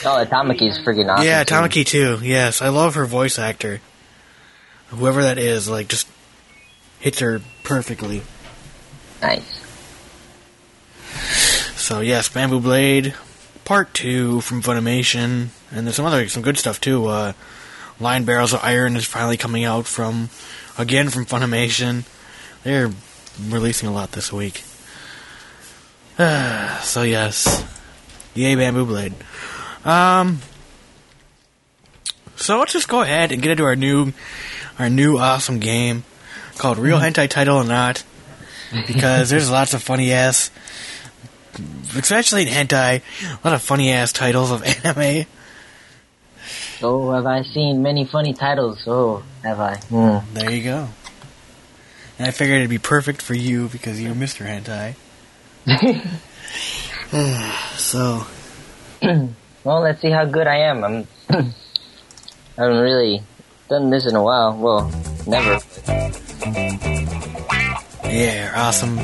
Oh, 0.04 0.24
Atomiki 0.24 0.68
is 0.68 0.78
freaking 0.78 1.12
awesome. 1.12 1.26
yeah, 1.26 1.42
too. 1.42 1.54
Tamaki 1.54 1.84
too. 1.84 2.20
Yes, 2.22 2.62
I 2.62 2.68
love 2.68 2.94
her 2.94 3.04
voice 3.04 3.38
actor. 3.38 3.80
Whoever 4.88 5.22
that 5.24 5.38
is, 5.38 5.68
like, 5.68 5.88
just 5.88 6.06
hits 7.00 7.18
her 7.18 7.40
perfectly. 7.64 8.22
Nice. 9.20 9.64
So 11.74 12.00
yes, 12.00 12.28
Bamboo 12.28 12.60
Blade, 12.60 13.14
Part 13.66 13.92
Two 13.92 14.40
from 14.40 14.62
Funimation, 14.62 15.48
and 15.72 15.86
there's 15.86 15.96
some 15.96 16.06
other 16.06 16.28
some 16.28 16.42
good 16.42 16.56
stuff 16.56 16.80
too. 16.80 17.06
Uh, 17.06 17.32
Linebarrels 17.98 18.54
of 18.54 18.60
Iron 18.62 18.94
is 18.94 19.04
finally 19.04 19.36
coming 19.36 19.64
out 19.64 19.86
from 19.86 20.30
again 20.78 21.08
from 21.08 21.26
Funimation. 21.26 22.04
They're 22.62 22.92
releasing 23.48 23.88
a 23.88 23.92
lot 23.92 24.12
this 24.12 24.32
week. 24.32 24.62
so 26.16 27.02
yes, 27.02 27.64
yay 28.34 28.54
Bamboo 28.54 28.86
Blade. 28.86 29.14
Um, 29.84 30.38
so 32.36 32.60
let's 32.60 32.72
just 32.72 32.86
go 32.86 33.02
ahead 33.02 33.32
and 33.32 33.42
get 33.42 33.50
into 33.50 33.64
our 33.64 33.74
new 33.74 34.12
our 34.78 34.88
new 34.88 35.18
awesome 35.18 35.58
game 35.58 36.04
called 36.56 36.78
Real 36.78 37.00
Hentai 37.00 37.28
Title 37.28 37.56
or 37.56 37.64
Not, 37.64 38.04
because 38.86 39.28
there's 39.28 39.50
lots 39.58 39.74
of 39.74 39.82
funny 39.82 40.12
ass 40.12 40.52
especially 41.96 42.42
in 42.42 42.48
hentai, 42.48 43.02
a 43.22 43.38
lot 43.46 43.54
of 43.54 43.62
funny 43.62 43.92
ass 43.92 44.12
titles 44.12 44.50
of 44.50 44.62
anime. 44.84 45.26
Oh, 46.82 47.12
have 47.12 47.26
I 47.26 47.42
seen 47.42 47.82
many 47.82 48.04
funny 48.04 48.34
titles? 48.34 48.84
Oh, 48.86 49.22
have 49.42 49.60
I? 49.60 49.76
Hmm. 49.76 50.18
There 50.34 50.50
you 50.50 50.62
go. 50.62 50.88
And 52.18 52.28
I 52.28 52.30
figured 52.30 52.58
it'd 52.58 52.70
be 52.70 52.78
perfect 52.78 53.22
for 53.22 53.34
you 53.34 53.68
because 53.68 54.00
you're 54.00 54.14
Mr. 54.14 54.46
Hentai. 54.46 54.94
so, 57.76 58.26
Well, 59.66 59.80
let's 59.80 60.00
see 60.00 60.10
how 60.10 60.24
good 60.24 60.46
I 60.46 60.58
am. 60.58 60.84
I'm. 60.84 61.08
I 61.28 61.52
haven't 62.56 62.78
really 62.78 63.20
done 63.68 63.90
this 63.90 64.06
in 64.06 64.14
a 64.14 64.22
while. 64.22 64.56
Well, 64.56 64.92
never. 65.26 65.58
yeah, 68.04 68.52
awesome 68.54 68.96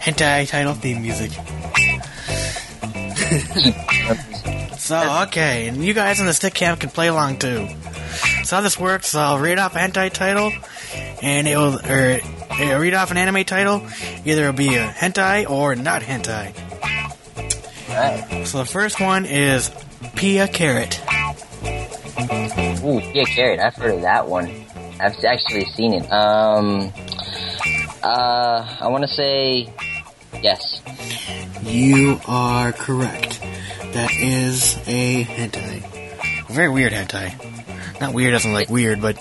hentai 0.00 0.48
title 0.48 0.74
theme 0.74 1.02
music. 1.02 1.30
so, 4.78 5.24
okay, 5.28 5.68
and 5.68 5.84
you 5.84 5.92
guys 5.92 6.20
in 6.20 6.26
the 6.26 6.32
Stickcam 6.32 6.80
can 6.80 6.90
play 6.90 7.08
along 7.08 7.38
too. 7.38 7.68
So 8.44 8.56
how 8.56 8.62
this 8.62 8.78
works, 8.78 9.14
I'll 9.14 9.38
read 9.38 9.58
off 9.58 9.76
a 9.76 9.78
hentai 9.78 10.12
title, 10.12 10.52
and 11.22 11.46
it 11.46 11.56
will, 11.56 11.76
or 11.76 12.20
uh, 12.50 12.78
read 12.78 12.94
off 12.94 13.10
an 13.10 13.18
anime 13.18 13.44
title. 13.44 13.86
Either 14.24 14.42
it'll 14.42 14.52
be 14.54 14.74
a 14.74 14.88
hentai 14.88 15.48
or 15.48 15.76
not 15.76 16.02
hentai. 16.02 16.52
Alright. 17.90 18.46
So 18.46 18.58
the 18.58 18.64
first 18.64 19.00
one 19.00 19.26
is 19.26 19.70
Pia 20.16 20.48
Carrot. 20.48 21.00
Ooh, 22.82 23.00
yeah, 23.12 23.24
carrot. 23.24 23.60
I've 23.60 23.74
heard 23.74 23.96
of 23.96 24.02
that 24.02 24.26
one. 24.26 24.50
I've 24.98 25.22
actually 25.24 25.66
seen 25.66 25.94
it. 25.94 26.10
Um. 26.10 26.92
Uh, 28.02 28.66
I 28.80 28.88
want 28.88 29.02
to 29.02 29.08
say 29.08 29.68
yes. 30.42 30.82
You 31.62 32.20
are 32.26 32.72
correct. 32.72 33.40
That 33.92 34.10
is 34.12 34.76
a 34.86 35.24
hentai. 35.24 36.48
A 36.48 36.52
very 36.52 36.68
weird 36.68 36.92
hentai. 36.92 38.00
Not 38.00 38.14
weird 38.14 38.32
doesn't 38.32 38.52
like 38.52 38.70
weird, 38.70 39.00
but 39.00 39.16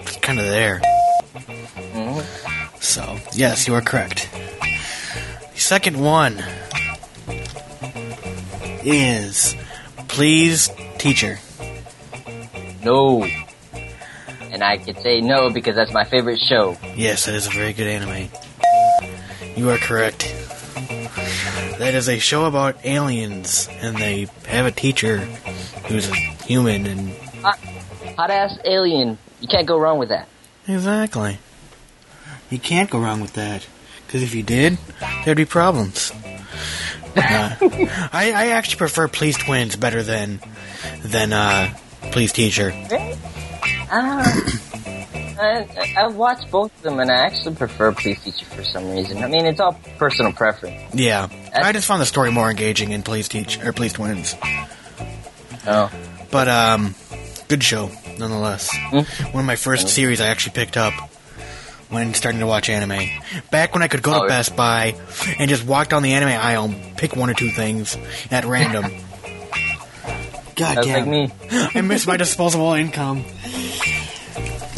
it's 0.00 0.16
kind 0.16 0.38
of 0.38 0.46
there. 0.46 0.80
Mm-hmm. 1.94 2.80
So, 2.80 3.18
yes, 3.32 3.66
you 3.66 3.74
are 3.74 3.80
correct. 3.80 4.28
The 5.54 5.60
second 5.60 6.00
one 6.00 6.42
is 8.84 9.56
Please 10.08 10.70
Teacher. 10.98 11.38
No. 12.84 13.24
And 14.52 14.62
I 14.62 14.76
could 14.76 14.98
say 14.98 15.20
no 15.20 15.50
because 15.50 15.74
that's 15.74 15.92
my 15.92 16.04
favorite 16.04 16.38
show. 16.38 16.76
Yes, 16.94 17.24
that 17.24 17.34
is 17.34 17.46
a 17.46 17.50
very 17.50 17.72
good 17.72 17.88
anime. 17.88 18.28
You 19.56 19.70
are 19.70 19.78
correct. 19.78 20.22
That 21.78 21.94
is 21.94 22.08
a 22.08 22.18
show 22.18 22.44
about 22.46 22.84
aliens, 22.84 23.68
and 23.70 23.96
they 23.96 24.26
have 24.46 24.66
a 24.66 24.70
teacher 24.70 25.18
who's 25.88 26.08
a 26.08 26.14
human, 26.14 26.86
and 26.86 27.10
Hot 28.16 28.30
ass 28.30 28.58
alien. 28.64 29.18
You 29.40 29.48
can't 29.48 29.66
go 29.66 29.78
wrong 29.78 29.98
with 29.98 30.08
that. 30.10 30.28
exactly. 30.68 31.38
You 32.50 32.58
can't 32.58 32.88
go 32.90 32.98
wrong 33.00 33.20
with 33.20 33.34
that, 33.34 33.66
because 34.06 34.22
if 34.22 34.34
you 34.34 34.42
did, 34.42 34.78
there'd 35.24 35.36
be 35.36 35.44
problems. 35.44 36.12
Uh, 37.16 37.56
I, 38.12 38.32
I 38.34 38.46
actually 38.48 38.76
prefer 38.78 39.08
Please 39.08 39.36
Twins 39.36 39.76
better 39.76 40.02
than 40.02 40.40
than 41.02 41.32
uh, 41.32 41.74
Please 42.12 42.32
Teacher. 42.32 42.72
Uh, 43.90 44.42
I, 45.38 45.94
I 45.96 46.06
watched 46.08 46.50
both 46.50 46.74
of 46.76 46.82
them 46.82 47.00
and 47.00 47.10
I 47.10 47.14
actually 47.26 47.54
prefer 47.56 47.92
Please 47.92 48.22
Teacher 48.22 48.44
for 48.46 48.64
some 48.64 48.90
reason. 48.90 49.22
I 49.22 49.28
mean, 49.28 49.46
it's 49.46 49.60
all 49.60 49.78
personal 49.98 50.32
preference. 50.32 50.94
Yeah, 50.94 51.28
I 51.54 51.72
just 51.72 51.86
found 51.86 52.00
the 52.02 52.06
story 52.06 52.30
more 52.30 52.50
engaging 52.50 52.92
in 52.92 53.02
Please 53.02 53.28
Teach 53.28 53.62
or 53.64 53.72
Please 53.72 53.92
Twins. 53.92 54.34
Oh. 55.66 55.90
But 56.30 56.48
um, 56.48 56.94
good 57.48 57.62
show 57.62 57.90
nonetheless. 58.18 58.70
Hmm? 58.74 58.98
One 59.32 59.40
of 59.40 59.46
my 59.46 59.56
first 59.56 59.88
series 59.88 60.20
I 60.20 60.26
actually 60.26 60.54
picked 60.54 60.76
up 60.76 60.92
when 61.90 62.14
starting 62.14 62.40
to 62.40 62.46
watch 62.46 62.68
anime. 62.68 63.08
Back 63.50 63.72
when 63.74 63.82
I 63.82 63.88
could 63.88 64.02
go 64.02 64.14
Oh, 64.14 64.22
to. 64.22 64.28
Best 64.28 64.56
Buy 64.56 64.94
and 65.38 65.48
just 65.48 65.64
walk 65.64 65.88
down 65.90 66.02
the 66.02 66.12
anime 66.14 66.28
aisle, 66.30 66.64
and 66.66 66.96
pick 66.96 67.14
one 67.16 67.30
or 67.30 67.34
two 67.34 67.50
things 67.50 67.96
at 68.30 68.44
random. 68.44 68.84
God 70.56 70.76
That's 70.76 70.86
damn! 70.86 71.00
like 71.00 71.08
me. 71.08 71.30
I 71.74 71.80
miss 71.80 72.06
my 72.06 72.16
disposable 72.16 72.72
income. 72.74 73.24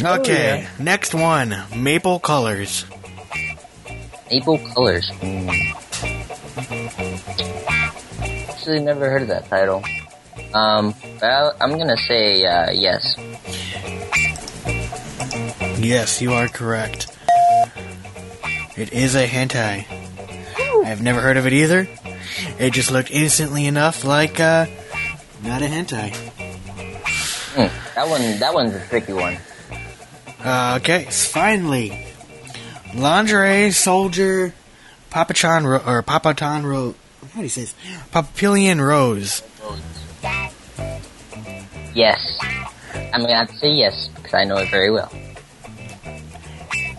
Okay, 0.03 0.67
next 0.79 1.15
one, 1.15 1.57
Maple 1.75 2.19
Colors. 2.21 2.85
Maple 4.31 4.59
Colors. 4.59 5.11
Actually, 8.49 8.81
never 8.81 9.09
heard 9.09 9.23
of 9.23 9.29
that 9.29 9.47
title. 9.49 9.83
Um, 10.53 10.95
well, 11.21 11.55
I'm 11.61 11.79
gonna 11.79 11.97
say 11.97 12.45
uh, 12.45 12.71
yes. 12.73 13.17
Yes, 15.79 16.21
you 16.21 16.33
are 16.33 16.49
correct. 16.49 17.17
It 18.77 18.93
is 18.93 19.15
a 19.15 19.27
hentai. 19.27 19.87
I've 20.85 21.03
never 21.03 21.21
heard 21.21 21.37
of 21.39 21.47
it 21.47 21.53
either. 21.53 21.89
It 22.59 22.73
just 22.73 22.91
looked 22.91 23.11
instantly 23.11 23.67
enough 23.67 24.05
like, 24.05 24.39
uh, 24.41 24.67
not 25.43 25.63
a 25.63 25.67
hentai. 25.67 26.15
Hmm. 27.55 27.95
That 27.95 28.09
one, 28.09 28.39
that 28.41 28.53
one's 28.53 28.75
a 28.75 28.87
tricky 28.89 29.15
one. 29.15 29.39
Uh, 30.45 30.79
okay, 30.81 31.05
finally. 31.11 32.07
Lingerie 32.95 33.71
Soldier 33.73 34.55
Papachan 35.11 35.65
Ro- 35.65 35.83
or 35.85 36.03
Papatan 36.03 36.65
Rose. 36.65 36.95
How 37.33 37.37
do 37.41 37.43
you 37.43 37.49
say 37.49 37.63
this? 37.63 37.75
Papillon 38.13 38.81
Rose. 38.81 39.43
Yes. 41.95 42.39
I'm 43.13 43.21
gonna 43.23 43.35
have 43.37 43.51
to 43.51 43.57
say 43.57 43.73
yes 43.73 44.09
because 44.17 44.35
I 44.35 44.45
know 44.45 44.57
it 44.59 44.71
very 44.71 44.91
well. 44.91 45.11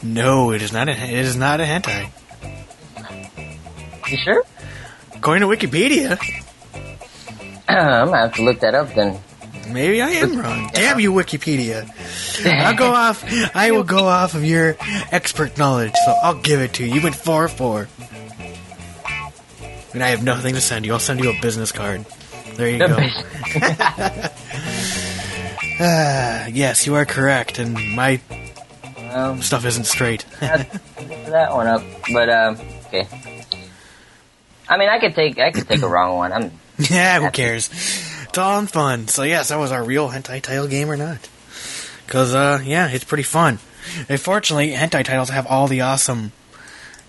No, 0.03 0.51
it 0.51 0.61
is 0.61 0.71
not 0.71 0.87
a. 0.89 0.91
It 0.91 1.09
is 1.25 1.35
not 1.35 1.59
a 1.59 1.63
hentai. 1.63 2.09
You 4.09 4.17
sure? 4.17 4.43
According 5.15 5.41
to 5.41 5.47
Wikipedia, 5.55 6.17
I'm 7.67 8.07
gonna 8.07 8.17
have 8.17 8.33
to 8.35 8.41
look 8.43 8.59
that 8.61 8.73
up 8.75 8.93
then. 8.93 9.19
Maybe 9.73 10.01
I 10.01 10.09
am 10.09 10.37
wrong. 10.39 10.69
Damn 10.73 10.99
you, 10.99 11.11
Wikipedia! 11.11 11.89
I'll 12.45 12.75
go 12.75 12.91
off. 12.91 13.23
I 13.55 13.71
will 13.71 13.83
go 13.83 14.05
off 14.07 14.33
of 14.35 14.43
your 14.43 14.75
expert 15.11 15.57
knowledge, 15.57 15.93
so 16.05 16.11
I'll 16.23 16.39
give 16.41 16.61
it 16.61 16.73
to 16.73 16.85
you. 16.85 16.95
You 16.95 17.01
went 17.01 17.15
four 17.15 17.47
four, 17.47 17.87
and 19.93 20.03
I 20.03 20.09
have 20.09 20.23
nothing 20.23 20.53
to 20.55 20.61
send 20.61 20.85
you. 20.85 20.93
I'll 20.93 20.99
send 20.99 21.19
you 21.23 21.29
a 21.31 21.41
business 21.41 21.71
card. 21.71 22.05
There 22.55 22.69
you 22.69 22.79
go. 22.79 22.97
Ah, 25.79 26.47
yes, 26.47 26.87
you 26.87 26.95
are 26.95 27.05
correct, 27.05 27.59
and 27.59 27.73
my 27.95 28.19
Um, 29.11 29.41
stuff 29.43 29.63
isn't 29.63 29.83
straight. 29.85 30.25
that 30.39 31.53
one 31.53 31.67
up, 31.67 31.83
but 32.11 32.29
um, 32.29 32.57
okay. 32.87 33.07
I 34.67 34.77
mean, 34.77 34.89
I 34.89 34.99
could 34.99 35.13
take 35.13 35.37
I 35.39 35.51
could 35.51 35.67
take 35.67 35.81
a 35.83 35.87
wrong 35.87 36.17
one. 36.17 36.33
I'm 36.33 36.51
yeah, 36.89 37.19
who 37.21 37.29
cares? 37.29 37.69
It's 38.37 38.43
all 38.43 38.63
fun. 38.67 39.07
So 39.07 39.23
yes, 39.23 39.49
that 39.49 39.57
was 39.57 39.71
our 39.71 39.83
real 39.83 40.09
hentai 40.09 40.43
title 40.43 40.67
game 40.67 40.91
or 40.91 40.95
not? 40.95 41.27
Because 42.05 42.35
uh, 42.35 42.61
yeah, 42.63 42.87
it's 42.87 43.03
pretty 43.03 43.23
fun. 43.23 43.57
Unfortunately, 44.07 44.73
hentai 44.73 45.03
titles 45.03 45.29
have 45.29 45.47
all 45.47 45.65
the 45.65 45.81
awesome, 45.81 46.33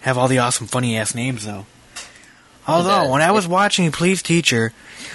have 0.01 0.17
all 0.17 0.29
the 0.29 0.38
awesome 0.38 0.67
funny 0.69 0.97
ass 0.97 1.14
names 1.14 1.45
though. 1.45 1.67
Although 2.67 3.11
when 3.11 3.21
I 3.21 3.33
was 3.33 3.47
watching 3.47 3.93
Please 3.93 4.23
Teacher, 4.23 4.73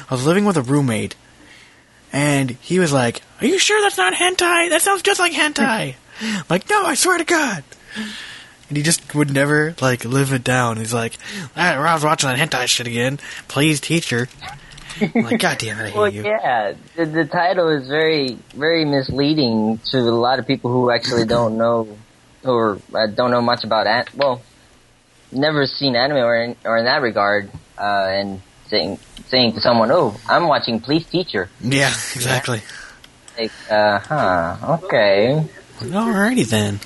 I 0.07 0.13
was 0.13 0.23
living 0.23 0.45
with 0.45 0.55
a 0.55 0.61
roommate, 0.61 1.15
and 2.11 2.51
he 2.61 2.77
was 2.77 2.93
like, 2.93 3.23
"Are 3.41 3.47
you 3.47 3.57
sure 3.57 3.81
that's 3.81 3.97
not 3.97 4.13
hentai? 4.13 4.69
That 4.69 4.83
sounds 4.83 5.01
just 5.01 5.19
like 5.19 5.33
hentai." 5.33 5.95
I'm 6.21 6.43
like, 6.51 6.69
no, 6.69 6.85
I 6.85 6.93
swear 6.93 7.17
to 7.17 7.25
God. 7.25 7.63
And 8.69 8.77
he 8.77 8.83
just 8.83 9.15
would 9.15 9.33
never 9.33 9.73
like 9.81 10.05
live 10.05 10.31
it 10.31 10.43
down. 10.43 10.77
He's 10.77 10.93
like, 10.93 11.17
ah, 11.57 11.73
I 11.73 11.93
was 11.95 12.03
watching 12.03 12.29
that 12.29 12.37
hentai 12.37 12.67
shit 12.67 12.85
again. 12.85 13.17
Please, 13.47 13.79
teacher. 13.79 14.29
I'm 15.01 15.23
like, 15.23 15.39
God 15.39 15.57
damn 15.57 15.79
it, 15.79 15.83
I 15.83 15.89
hate 15.89 15.95
well, 15.95 16.09
you. 16.09 16.23
yeah. 16.23 16.73
The, 16.95 17.05
the 17.05 17.25
title 17.25 17.69
is 17.69 17.87
very 17.87 18.37
very 18.53 18.85
misleading 18.85 19.79
to 19.91 19.99
a 19.99 20.01
lot 20.01 20.39
of 20.39 20.47
people 20.47 20.71
who 20.71 20.91
actually 20.91 21.25
don't 21.25 21.57
know 21.63 21.97
or 22.43 22.79
uh, 22.93 23.07
don't 23.07 23.31
know 23.31 23.41
much 23.41 23.63
about 23.63 23.87
an 23.87 24.05
well, 24.15 24.41
never 25.31 25.65
seen 25.65 25.95
anime 25.95 26.17
or 26.17 26.35
in, 26.35 26.55
or 26.65 26.77
in 26.77 26.85
that 26.85 27.01
regard, 27.01 27.49
uh, 27.77 28.07
and 28.09 28.41
saying 28.67 28.99
saying 29.27 29.53
to 29.53 29.61
someone, 29.61 29.91
"Oh, 29.91 30.19
I'm 30.27 30.47
watching 30.47 30.79
Please 30.79 31.05
Teacher." 31.05 31.49
Yeah, 31.61 31.87
exactly. 31.87 32.61
Like, 33.37 33.51
uh, 33.69 33.99
huh, 33.99 34.77
okay. 34.83 35.43
Alrighty 35.79 36.47
then. 36.47 36.79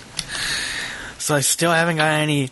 So 1.20 1.36
I 1.36 1.41
still 1.41 1.72
haven't 1.72 1.98
got 1.98 2.12
any 2.12 2.52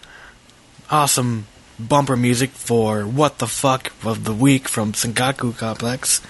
awesome 0.89 1.48
bumper 1.80 2.16
music 2.16 2.52
for 2.52 3.04
What 3.04 3.40
the 3.40 3.48
Fuck 3.48 3.92
of 4.04 4.24
the 4.24 4.34
Week 4.34 4.68
from 4.68 4.94
Sankaku 4.94 5.58
Complex. 5.58 6.22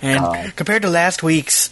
And 0.00 0.24
Oh. 0.24 0.50
compared 0.56 0.82
to 0.82 0.88
last 0.88 1.22
week's, 1.22 1.70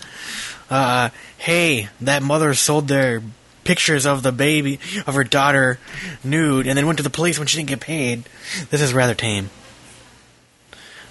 uh, 0.70 1.10
hey, 1.38 1.88
that 2.00 2.22
mother 2.22 2.54
sold 2.54 2.88
their 2.88 3.22
pictures 3.64 4.04
of 4.04 4.22
the 4.22 4.32
baby, 4.32 4.78
of 5.06 5.14
her 5.14 5.24
daughter, 5.24 5.78
nude, 6.22 6.66
and 6.66 6.76
then 6.76 6.86
went 6.86 6.96
to 6.98 7.02
the 7.02 7.10
police 7.10 7.38
when 7.38 7.46
she 7.46 7.56
didn't 7.56 7.68
get 7.70 7.80
paid, 7.80 8.24
this 8.70 8.80
is 8.80 8.92
rather 8.92 9.14
tame. 9.14 9.50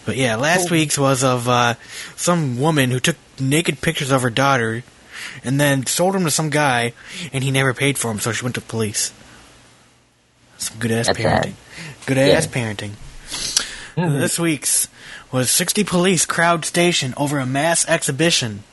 But 0.06 0.18
yeah, 0.18 0.36
last 0.36 0.70
week's 0.70 0.98
was 0.98 1.24
of 1.24 1.48
uh, 1.48 1.76
some 2.18 2.60
woman 2.60 2.92
who 2.92 3.00
took 3.00 3.16
naked 3.40 3.80
pictures 3.82 4.12
of 4.12 4.22
her 4.22 4.30
daughter 4.30 4.84
and 5.46 5.60
then 5.60 5.86
sold 5.86 6.14
them 6.14 6.26
to 6.26 6.32
some 6.32 6.50
guy, 6.50 6.92
and 7.32 7.44
he 7.44 7.52
never 7.52 7.74
paid 7.74 7.98
for 7.98 8.10
them, 8.10 8.20
so 8.20 8.34
she 8.34 8.44
went 8.44 8.56
to 8.56 8.62
the 8.62 8.68
police. 8.68 9.14
Some 10.58 10.78
good 10.80 10.92
ass 10.92 11.08
parenting. 11.10 11.54
Good 12.06 12.18
ass 12.18 12.46
Yeah. 12.46 12.52
parenting. 12.52 12.92
This 13.96 14.40
week's 14.40 14.88
was 15.32 15.50
60 15.50 15.84
police 15.84 16.26
crowd 16.26 16.66
station 16.66 17.14
over 17.18 17.40
a 17.40 17.46
mass 17.46 17.86
exhibition. 17.88 18.64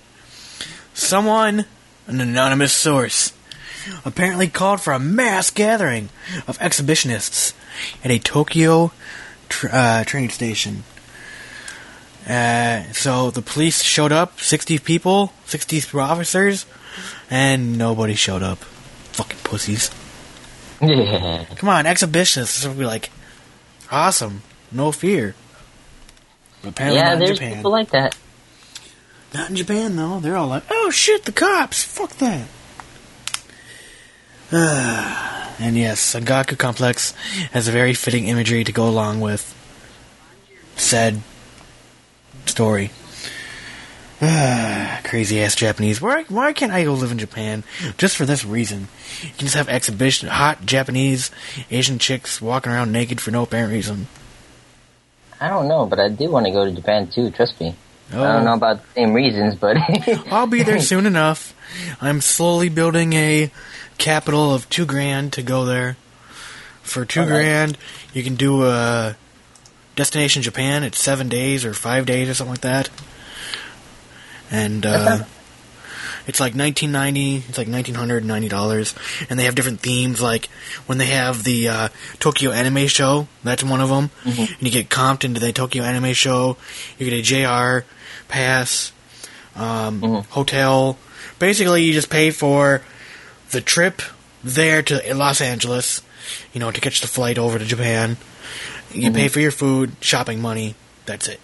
Someone, 0.94 1.64
an 2.06 2.20
anonymous 2.20 2.72
source, 2.72 3.32
apparently 4.04 4.48
called 4.48 4.80
for 4.80 4.92
a 4.92 4.98
mass 4.98 5.50
gathering 5.50 6.08
of 6.46 6.58
exhibitionists 6.58 7.52
at 8.04 8.10
a 8.10 8.18
Tokyo 8.18 8.92
tr- 9.48 9.68
uh, 9.72 10.04
train 10.04 10.28
station. 10.30 10.84
Uh, 12.28 12.82
so 12.92 13.30
the 13.30 13.42
police 13.42 13.82
showed 13.82 14.12
up, 14.12 14.40
60 14.40 14.78
people, 14.78 15.32
60 15.46 15.98
officers, 15.98 16.66
and 17.30 17.78
nobody 17.78 18.14
showed 18.14 18.42
up. 18.42 18.58
Fucking 19.12 19.38
pussies. 19.44 19.90
Yeah. 20.82 21.44
Come 21.56 21.68
on, 21.68 21.84
exhibitionists 21.84 22.66
would 22.66 22.78
be 22.78 22.86
like, 22.86 23.10
awesome, 23.90 24.42
no 24.72 24.92
fear. 24.92 25.34
But 26.62 26.70
apparently 26.70 27.00
Yeah, 27.00 27.04
not 27.06 27.12
in 27.14 27.18
there's 27.20 27.38
Japan. 27.38 27.56
people 27.56 27.70
like 27.72 27.90
that. 27.90 28.16
Not 29.32 29.50
in 29.50 29.56
Japan 29.56 29.96
though. 29.96 30.20
They're 30.20 30.36
all 30.36 30.48
like, 30.48 30.64
"Oh 30.70 30.90
shit, 30.90 31.24
the 31.24 31.32
cops! 31.32 31.82
Fuck 31.82 32.10
that." 32.18 32.46
And 35.60 35.76
yes, 35.76 36.00
Sankaku 36.14 36.56
Complex 36.56 37.12
has 37.52 37.68
a 37.68 37.70
very 37.70 37.92
fitting 37.92 38.28
imagery 38.28 38.64
to 38.64 38.72
go 38.72 38.88
along 38.88 39.20
with 39.20 39.54
said 40.76 41.20
story. 42.46 42.90
Crazy 45.04 45.42
ass 45.42 45.54
Japanese. 45.54 45.98
Why 45.98 46.24
why 46.24 46.52
can't 46.52 46.72
I 46.72 46.84
go 46.84 46.92
live 46.92 47.10
in 47.10 47.18
Japan 47.18 47.64
just 47.96 48.16
for 48.16 48.26
this 48.26 48.44
reason? 48.44 48.88
You 49.22 49.30
can 49.30 49.38
just 49.38 49.54
have 49.54 49.66
exhibition 49.70 50.28
hot 50.28 50.66
Japanese 50.66 51.30
Asian 51.70 51.98
chicks 51.98 52.42
walking 52.42 52.70
around 52.70 52.92
naked 52.92 53.18
for 53.18 53.30
no 53.30 53.44
apparent 53.44 53.72
reason. 53.72 54.08
I 55.40 55.48
don't 55.48 55.68
know, 55.68 55.86
but 55.86 55.98
I 55.98 56.10
do 56.10 56.30
want 56.30 56.44
to 56.44 56.52
go 56.52 56.66
to 56.66 56.70
Japan 56.70 57.08
too. 57.08 57.30
Trust 57.30 57.58
me. 57.60 57.74
I 58.10 58.14
don't 58.14 58.26
oh. 58.26 58.44
know 58.44 58.54
about 58.54 58.82
the 58.82 58.92
same 58.92 59.14
reasons, 59.14 59.54
but 59.54 59.78
I'll 60.30 60.46
be 60.46 60.64
there 60.64 60.80
soon 60.82 61.06
enough. 61.06 61.54
I'm 61.98 62.20
slowly 62.20 62.68
building 62.68 63.14
a 63.14 63.50
capital 63.96 64.52
of 64.52 64.68
two 64.68 64.84
grand 64.84 65.32
to 65.34 65.42
go 65.42 65.64
there. 65.64 65.96
For 66.82 67.06
two 67.06 67.24
grand, 67.24 67.78
you 68.12 68.22
can 68.22 68.34
do 68.34 68.66
a 68.66 69.16
destination 69.96 70.42
Japan. 70.42 70.82
It's 70.82 70.98
seven 70.98 71.30
days 71.30 71.64
or 71.64 71.72
five 71.72 72.04
days 72.04 72.28
or 72.28 72.34
something 72.34 72.52
like 72.52 72.60
that. 72.62 72.90
And 74.50 74.84
uh, 74.84 75.24
it's 76.26 76.40
like 76.40 76.54
1990. 76.54 77.36
It's 77.48 77.58
like 77.58 77.68
1990 77.68 78.48
dollars, 78.48 78.94
and 79.28 79.38
they 79.38 79.44
have 79.44 79.54
different 79.54 79.80
themes. 79.80 80.20
Like 80.20 80.46
when 80.86 80.98
they 80.98 81.06
have 81.06 81.44
the 81.44 81.68
uh, 81.68 81.88
Tokyo 82.18 82.50
Anime 82.50 82.86
Show, 82.88 83.28
that's 83.44 83.62
one 83.62 83.80
of 83.80 83.88
them. 83.88 84.10
And 84.24 84.60
you 84.60 84.70
get 84.70 84.88
comped 84.88 85.24
into 85.24 85.40
the 85.40 85.52
Tokyo 85.52 85.82
Anime 85.84 86.12
Show. 86.14 86.56
You 86.98 87.08
get 87.10 87.18
a 87.18 87.22
JR 87.22 87.86
pass, 88.28 88.92
um, 89.56 90.00
hotel. 90.30 90.98
Basically, 91.38 91.84
you 91.84 91.92
just 91.92 92.10
pay 92.10 92.30
for 92.30 92.82
the 93.52 93.60
trip 93.60 94.02
there 94.44 94.82
to 94.82 95.14
Los 95.14 95.40
Angeles. 95.40 96.02
You 96.52 96.60
know, 96.60 96.70
to 96.70 96.80
catch 96.80 97.00
the 97.00 97.06
flight 97.08 97.38
over 97.38 97.58
to 97.58 97.64
Japan. 97.64 98.16
You 98.92 99.10
pay 99.12 99.28
for 99.28 99.38
your 99.40 99.52
food, 99.52 99.92
shopping 100.00 100.40
money. 100.42 100.74
That's 101.06 101.28
it. 101.28 101.40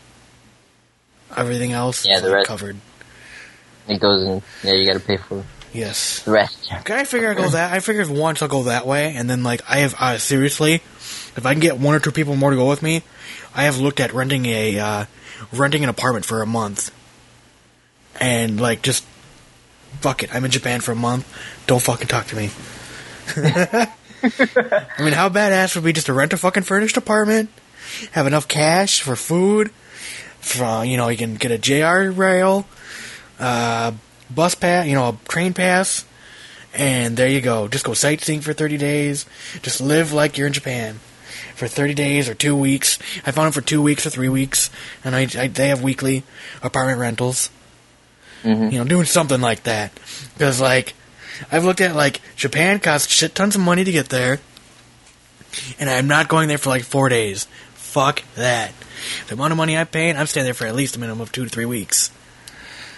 Everything 1.37 1.73
else 1.73 2.07
Yeah, 2.07 2.17
is 2.17 2.23
the 2.23 2.31
rest- 2.33 2.49
covered. 2.49 2.77
It 3.89 4.01
goes 4.01 4.23
in. 4.25 4.43
Yeah, 4.63 4.73
you 4.75 4.87
got 4.87 4.95
to 4.95 5.01
pay 5.01 5.17
for 5.17 5.45
Yes. 5.73 6.21
the 6.23 6.31
rest. 6.31 6.73
I 6.73 7.05
figure 7.05 7.31
I 7.31 7.35
go 7.35 7.49
that. 7.51 7.73
I 7.73 7.81
figure 7.81 8.01
if 8.03 8.09
once 8.09 8.41
I'll 8.43 8.49
go 8.49 8.63
that 8.65 8.87
way, 8.87 9.15
and 9.15 9.29
then 9.29 9.43
like 9.43 9.61
I 9.69 9.79
have 9.79 9.95
uh, 9.99 10.17
seriously, 10.19 10.75
if 10.77 11.45
I 11.45 11.53
can 11.53 11.61
get 11.61 11.79
one 11.79 11.95
or 11.95 12.01
two 12.01 12.13
people 12.13 12.35
more 12.37 12.51
to 12.51 12.57
go 12.57 12.69
with 12.69 12.83
me, 12.83 13.03
I 13.55 13.65
have 13.65 13.79
looked 13.79 14.01
at 14.01 14.15
renting 14.15 14.47
a 14.47 14.79
uh, 14.79 15.05
renting 15.53 15.83
an 15.85 15.91
apartment 15.91 16.25
for 16.25 16.41
a 16.41 16.47
month, 16.47 16.91
and 18.21 18.59
like 18.61 18.81
just 18.83 19.05
fuck 20.01 20.23
it. 20.23 20.35
I'm 20.35 20.45
in 20.47 20.51
Japan 20.51 20.81
for 20.81 20.93
a 20.93 20.97
month. 20.97 21.27
Don't 21.67 21.83
fucking 21.83 22.09
talk 22.09 22.27
to 22.29 22.37
me. 22.37 22.51
I 23.37 23.89
mean, 25.03 25.13
how 25.13 25.29
badass 25.29 25.75
would 25.75 25.83
it 25.83 25.87
be 25.87 25.93
just 25.93 26.07
to 26.07 26.13
rent 26.15 26.33
a 26.33 26.37
fucking 26.37 26.63
furnished 26.63 26.97
apartment, 26.97 27.51
have 28.13 28.27
enough 28.27 28.49
cash 28.49 29.03
for 29.03 29.15
food, 29.17 29.71
for 30.41 30.85
you 30.85 30.97
know 30.97 31.09
you 31.09 31.19
can 31.19 31.35
get 31.35 31.51
a 31.51 31.59
JR 31.59 32.11
rail, 32.11 32.67
uh, 33.39 33.93
bus 34.31 34.55
pass, 34.55 34.87
you 34.87 34.95
know, 34.95 35.09
a 35.09 35.29
train 35.29 35.55
pass, 35.55 36.05
and 36.75 37.17
there 37.17 37.29
you 37.29 37.41
go. 37.41 37.69
Just 37.69 37.85
go 37.85 37.95
sightseeing 37.95 38.41
for 38.41 38.53
30 38.53 38.77
days. 38.77 39.27
Just 39.63 39.81
live 39.81 40.13
like 40.13 40.37
you're 40.37 40.47
in 40.47 40.53
Japan 40.53 41.01
for 41.55 41.69
30 41.69 41.95
days 41.95 42.29
or 42.29 42.35
two 42.35 42.55
weeks. 42.55 42.99
I 43.25 43.31
found 43.31 43.47
them 43.47 43.53
for 43.53 43.61
two 43.67 43.81
weeks 43.83 44.07
or 44.07 44.11
three 44.11 44.29
weeks, 44.29 44.71
and 45.05 45.15
I, 45.17 45.23
I 45.39 45.47
they 45.49 45.69
have 45.69 45.83
weekly 45.83 46.23
apartment 46.63 46.99
rentals. 46.99 47.51
You 48.71 48.79
know, 48.79 48.85
doing 48.85 49.07
something 49.07 49.41
like 49.41 49.65
that 49.65 49.91
because 50.35 50.61
like 50.61 50.95
I've 51.51 51.65
looked 51.65 51.81
at 51.81 51.97
like 51.97 52.21
Japan 52.37 52.79
costs 52.79 53.13
shit 53.13 53.35
tons 53.35 53.57
of 53.57 53.61
money 53.61 53.83
to 53.83 53.91
get 53.91 54.09
there, 54.11 54.39
and 55.81 55.91
I'm 55.91 56.07
not 56.07 56.29
going 56.29 56.49
there 56.49 56.59
for 56.59 56.71
like 56.71 56.85
four 56.85 57.09
days. 57.09 57.47
Fuck 57.75 58.23
that. 58.37 58.73
The 59.29 59.35
amount 59.35 59.53
of 59.53 59.57
money 59.57 59.77
I'm 59.77 59.87
paying, 59.87 60.17
I'm 60.17 60.27
staying 60.27 60.45
there 60.45 60.55
for 60.55 60.67
at 60.67 60.75
least 60.75 60.97
a 60.97 61.01
minimum 61.01 61.23
of 61.23 61.33
two 61.33 61.45
to 61.45 61.51
three 61.51 61.65
weeks. 61.65 62.11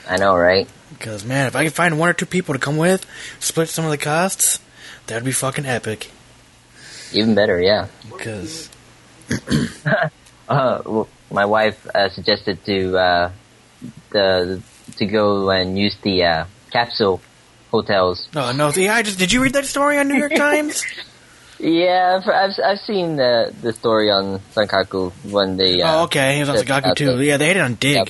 I 0.08 0.16
know, 0.16 0.36
right? 0.36 0.68
Because 0.90 1.24
man, 1.24 1.46
if 1.46 1.56
I 1.56 1.64
could 1.64 1.74
find 1.74 1.98
one 1.98 2.08
or 2.08 2.14
two 2.14 2.26
people 2.26 2.54
to 2.54 2.60
come 2.60 2.76
with, 2.76 3.06
split 3.40 3.68
some 3.68 3.84
of 3.84 3.90
the 3.90 3.98
costs, 3.98 4.60
that'd 5.06 5.24
be 5.24 5.32
fucking 5.32 5.66
epic. 5.66 6.10
Even 7.12 7.34
better, 7.34 7.60
yeah. 7.60 7.88
Because 8.10 8.68
Uh, 10.48 10.80
well, 10.86 11.08
my 11.30 11.44
wife 11.44 11.86
uh, 11.94 12.08
suggested 12.08 12.64
to 12.64 12.96
uh, 12.96 13.30
the 14.10 14.62
to 14.96 15.04
go 15.04 15.50
and 15.50 15.78
use 15.78 15.94
the 16.02 16.24
uh, 16.24 16.44
capsule 16.72 17.20
hotels. 17.70 18.28
oh 18.34 18.52
no, 18.52 18.70
yeah, 18.70 18.94
I 18.94 19.02
just 19.02 19.18
did 19.18 19.30
you 19.30 19.42
read 19.42 19.52
that 19.52 19.66
story 19.66 19.98
on 19.98 20.08
New 20.08 20.16
York 20.16 20.34
Times? 20.36 20.84
Yeah, 21.58 22.22
I've 22.24 22.58
I've, 22.64 22.78
seen 22.78 23.16
the 23.16 23.52
the 23.60 23.74
story 23.74 24.10
on 24.10 24.38
Sankaku 24.54 25.12
when 25.30 25.58
they. 25.58 25.82
Uh, 25.82 26.00
oh, 26.00 26.04
okay, 26.04 26.38
it 26.38 26.40
was 26.40 26.48
on 26.48 26.56
Sankaku 26.56 26.96
too. 26.96 27.20
Yeah, 27.20 27.36
they 27.36 27.48
had 27.48 27.58
it 27.58 27.62
on 27.62 27.74
Digg. 27.74 27.96
Yep. 27.96 28.08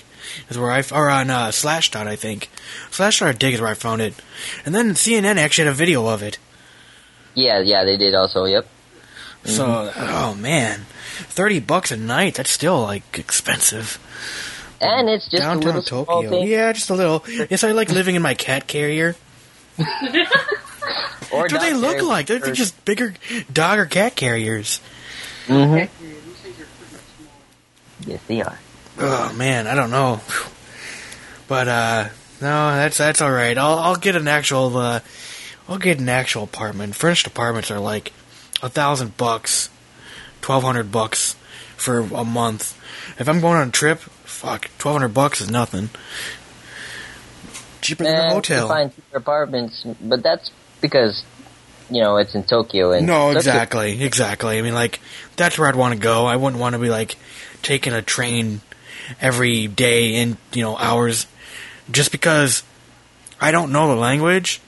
Is 0.49 0.59
where 0.59 0.71
I 0.71 0.83
or 0.93 1.11
on 1.11 1.31
uh, 1.31 1.49
Slashdot, 1.49 2.07
I 2.07 2.17
think. 2.17 2.49
Slashdot 2.91 3.31
or 3.31 3.33
Digg 3.33 3.55
is 3.55 3.61
where 3.61 3.71
I 3.71 3.75
found 3.75 4.01
it, 4.03 4.15
and 4.65 4.75
then 4.75 4.91
CNN 4.95 5.37
actually 5.37 5.65
had 5.67 5.73
a 5.73 5.77
video 5.77 6.07
of 6.09 6.23
it. 6.23 6.39
Yeah, 7.35 7.61
yeah, 7.61 7.85
they 7.85 7.97
did 7.97 8.15
also. 8.15 8.45
Yep. 8.45 8.67
So, 9.45 9.67
Mm-hmm. 9.67 10.01
oh 10.09 10.35
man, 10.35 10.81
thirty 11.29 11.61
bucks 11.61 11.91
a 11.91 11.97
night. 11.97 12.35
That's 12.35 12.51
still 12.51 12.83
like 12.83 13.19
expensive. 13.19 13.99
And 14.81 15.09
it's 15.09 15.25
just 15.29 15.43
a 15.43 15.47
Downtown 15.47 15.65
little 15.65 15.83
small 15.83 16.05
Tokyo. 16.05 16.31
thing. 16.31 16.49
Yeah, 16.49 16.73
just 16.73 16.91
a 16.91 16.95
little. 16.95 17.25
It's 17.27 17.63
like 17.63 17.75
like 17.75 17.91
living 17.91 18.15
in 18.15 18.23
my 18.23 18.35
cat 18.35 18.67
carrier. 18.67 19.15
Or 21.31 21.43
That's 21.43 21.53
what 21.53 21.61
they 21.63 21.75
look 21.75 22.01
like. 22.03 22.27
They're, 22.27 22.39
they're 22.39 22.55
just 22.55 22.83
bigger 22.87 23.13
dog 23.53 23.79
or 23.79 23.85
cat 23.85 24.17
carriers. 24.17 24.81
Mhm. 25.47 25.91
Yes, 28.07 28.21
they 28.27 28.41
are. 28.41 28.59
Oh 29.01 29.33
man, 29.35 29.67
I 29.67 29.75
don't 29.75 29.91
know. 29.91 30.21
But 31.47 31.69
uh 31.69 32.09
no, 32.41 32.71
that's 32.77 32.99
that's 32.99 33.21
all 33.21 33.31
right. 33.31 33.57
I'll 33.57 33.79
I'll 33.79 33.97
get 33.97 34.17
an 34.17 34.29
actual 34.29 34.77
uh 34.77 35.01
I'll 35.69 35.79
get 35.79 35.99
an 35.99 36.09
actual 36.09 36.45
apartment. 36.45 36.95
Furnished 36.95 37.27
apartments 37.27 37.71
are 37.71 37.79
like 37.81 38.13
a 38.63 38.69
thousand 38.69 39.17
bucks, 39.17 39.69
twelve 40.41 40.63
hundred 40.65 40.91
bucks 40.91 41.37
for 41.77 42.01
a 42.01 42.25
month. 42.25 42.75
If 43.19 43.29
I'm 43.29 43.41
going 43.41 43.57
on 43.57 43.69
a 43.69 43.73
trip, 43.73 43.99
fuck, 44.01 44.71
twelve 44.79 44.97
hundred 44.99 45.15
bucks 45.15 45.41
is 45.41 45.51
nothing. 45.51 45.91
Cheaper 47.81 48.05
than 48.05 48.17
a 48.17 48.31
hotel. 48.35 48.69
find 48.69 48.95
cheaper 48.95 49.19
apartments, 49.19 49.85
but 50.01 50.23
that's 50.23 50.51
because 50.81 51.25
you 51.91 52.03
know 52.03 52.17
it's 52.17 52.35
in 52.35 52.43
Tokyo 52.43 52.93
and 52.93 53.07
No, 53.07 53.29
Tokyo- 53.29 53.39
exactly, 53.39 54.03
exactly. 54.03 54.59
I 54.59 54.63
mean, 54.63 54.75
like 54.75 55.01
that's 55.37 55.57
where 55.59 55.69
I'd 55.69 55.77
want 55.77 55.95
to 55.95 56.01
go. 56.01 56.27
I 56.27 56.37
wouldn't 56.37 56.61
want 56.61 56.75
to 56.75 56.79
be 56.79 56.91
like 56.91 57.17
taking 57.63 57.93
a 57.93 58.03
train 58.03 58.61
every 59.21 59.67
day 59.67 60.15
in 60.17 60.37
you 60.53 60.63
know 60.63 60.77
hours, 60.77 61.27
just 61.91 62.13
because 62.13 62.63
I 63.41 63.51
don't 63.51 63.73
know 63.73 63.89
the 63.89 63.97
language, 64.01 64.61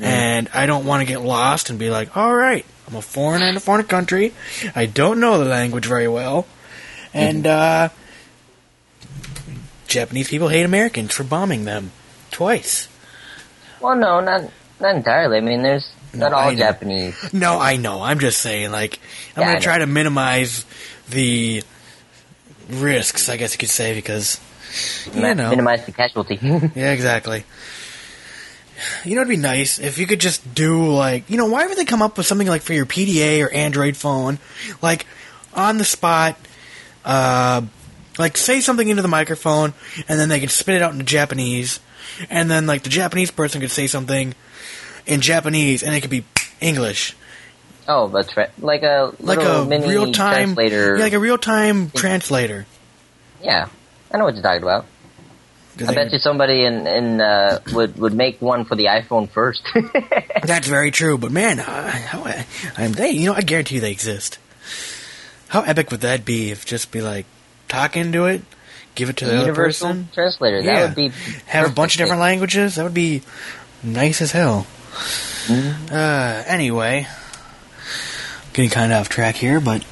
and 0.00 0.48
I 0.54 0.66
don't 0.66 0.84
want 0.86 1.00
to 1.02 1.06
get 1.06 1.20
lost 1.22 1.70
and 1.70 1.78
be 1.78 1.90
like, 1.90 2.16
all 2.16 2.34
right, 2.34 2.64
I'm 2.88 2.96
a 2.96 3.02
foreigner 3.02 3.46
in 3.48 3.56
a 3.56 3.60
foreign 3.60 3.86
country. 3.86 4.32
I 4.74 4.86
don't 4.86 5.20
know 5.20 5.38
the 5.38 5.44
language 5.46 5.86
very 5.86 6.08
well, 6.08 6.46
and 7.14 7.46
uh, 7.46 7.88
Japanese 9.88 10.28
people 10.28 10.48
hate 10.48 10.64
Americans 10.64 11.12
for 11.14 11.24
bombing 11.24 11.64
them 11.64 11.92
twice. 12.30 12.88
Well, 13.80 13.96
no, 13.96 14.20
not 14.20 14.50
not 14.80 14.96
entirely. 14.96 15.38
I 15.38 15.40
mean, 15.40 15.62
there's 15.62 15.90
not 16.12 16.32
No, 16.32 16.38
all 16.38 16.54
Japanese. 16.54 17.32
No, 17.32 17.58
I 17.58 17.76
know. 17.76 18.02
I'm 18.02 18.18
just 18.18 18.40
saying, 18.40 18.72
like, 18.72 18.98
I'm 19.36 19.42
Yeah, 19.42 19.48
gonna 19.52 19.60
try 19.60 19.78
to 19.78 19.86
minimize 19.86 20.64
the 21.08 21.62
risks, 22.68 23.28
I 23.28 23.36
guess 23.36 23.52
you 23.52 23.58
could 23.58 23.68
say, 23.68 23.94
because 23.94 24.40
you 25.12 25.20
mi- 25.22 25.34
know, 25.34 25.50
minimize 25.50 25.84
the 25.86 25.92
casualty. 25.92 26.38
yeah, 26.42 26.92
exactly. 26.92 27.44
You 29.04 29.14
know, 29.14 29.22
it'd 29.22 29.30
be 29.30 29.36
nice 29.36 29.78
if 29.78 29.98
you 29.98 30.06
could 30.06 30.20
just 30.20 30.54
do 30.54 30.86
like, 30.92 31.30
you 31.30 31.36
know, 31.36 31.46
why 31.46 31.66
would 31.66 31.78
they 31.78 31.84
come 31.86 32.02
up 32.02 32.18
with 32.18 32.26
something 32.26 32.46
like 32.46 32.62
for 32.62 32.74
your 32.74 32.86
PDA 32.86 33.44
or 33.44 33.50
Android 33.50 33.96
phone, 33.96 34.38
like 34.82 35.06
on 35.54 35.78
the 35.78 35.84
spot, 35.84 36.36
uh, 37.04 37.62
like 38.18 38.36
say 38.36 38.60
something 38.60 38.88
into 38.88 39.02
the 39.02 39.08
microphone, 39.08 39.72
and 40.08 40.20
then 40.20 40.28
they 40.28 40.40
could 40.40 40.50
spit 40.50 40.76
it 40.76 40.82
out 40.82 40.92
into 40.92 41.04
Japanese, 41.04 41.80
and 42.28 42.50
then 42.50 42.66
like 42.66 42.82
the 42.82 42.90
Japanese 42.90 43.30
person 43.30 43.60
could 43.60 43.70
say 43.70 43.86
something 43.86 44.34
in 45.06 45.20
Japanese, 45.20 45.82
and 45.82 45.94
it 45.94 46.00
could 46.00 46.10
be 46.10 46.24
English. 46.60 47.16
Oh, 47.88 48.08
that's 48.08 48.36
right. 48.36 48.50
Like 48.58 48.82
a 48.82 49.12
like 49.20 49.40
a 49.40 49.64
mini 49.64 49.88
real 49.88 50.12
time 50.12 50.54
translator. 50.54 50.96
yeah, 50.96 51.02
like 51.02 51.12
a 51.12 51.18
real 51.18 51.38
time 51.38 51.90
translator. 51.90 52.66
Yeah, 53.42 53.68
I 54.12 54.18
know 54.18 54.24
what 54.24 54.34
you're 54.34 54.42
talking 54.42 54.62
about. 54.62 54.86
I 55.78 55.94
bet 55.94 56.12
you 56.12 56.18
somebody 56.18 56.64
in 56.64 56.86
in 56.86 57.20
uh, 57.20 57.60
would 57.72 57.98
would 57.98 58.14
make 58.14 58.40
one 58.40 58.64
for 58.64 58.76
the 58.76 58.84
iPhone 58.84 59.28
first. 59.28 59.62
That's 60.42 60.66
very 60.66 60.90
true, 60.90 61.18
but 61.18 61.30
man, 61.30 61.60
uh, 61.60 61.90
how 61.90 62.24
I'm 62.76 62.92
they 62.92 63.10
you 63.10 63.26
know 63.26 63.34
I 63.34 63.42
guarantee 63.42 63.76
you 63.76 63.80
they 63.80 63.92
exist. 63.92 64.38
How 65.48 65.62
epic 65.62 65.90
would 65.90 66.00
that 66.00 66.24
be 66.24 66.50
if 66.50 66.64
just 66.64 66.90
be 66.90 67.02
like 67.02 67.26
talk 67.68 67.96
into 67.96 68.26
it, 68.26 68.42
give 68.94 69.10
it 69.10 69.18
to 69.18 69.26
the 69.26 69.32
other 69.32 69.40
Universal 69.40 69.88
person, 69.88 70.08
translator. 70.12 70.60
Yeah. 70.60 70.74
That 70.74 70.88
would 70.88 70.96
be 70.96 71.08
have 71.46 71.70
a 71.70 71.72
bunch 71.72 71.94
of 71.94 71.98
different 71.98 72.20
languages. 72.20 72.76
That 72.76 72.84
would 72.84 72.94
be 72.94 73.22
nice 73.82 74.22
as 74.22 74.32
hell. 74.32 74.66
Mm-hmm. 75.46 75.94
Uh, 75.94 76.42
anyway, 76.46 77.06
getting 78.56 78.70
kind 78.70 78.90
of 78.90 79.00
off 79.02 79.08
track 79.10 79.36
here, 79.36 79.60
but 79.60 79.84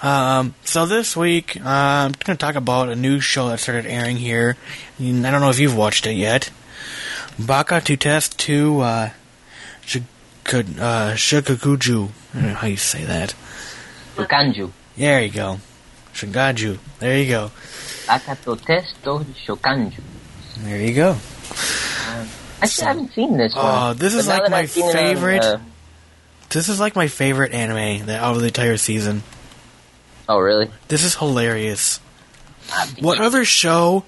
um, 0.00 0.54
so 0.64 0.86
this 0.86 1.16
week 1.16 1.56
uh, 1.56 1.68
I'm 1.68 2.12
going 2.12 2.36
to 2.38 2.40
talk 2.40 2.54
about 2.54 2.88
a 2.88 2.94
new 2.94 3.18
show 3.18 3.48
that 3.48 3.58
started 3.58 3.84
airing 3.84 4.16
here. 4.16 4.56
I 5.00 5.02
don't 5.02 5.40
know 5.40 5.50
if 5.50 5.58
you've 5.58 5.76
watched 5.76 6.06
it 6.06 6.14
yet. 6.14 6.50
Baka 7.36 7.80
to 7.80 7.96
Test 7.96 8.38
to 8.40 8.80
uh, 8.80 9.10
uh, 9.10 9.10
Shikakuju. 11.16 12.10
I 12.32 12.38
don't 12.38 12.48
know 12.48 12.54
how 12.54 12.68
you 12.68 12.76
say 12.76 13.04
that. 13.04 13.34
Shokanju. 14.14 14.70
There 14.96 15.22
you 15.22 15.30
go. 15.30 15.58
Shigaju. 16.14 16.78
There 17.00 17.18
you 17.18 17.28
go. 17.28 17.50
Baka 18.06 18.36
to 18.44 18.56
Test 18.56 19.02
to 19.02 19.24
shokanju. 19.46 20.00
There 20.58 20.80
you 20.80 20.94
go. 20.94 21.16
Actually, 22.62 22.84
I 22.84 22.88
haven't 22.88 23.12
seen 23.14 23.36
this 23.36 23.54
one. 23.54 23.64
Oh, 23.66 23.94
this 23.94 24.14
is 24.14 24.28
like 24.28 24.48
my 24.50 24.58
I've 24.58 24.70
seen 24.70 24.84
it 24.84 24.88
on, 24.88 24.92
favorite. 24.92 25.42
uh, 25.44 25.58
This 26.50 26.68
is 26.68 26.80
like 26.80 26.96
my 26.96 27.08
favorite 27.08 27.52
anime 27.52 28.08
out 28.10 28.34
of 28.34 28.40
the 28.40 28.48
entire 28.48 28.76
season. 28.76 29.22
oh, 30.28 30.38
really? 30.38 30.70
This 30.88 31.04
is 31.04 31.14
hilarious. 31.16 32.00
What 33.00 33.20
other 33.20 33.44
show 33.44 34.04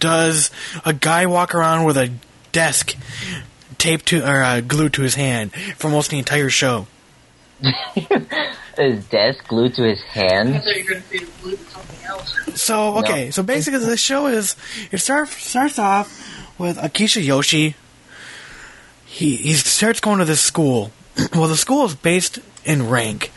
does 0.00 0.50
a 0.84 0.92
guy 0.92 1.26
walk 1.26 1.54
around 1.54 1.84
with 1.84 1.96
a 1.96 2.12
desk 2.52 2.96
taped 3.78 4.06
to 4.06 4.22
or 4.28 4.42
uh, 4.42 4.60
glued 4.60 4.94
to 4.94 5.02
his 5.02 5.14
hand 5.14 5.52
for 5.76 5.88
most 5.88 6.06
of 6.06 6.10
the 6.10 6.18
entire 6.18 6.50
show? 6.50 6.86
His 8.76 9.04
desk 9.06 9.46
glued 9.48 9.74
to 9.74 9.82
his 9.82 10.02
I 10.14 10.18
hand. 10.18 10.54
thought 10.54 10.74
you 10.76 10.82
were 10.84 10.90
going 10.90 11.02
to 11.02 11.10
be 11.10 11.18
glued 11.42 11.58
to 11.58 11.64
something 11.70 12.06
else. 12.06 12.34
So 12.60 12.98
okay, 13.00 13.30
so 13.30 13.42
basically 13.42 13.80
this 13.80 14.00
show 14.00 14.26
is 14.28 14.56
it 14.90 14.96
start, 14.98 15.28
starts 15.28 15.78
off 15.78 16.58
with 16.58 16.78
Akisha 16.78 17.22
Yoshi. 17.22 17.76
He 19.04 19.36
he 19.36 19.52
starts 19.54 20.00
going 20.00 20.20
to 20.20 20.24
this 20.24 20.40
school. 20.40 20.90
well, 21.34 21.48
the 21.48 21.56
school 21.56 21.84
is 21.86 21.94
based 21.94 22.38
in 22.64 22.88
rank. 22.88 23.32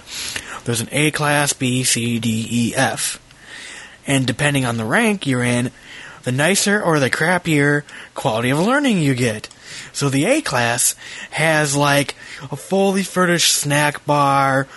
There's 0.66 0.82
an 0.82 0.90
A 0.92 1.12
class, 1.12 1.54
B, 1.54 1.84
C, 1.84 2.20
D, 2.20 2.48
E, 2.50 2.76
F, 2.76 3.22
and 4.08 4.26
depending 4.26 4.66
on 4.66 4.78
the 4.78 4.86
rank 4.86 5.28
you're 5.28 5.44
in, 5.44 5.72
the 6.24 6.32
nicer 6.32 6.82
or 6.82 7.00
the 7.00 7.10
crappier 7.10 7.84
quality 8.16 8.50
of 8.50 8.60
learning 8.60 9.00
you 9.00 9.14
get. 9.14 9.48
So 9.94 10.10
the 10.10 10.26
A 10.26 10.42
class 10.42 10.96
has 11.32 11.76
like 11.76 12.16
a 12.52 12.56
fully 12.56 13.04
furnished 13.04 13.54
snack 13.54 14.06
bar, 14.06 14.68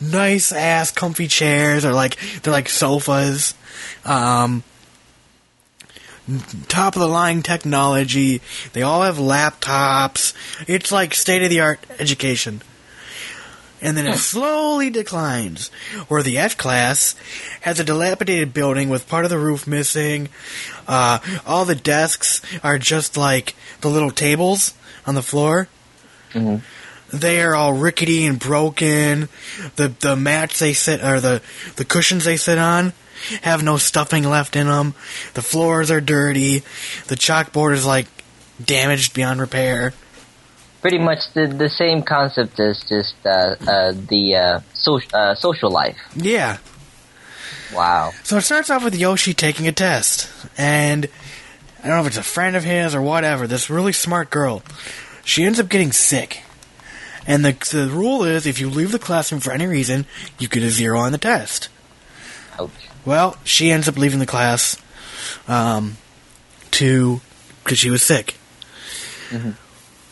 nice 0.00 0.52
ass 0.52 0.90
comfy 0.90 1.26
chairs, 1.26 1.84
or 1.84 1.92
like 1.92 2.16
they're 2.42 2.52
like 2.52 2.68
sofas, 2.68 3.54
um, 4.04 4.62
top 6.68 6.94
of 6.96 7.00
the 7.00 7.08
line 7.08 7.42
technology. 7.42 8.40
They 8.72 8.82
all 8.82 9.02
have 9.02 9.16
laptops. 9.16 10.34
It's 10.68 10.92
like 10.92 11.14
state 11.14 11.42
of 11.42 11.50
the 11.50 11.60
art 11.60 11.80
education. 11.98 12.62
And 13.82 13.96
then 13.96 14.06
it 14.06 14.18
slowly 14.18 14.90
declines, 14.90 15.70
where 16.08 16.22
the 16.22 16.36
F 16.36 16.56
class 16.58 17.14
has 17.62 17.80
a 17.80 17.84
dilapidated 17.84 18.52
building 18.52 18.90
with 18.90 19.08
part 19.08 19.24
of 19.24 19.30
the 19.30 19.38
roof 19.38 19.66
missing. 19.66 20.28
Uh, 20.86 21.18
all 21.46 21.64
the 21.64 21.74
desks 21.74 22.42
are 22.62 22.76
just 22.78 23.16
like 23.16 23.54
the 23.80 23.88
little 23.88 24.10
tables 24.10 24.74
on 25.06 25.14
the 25.14 25.22
floor. 25.22 25.68
They 27.12 27.40
are 27.40 27.54
all 27.54 27.72
rickety 27.72 28.26
and 28.26 28.38
broken. 28.38 29.28
The 29.76 29.88
the 29.88 30.14
mats 30.14 30.58
they 30.58 30.74
sit 30.74 31.02
or 31.02 31.18
the 31.18 31.42
the 31.76 31.84
cushions 31.84 32.24
they 32.24 32.36
sit 32.36 32.58
on 32.58 32.92
have 33.42 33.62
no 33.62 33.76
stuffing 33.76 34.24
left 34.24 34.56
in 34.56 34.66
them. 34.66 34.94
The 35.34 35.42
floors 35.42 35.90
are 35.90 36.00
dirty. 36.00 36.62
The 37.06 37.16
chalkboard 37.16 37.74
is 37.74 37.86
like 37.86 38.06
damaged 38.64 39.14
beyond 39.14 39.40
repair. 39.40 39.92
Pretty 40.80 40.98
much 40.98 41.18
the 41.34 41.46
the 41.46 41.68
same 41.68 42.02
concept 42.02 42.58
as 42.58 42.82
just 42.88 43.14
uh, 43.24 43.56
uh, 43.66 43.92
the 43.92 44.34
uh, 44.36 44.60
social 44.72 45.10
uh, 45.12 45.34
social 45.34 45.70
life. 45.70 45.98
Yeah. 46.16 46.58
Wow. 47.74 48.12
So 48.24 48.38
it 48.38 48.42
starts 48.42 48.70
off 48.70 48.82
with 48.82 48.96
Yoshi 48.96 49.34
taking 49.34 49.68
a 49.68 49.72
test, 49.72 50.28
and 50.56 51.08
I 51.78 51.86
don't 51.86 51.96
know 51.96 52.00
if 52.00 52.06
it's 52.08 52.16
a 52.16 52.22
friend 52.22 52.56
of 52.56 52.64
his 52.64 52.94
or 52.94 53.02
whatever. 53.02 53.46
This 53.46 53.70
really 53.70 53.92
smart 53.92 54.30
girl, 54.30 54.62
she 55.24 55.44
ends 55.44 55.60
up 55.60 55.68
getting 55.68 55.92
sick, 55.92 56.42
and 57.26 57.44
the 57.44 57.52
the 57.70 57.90
rule 57.90 58.24
is 58.24 58.46
if 58.46 58.58
you 58.58 58.70
leave 58.70 58.90
the 58.90 58.98
classroom 58.98 59.40
for 59.40 59.52
any 59.52 59.66
reason, 59.66 60.06
you 60.38 60.48
get 60.48 60.62
a 60.62 60.70
zero 60.70 60.98
on 60.98 61.12
the 61.12 61.18
test. 61.18 61.68
Ouch. 62.58 62.70
Well, 63.04 63.36
she 63.44 63.70
ends 63.70 63.88
up 63.88 63.96
leaving 63.96 64.18
the 64.18 64.26
class, 64.26 64.76
um, 65.48 65.96
to 66.72 67.20
because 67.64 67.78
she 67.78 67.90
was 67.90 68.02
sick. 68.02 68.36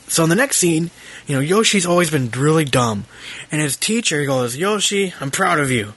So 0.08 0.24
in 0.24 0.30
the 0.30 0.36
next 0.36 0.56
scene, 0.56 0.90
you 1.26 1.34
know, 1.34 1.40
Yoshi's 1.40 1.84
always 1.84 2.10
been 2.10 2.30
really 2.30 2.64
dumb, 2.64 3.04
and 3.50 3.60
his 3.60 3.76
teacher 3.76 4.24
goes, 4.24 4.56
"Yoshi, 4.56 5.12
I'm 5.20 5.30
proud 5.30 5.60
of 5.60 5.70
you. 5.70 5.94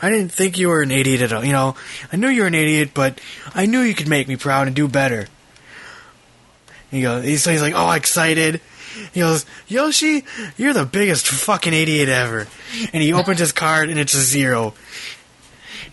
I 0.00 0.10
didn't 0.10 0.32
think 0.32 0.58
you 0.58 0.68
were 0.68 0.82
an 0.82 0.90
idiot 0.90 1.22
at 1.22 1.32
all. 1.32 1.44
You 1.44 1.52
know, 1.52 1.76
I 2.12 2.16
knew 2.16 2.28
you 2.28 2.42
were 2.42 2.48
an 2.48 2.54
idiot, 2.54 2.90
but 2.94 3.20
I 3.54 3.66
knew 3.66 3.80
you 3.80 3.94
could 3.94 4.08
make 4.08 4.28
me 4.28 4.36
proud 4.36 4.66
and 4.66 4.74
do 4.74 4.88
better." 4.88 5.28
He 6.90 7.02
goes, 7.02 7.24
he's, 7.24 7.42
so 7.42 7.50
he's 7.50 7.62
like, 7.62 7.74
"Oh, 7.76 7.90
excited." 7.90 8.60
He 9.12 9.20
goes, 9.20 9.44
Yoshi, 9.68 10.24
you're 10.56 10.72
the 10.72 10.86
biggest 10.86 11.28
fucking 11.28 11.74
idiot 11.74 12.08
ever. 12.08 12.46
And 12.94 13.02
he 13.02 13.12
opens 13.12 13.40
his 13.40 13.52
card 13.52 13.90
and 13.90 13.98
it's 13.98 14.14
a 14.14 14.20
zero. 14.20 14.72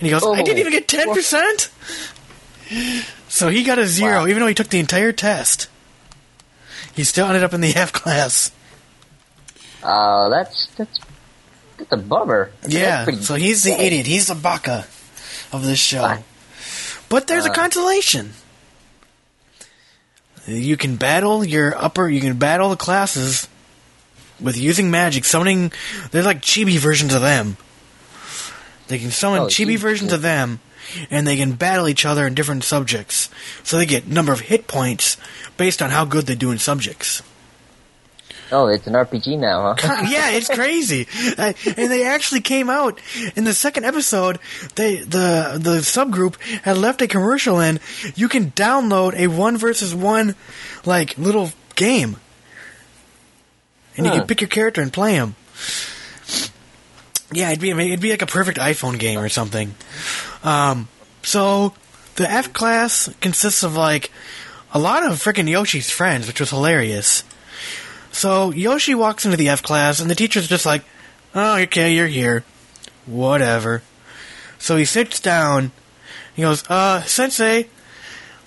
And 0.04 0.08
he 0.08 0.12
goes, 0.12 0.22
I 0.26 0.42
didn't 0.42 0.58
Oh. 0.58 0.60
even 0.60 0.72
get 0.74 0.88
10%? 0.90 1.70
So 3.30 3.48
he 3.48 3.64
got 3.64 3.80
a 3.80 3.88
zero, 3.88 4.20
Wow. 4.24 4.28
even 4.28 4.42
though 4.42 4.48
he 4.48 4.54
took 4.54 4.68
the 4.68 4.80
entire 4.80 5.14
test. 5.14 5.68
He 6.94 7.06
still 7.06 7.26
ended 7.28 7.42
up 7.42 7.54
in 7.54 7.62
the 7.62 7.74
F 7.74 7.94
class. 7.94 8.52
Uh, 9.82 10.28
that's 10.28 10.68
that's 10.78 11.00
that's 11.78 11.92
a 11.94 11.98
bummer. 11.98 12.52
Yeah, 12.68 13.06
so 13.22 13.36
he's 13.36 13.64
the 13.64 13.72
idiot. 13.72 14.06
He's 14.08 14.28
the 14.28 14.36
baka 14.36 14.88
of 15.54 15.64
this 15.66 15.80
show. 15.80 16.02
Fine. 16.02 16.24
But 17.08 17.28
there's 17.28 17.46
a 17.46 17.52
Uh. 17.52 17.54
consolation. 17.54 18.34
You 20.46 20.76
can 20.76 20.98
battle 20.98 21.46
your 21.46 21.76
upper. 21.82 22.10
You 22.10 22.20
can 22.20 22.38
battle 22.38 22.70
the 22.70 22.76
classes 22.76 23.48
with 24.42 24.58
using 24.58 24.92
magic, 24.92 25.24
summoning. 25.24 25.72
There's 26.12 26.26
like 26.26 26.42
chibi 26.42 26.78
versions 26.78 27.14
of 27.14 27.22
them. 27.22 27.56
They 28.88 29.00
can 29.00 29.12
summon 29.12 29.44
Oh, 29.44 29.46
chibi 29.48 29.78
versions 29.78 30.12
of 30.14 30.22
them, 30.22 30.60
and 31.10 31.26
they 31.26 31.38
can 31.38 31.54
battle 31.54 31.88
each 31.88 32.06
other 32.06 32.28
in 32.28 32.34
different 32.34 32.64
subjects. 32.64 33.30
So 33.64 33.78
they 33.78 33.86
get 33.86 34.08
number 34.08 34.32
of 34.34 34.42
hit 34.42 34.68
points 34.68 35.18
based 35.58 35.82
on 35.82 35.90
how 35.90 36.06
good 36.06 36.26
they 36.26 36.36
do 36.36 36.52
in 36.52 36.60
subjects. 36.60 37.22
Oh, 38.52 38.68
it's 38.68 38.86
an 38.86 38.94
RPG 38.94 39.40
now, 39.40 39.74
huh? 39.74 40.06
yeah, 40.10 40.30
it's 40.32 40.48
crazy. 40.48 41.08
And 41.38 41.56
they 41.92 42.06
actually 42.06 42.42
came 42.42 42.70
out 42.70 43.00
in 43.36 43.46
the 43.46 43.54
second 43.54 43.86
episode. 43.86 44.38
They 44.76 44.98
the 44.98 45.58
the 45.60 45.78
subgroup 45.80 46.40
had 46.62 46.78
left 46.78 47.02
a 47.02 47.08
commercial 47.08 47.60
in. 47.60 47.80
You 48.16 48.28
can 48.30 48.52
download 48.52 49.16
a 49.16 49.26
one 49.28 49.58
versus 49.58 49.96
one 49.96 50.36
like 50.86 51.18
little 51.18 51.52
game, 51.76 52.18
and 53.98 54.06
you 54.06 54.12
can 54.12 54.28
pick 54.28 54.42
your 54.42 54.50
character 54.50 54.82
and 54.82 54.94
play 54.94 55.14
him. 55.14 55.36
Yeah, 57.36 57.50
it'd 57.50 57.62
be 57.62 57.72
it'd 57.72 58.00
be 58.00 58.12
like 58.12 58.22
a 58.22 58.28
perfect 58.28 58.58
iPhone 58.58 59.00
game 59.00 59.20
or 59.20 59.30
something. 59.30 59.74
Um, 60.44 60.88
so 61.22 61.74
the 62.16 62.30
F 62.30 62.54
class 62.54 63.14
consists 63.22 63.64
of 63.64 63.76
like 63.76 64.12
a 64.74 64.80
lot 64.80 65.06
of 65.06 65.24
freaking 65.24 65.50
Yoshi's 65.50 65.90
friends, 65.90 66.28
which 66.28 66.40
was 66.40 66.50
hilarious. 66.50 67.24
So 68.12 68.52
Yoshi 68.52 68.96
walks 68.96 69.26
into 69.26 69.38
the 69.38 69.50
F 69.50 69.64
class, 69.64 70.00
and 70.00 70.10
the 70.10 70.16
teacher's 70.16 70.48
just 70.48 70.66
like, 70.66 70.84
"Oh, 71.34 71.58
okay, 71.62 71.94
you're 71.94 72.08
here, 72.08 72.44
whatever." 73.06 73.82
So 74.60 74.78
he 74.78 74.86
sits 74.86 75.20
down. 75.20 75.72
He 76.36 76.42
goes, 76.42 76.64
"Uh, 76.70 77.02
Sensei, 77.04 77.70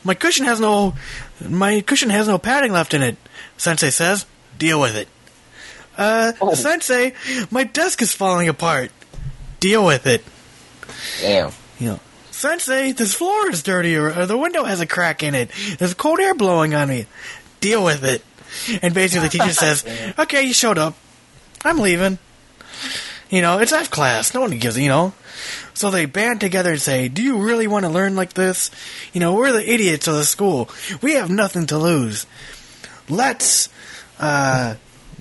my 0.05 0.14
cushion 0.14 0.47
has 0.47 0.61
no, 0.61 0.95
my 1.41 1.80
cushion 1.80 2.11
has 2.11 2.28
no 2.28 2.39
padding 2.39 2.72
left 2.72 2.95
in 2.95 3.03
it." 3.03 3.16
Sensei 3.57 3.91
says, 3.91 4.26
"Deal 4.59 4.80
with 4.80 4.97
it." 4.97 5.09
Uh, 5.97 6.32
Oh. 6.40 6.55
Sensei, 6.55 7.14
my 7.51 7.64
desk 7.64 8.03
is 8.03 8.12
falling 8.12 8.49
apart. 8.49 8.90
Deal 9.61 9.84
with 9.84 10.07
it. 10.07 10.22
Damn. 11.20 11.51
You 11.78 11.88
know, 11.90 12.01
Sensei, 12.30 12.92
this 12.92 13.14
floor 13.14 13.51
is 13.51 13.62
dirty, 13.62 13.97
or, 13.97 14.09
or 14.16 14.26
the 14.26 14.36
window 14.38 14.64
has 14.64 14.80
a 14.80 14.86
crack 14.86 15.22
in 15.22 15.34
it. 15.34 15.51
There's 15.78 15.94
cold 15.94 16.20
air 16.20 16.34
blowing 16.34 16.74
on 16.74 16.88
me. 16.88 17.07
Deal 17.61 17.82
with 17.82 18.05
it. 18.05 18.22
And 18.82 18.94
basically, 18.94 19.28
the 19.28 19.32
teacher 19.38 19.53
says, 19.53 19.84
"Okay, 20.18 20.42
you 20.44 20.53
showed 20.53 20.78
up. 20.78 20.94
I'm 21.64 21.78
leaving." 21.78 22.18
You 23.30 23.42
know, 23.42 23.59
it's 23.59 23.72
F 23.72 23.90
class. 23.90 24.34
No 24.34 24.42
one 24.42 24.57
gives, 24.59 24.78
you 24.78 24.88
know. 24.88 25.12
So 25.74 25.90
they 25.90 26.07
band 26.07 26.40
together 26.40 26.72
and 26.72 26.80
say, 26.80 27.09
"Do 27.09 27.22
you 27.22 27.38
really 27.38 27.66
want 27.66 27.84
to 27.84 27.90
learn 27.90 28.14
like 28.16 28.34
this? 28.34 28.70
You 29.12 29.20
know, 29.20 29.34
we're 29.34 29.53
the 29.53 29.68
idiots 29.72 30.07
of 30.07 30.14
the 30.14 30.24
school. 30.24 30.70
We 31.03 31.14
have 31.14 31.28
nothing 31.30 31.66
to 31.66 31.78
lose. 31.78 32.26
Let's, 33.09 33.68
uh, 34.20 34.74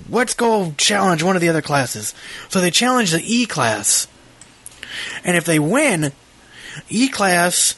let's 0.08 0.34
go 0.34 0.72
challenge 0.76 1.22
one 1.22 1.36
of 1.36 1.42
the 1.42 1.48
other 1.48 1.62
classes." 1.62 2.14
So 2.48 2.60
they 2.60 2.70
challenge 2.70 3.10
the 3.10 3.22
E 3.22 3.46
class, 3.46 4.08
and 5.24 5.36
if 5.36 5.44
they 5.44 5.58
win, 5.58 6.12
E 6.88 7.08
class 7.08 7.76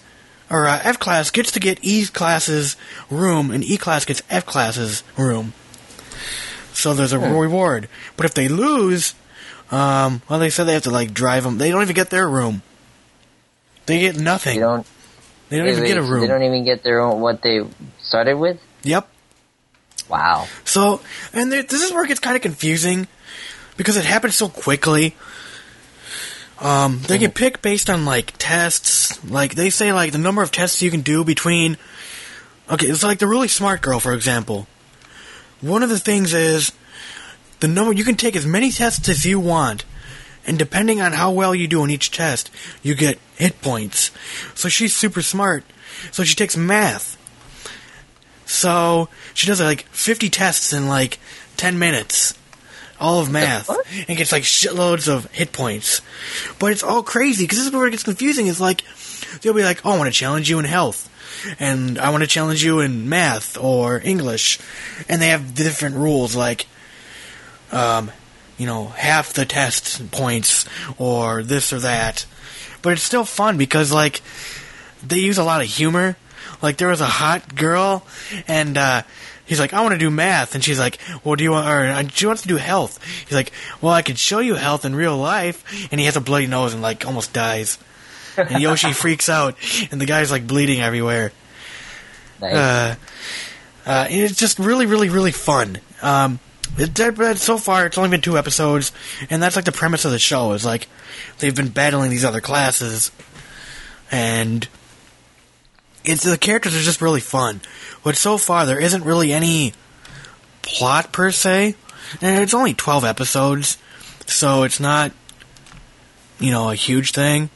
or 0.51 0.67
uh, 0.67 0.81
F 0.83 0.99
class 0.99 1.31
gets 1.31 1.53
to 1.53 1.61
get 1.61 1.79
E 1.83 2.07
class's 2.07 2.77
room, 3.11 3.51
and 3.51 3.63
E 3.65 3.77
class 3.77 4.05
gets 4.05 4.23
F 4.31 4.47
class's 4.47 5.03
room. 5.17 5.53
So 6.73 6.95
there's 6.95 7.13
a 7.13 7.19
reward. 7.19 7.89
But 8.17 8.27
if 8.27 8.35
they 8.35 8.49
lose, 8.49 9.15
Um, 9.71 10.23
well, 10.31 10.39
they 10.39 10.49
said 10.49 10.65
they 10.65 10.73
have 10.73 10.85
to 10.85 10.91
like 10.91 11.13
drive 11.13 11.45
them. 11.45 11.59
They 11.59 11.71
don't 11.71 11.83
even 11.83 11.95
get 11.95 12.09
their 12.09 12.27
room. 12.29 12.63
They 13.85 14.01
get 14.01 14.17
nothing. 14.19 14.55
They 14.55 14.61
don't. 14.61 14.87
They 15.51 15.59
don't 15.59 15.69
even 15.69 15.83
they, 15.83 15.89
get 15.89 15.99
a 15.99 16.03
room. 16.03 16.21
They 16.23 16.27
don't 16.27 16.43
even 16.43 16.65
get 16.65 16.83
their 16.83 17.01
own 17.01 17.21
what 17.21 17.43
they 17.43 17.67
started 18.01 18.39
with. 18.39 18.59
Yep. 18.85 19.09
Wow. 20.09 20.49
So, 20.65 21.01
and 21.33 21.53
there, 21.53 21.63
this 21.63 21.83
is 21.83 21.93
where 21.93 22.05
it 22.05 22.09
gets 22.09 22.21
kind 22.21 22.37
of 22.37 22.43
confusing 22.43 23.09
because 23.77 23.97
it 23.97 24.05
happens 24.05 24.35
so 24.35 24.49
quickly. 24.49 25.15
Um, 26.61 27.01
they 27.07 27.19
can 27.19 27.31
pick 27.31 27.63
based 27.63 27.89
on 27.89 28.05
like 28.05 28.35
tests. 28.39 29.23
Like 29.25 29.55
they 29.55 29.71
say, 29.71 29.93
like 29.93 30.13
the 30.13 30.19
number 30.19 30.43
of 30.43 30.51
tests 30.51 30.83
you 30.83 30.91
can 30.91 31.03
do 31.03 31.25
between. 31.25 31.77
Okay, 32.71 32.87
it's 32.87 33.03
like 33.03 33.19
the 33.19 33.27
really 33.27 33.49
smart 33.49 33.81
girl, 33.81 34.01
for 34.01 34.13
example. 34.13 34.67
One 35.61 35.83
of 35.83 35.89
the 35.89 35.99
things 35.99 36.35
is 36.35 36.73
the 37.61 37.69
number 37.69 37.93
you 37.93 38.05
can 38.05 38.17
take 38.17 38.37
as 38.37 38.47
many 38.47 38.71
tests 38.71 39.09
as 39.09 39.25
you 39.25 39.41
want, 39.41 39.85
and 40.47 40.59
depending 40.59 41.01
on 41.01 41.13
how 41.13 41.31
well 41.31 41.55
you 41.55 41.67
do 41.67 41.83
on 41.83 41.91
each 41.91 42.11
test, 42.11 42.51
you 42.83 42.95
get 42.95 43.19
hit 43.37 43.61
points. 43.63 44.11
So 44.55 44.69
she's 44.69 44.95
super 44.95 45.23
smart. 45.23 45.65
So 46.11 46.25
she 46.25 46.35
takes 46.35 46.57
math. 46.57 47.18
So 48.49 49.11
she 49.35 49.47
does 49.47 49.61
like 49.61 49.83
50 49.91 50.31
tests 50.31 50.73
in 50.73 50.89
like 50.89 51.19
10 51.59 51.79
minutes. 51.79 52.37
All 52.99 53.21
of 53.21 53.31
math. 53.31 53.71
And 54.09 54.19
gets 54.19 54.33
like 54.33 54.43
shitloads 54.43 55.07
of 55.07 55.31
hit 55.33 55.53
points. 55.53 56.01
But 56.59 56.73
it's 56.73 56.83
all 56.83 57.05
crazy 57.05 57.45
because 57.45 57.59
this 57.59 57.69
is 57.69 57.73
where 57.73 57.87
it 57.87 57.93
gets 57.93 58.03
confusing. 58.03 58.49
It's 58.49 58.59
like, 58.59 58.83
they'll 59.41 59.55
be 59.55 59.63
like, 59.63 59.85
oh, 59.85 59.93
I 59.93 59.99
want 59.99 60.13
to 60.13 60.19
challenge 60.19 60.51
you 60.51 60.59
in 60.59 60.65
health. 60.65 61.09
And 61.61 61.99
I 61.99 62.11
want 62.11 62.23
to 62.23 62.27
challenge 62.27 62.65
you 62.65 62.81
in 62.81 63.09
math 63.09 63.57
or 63.57 64.01
English. 64.03 64.59
And 65.09 65.23
they 65.23 65.29
have 65.29 65.55
different 65.55 65.95
rules 65.95 66.35
like, 66.35 66.67
um, 67.71 68.11
you 68.57 68.67
know, 68.67 68.87
half 68.87 69.35
the 69.35 69.45
test 69.45 70.11
points 70.11 70.65
or 70.97 71.45
this 71.45 71.73
or 71.73 71.79
that. 71.81 72.27
But 72.83 72.95
it's 72.95 73.03
still 73.03 73.25
fun 73.25 73.59
because 73.59 73.93
like, 73.93 74.23
they 75.07 75.19
use 75.19 75.39
a 75.39 75.45
lot 75.45 75.61
of 75.61 75.69
humor. 75.69 76.17
Like 76.63 76.77
there 76.77 76.89
was 76.89 77.01
a 77.01 77.07
hot 77.07 77.55
girl, 77.55 78.05
and 78.47 78.77
uh, 78.77 79.03
he's 79.47 79.61
like, 79.61 79.73
"I 79.73 79.81
want 79.83 79.93
to 79.93 79.99
do 79.99 80.11
math," 80.11 80.55
and 80.55 80.63
she's 80.65 80.79
like, 80.79 80.99
"Well, 81.25 81.37
do 81.37 81.45
you 81.45 81.53
want?" 81.53 81.69
Or 81.69 81.87
uh, 81.87 82.09
she 82.09 82.27
wants 82.27 82.43
to 82.43 82.49
do 82.49 82.57
health. 82.57 83.03
He's 83.27 83.37
like, 83.37 83.53
"Well, 83.81 83.93
I 83.93 84.03
could 84.03 84.19
show 84.19 84.41
you 84.41 84.55
health 84.55 84.85
in 84.85 84.95
real 84.95 85.17
life," 85.17 85.89
and 85.91 86.01
he 86.01 86.07
has 86.07 86.17
a 86.17 86.21
bloody 86.21 86.47
nose 86.47 86.73
and 86.75 86.83
like 86.83 87.07
almost 87.07 87.33
dies. 87.33 87.79
And 88.37 88.61
Yoshi 88.63 88.93
freaks 88.93 89.29
out, 89.29 89.57
and 89.91 90.01
the 90.01 90.07
guy's 90.07 90.31
like 90.31 90.47
bleeding 90.47 90.81
everywhere. 90.81 91.33
Nice. 92.41 92.55
Uh, 92.55 92.95
uh, 93.87 94.07
it's 94.11 94.37
just 94.37 94.59
really, 94.59 94.87
really, 94.87 95.09
really 95.09 95.33
fun. 95.33 95.79
Um, 96.03 96.39
it, 96.77 97.17
but 97.17 97.39
so 97.39 97.57
far, 97.57 97.87
it's 97.87 97.99
only 97.99 98.11
been 98.11 98.21
two 98.21 98.39
episodes, 98.39 98.93
and 99.31 99.43
that's 99.43 99.57
like 99.57 99.65
the 99.65 99.73
premise 99.73 100.05
of 100.05 100.13
the 100.13 100.19
show. 100.19 100.53
Is 100.53 100.65
like 100.65 100.89
they've 101.39 101.55
been 101.55 101.71
battling 101.71 102.11
these 102.11 102.25
other 102.25 102.41
classes, 102.41 103.11
and 104.11 104.69
it's 106.09 106.25
the 106.25 106.39
characters 106.39 106.75
are 106.75 106.81
just 106.81 107.01
really 107.01 107.21
fun. 107.21 107.61
But 108.03 108.17
so 108.17 108.39
far, 108.39 108.67
there 108.67 108.81
isn't 108.81 109.05
really 109.05 109.33
any 109.33 109.75
plot 110.63 111.13
per 111.13 111.31
se, 111.31 111.75
and 112.21 112.43
it's 112.43 112.55
only 112.55 112.75
twelve 112.75 113.05
episodes, 113.05 113.79
so 114.27 114.63
it's 114.63 114.81
not 114.81 115.13
you 116.39 116.51
know 116.51 116.71
a 116.71 116.75
huge 116.75 117.13
thing. 117.13 117.51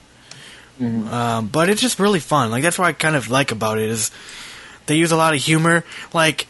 Um, 0.81 1.47
but 1.47 1.69
it's 1.69 1.81
just 1.81 2.01
really 2.01 2.19
fun. 2.19 2.51
Like 2.51 2.63
that's 2.63 2.79
what 2.79 2.87
I 2.87 2.93
kind 2.93 3.15
of 3.15 3.31
like 3.31 3.53
about 3.53 3.79
it 3.79 3.89
is 3.89 4.11
they 4.87 4.97
use 4.97 5.13
a 5.13 5.17
lot 5.17 5.35
of 5.35 5.41
humor. 5.41 5.85
Like 6.13 6.47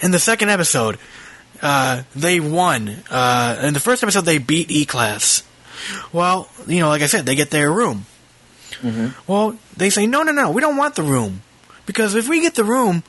in 0.00 0.10
the 0.10 0.18
second 0.18 0.50
episode, 0.50 0.98
uh, 1.62 2.02
they 2.16 2.40
won. 2.40 2.96
Uh, 3.10 3.60
in 3.62 3.74
the 3.74 3.80
first 3.80 4.02
episode, 4.02 4.22
they 4.22 4.38
beat 4.38 4.70
E 4.70 4.84
Class. 4.84 5.44
Well, 6.12 6.48
you 6.66 6.80
know, 6.80 6.88
like 6.88 7.02
I 7.02 7.06
said, 7.06 7.26
they 7.26 7.34
get 7.34 7.50
their 7.50 7.70
room. 7.70 8.06
Well, 9.26 9.58
they 9.76 9.90
say, 9.90 10.06
no, 10.06 10.22
no, 10.22 10.32
no, 10.32 10.50
we 10.50 10.60
don't 10.60 10.76
want 10.76 10.94
the 10.94 11.02
room. 11.02 11.42
Because 11.86 12.14
if 12.14 12.28
we 12.28 12.40
get 12.40 12.54
the 12.54 12.64
room, 12.64 13.02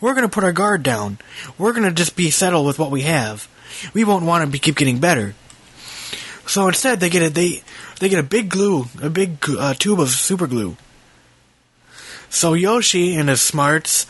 we're 0.00 0.14
going 0.14 0.28
to 0.28 0.32
put 0.32 0.44
our 0.44 0.52
guard 0.52 0.82
down. 0.82 1.18
We're 1.58 1.72
going 1.72 1.88
to 1.88 1.92
just 1.92 2.16
be 2.16 2.30
settled 2.30 2.66
with 2.66 2.78
what 2.78 2.90
we 2.90 3.02
have. 3.02 3.48
We 3.92 4.04
won't 4.04 4.24
want 4.24 4.44
to 4.44 4.50
be, 4.50 4.58
keep 4.58 4.76
getting 4.76 4.98
better. 4.98 5.34
So 6.46 6.66
instead, 6.66 6.98
they 6.98 7.10
get 7.10 7.22
a 7.22 7.30
they 7.30 7.62
they 8.00 8.08
get 8.08 8.18
a 8.18 8.24
big 8.24 8.48
glue, 8.48 8.86
a 9.00 9.08
big 9.08 9.38
uh, 9.48 9.74
tube 9.74 10.00
of 10.00 10.08
super 10.08 10.48
glue. 10.48 10.76
So 12.28 12.54
Yoshi, 12.54 13.14
in 13.14 13.28
his 13.28 13.40
smarts, 13.40 14.06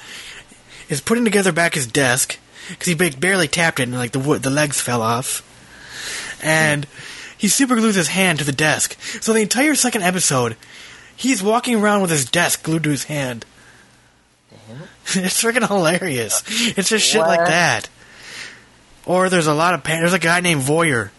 is 0.89 1.03
putting 1.03 1.25
together 1.25 1.53
back 1.53 1.75
his 1.75 1.87
desk 1.87 2.39
because 2.69 2.87
he 2.87 2.95
barely 2.95 3.49
tapped 3.49 3.81
it 3.81 3.85
and 3.85 3.95
like 3.95 4.13
the 4.13 4.19
wood, 4.19 4.43
the 4.43 4.51
legs 4.51 4.81
fell 4.81 5.03
off, 5.03 5.43
and 6.43 6.87
he 7.37 7.49
super 7.49 7.77
glues 7.77 7.95
his 7.95 8.09
hand 8.09 8.39
to 8.39 8.45
the 8.45 8.53
desk. 8.53 8.99
So 9.21 9.33
the 9.33 9.41
entire 9.41 9.75
second 9.75 10.03
episode, 10.03 10.57
he's 11.21 11.43
walking 11.43 11.77
around 11.77 12.01
with 12.01 12.11
his 12.11 12.25
desk 12.25 12.63
glued 12.63 12.85
to 12.85 12.91
his 12.91 13.05
hand. 13.05 13.45
it's 15.15 15.43
freaking 15.43 15.67
hilarious. 15.67 16.43
It's 16.79 16.89
just 16.89 17.07
shit 17.07 17.21
like 17.21 17.47
that. 17.47 17.89
Or 19.05 19.29
there's 19.29 19.47
a 19.47 19.55
lot 19.55 19.75
of 19.75 19.85
pan- 19.85 20.01
there's 20.01 20.15
a 20.15 20.19
guy 20.19 20.41
named 20.41 20.63
Voyeur. 20.63 21.11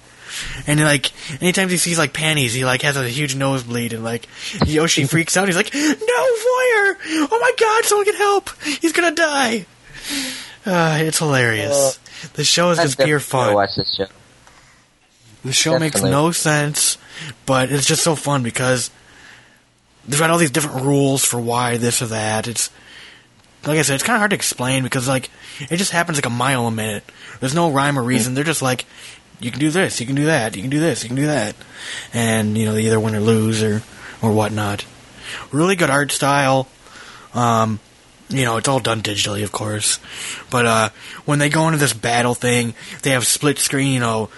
And 0.65 0.79
like 0.79 1.11
anytime 1.41 1.69
he 1.69 1.77
sees 1.77 1.99
like 1.99 2.13
panties, 2.13 2.53
he 2.53 2.65
like 2.65 2.81
has 2.81 2.95
a 2.97 3.07
huge 3.07 3.35
nosebleed, 3.35 3.93
and 3.93 4.03
like 4.03 4.27
Yoshi 4.65 5.03
freaks 5.03 5.35
out. 5.35 5.47
He's 5.47 5.57
like, 5.57 5.73
"No, 5.73 5.79
Voyeur! 5.81 6.95
Oh 7.29 7.37
my 7.41 7.51
God! 7.59 7.83
Someone 7.83 8.05
get 8.05 8.15
help! 8.15 8.49
He's 8.79 8.93
gonna 8.93 9.13
die!" 9.13 9.65
Uh, 10.65 10.99
it's 11.01 11.19
hilarious. 11.19 11.99
the 12.33 12.45
show 12.45 12.71
is 12.71 12.77
just 12.77 12.97
pure 12.97 13.19
fun. 13.19 13.53
Watch 13.53 13.75
this 13.75 13.93
show. 13.93 14.07
The 15.43 15.51
show 15.51 15.77
makes 15.79 16.01
no 16.01 16.31
sense, 16.31 16.97
but 17.45 17.71
it's 17.71 17.85
just 17.85 18.03
so 18.03 18.15
fun 18.15 18.41
because 18.41 18.89
they've 20.07 20.19
got 20.19 20.29
all 20.29 20.37
these 20.37 20.51
different 20.51 20.85
rules 20.85 21.23
for 21.23 21.39
why 21.39 21.77
this 21.77 22.01
or 22.01 22.07
that. 22.07 22.47
It's 22.47 22.69
like 23.65 23.77
I 23.77 23.81
said, 23.83 23.95
it's 23.95 24.03
kind 24.03 24.15
of 24.15 24.19
hard 24.19 24.31
to 24.31 24.35
explain 24.35 24.83
because 24.83 25.07
like 25.07 25.29
it 25.59 25.77
just 25.77 25.91
happens 25.91 26.17
like 26.17 26.25
a 26.25 26.29
mile 26.29 26.67
a 26.67 26.71
minute. 26.71 27.03
There's 27.39 27.55
no 27.55 27.71
rhyme 27.71 27.97
or 27.97 28.03
reason. 28.03 28.33
They're 28.33 28.43
just 28.43 28.61
like, 28.61 28.85
you 29.39 29.51
can 29.51 29.59
do 29.59 29.71
this, 29.71 29.99
you 29.99 30.05
can 30.05 30.15
do 30.15 30.25
that, 30.25 30.55
you 30.55 30.61
can 30.61 30.71
do 30.71 30.79
this, 30.79 31.03
you 31.03 31.09
can 31.09 31.15
do 31.15 31.27
that, 31.27 31.55
and 32.13 32.57
you 32.57 32.65
know 32.65 32.73
they 32.73 32.85
either 32.85 32.99
win 32.99 33.15
or 33.15 33.19
lose 33.19 33.63
or 33.63 33.81
or 34.21 34.31
whatnot. 34.31 34.85
Really 35.51 35.75
good 35.75 35.89
art 35.89 36.11
style. 36.11 36.67
Um, 37.33 37.79
you 38.29 38.45
know, 38.45 38.57
it's 38.57 38.67
all 38.67 38.79
done 38.79 39.01
digitally, 39.01 39.43
of 39.43 39.51
course. 39.51 39.99
But 40.49 40.65
uh, 40.65 40.89
when 41.25 41.39
they 41.39 41.49
go 41.49 41.67
into 41.67 41.79
this 41.79 41.93
battle 41.93 42.33
thing, 42.33 42.73
they 43.03 43.11
have 43.11 43.27
split 43.27 43.57
screen. 43.57 43.93
You 43.93 43.99
know, 43.99 44.29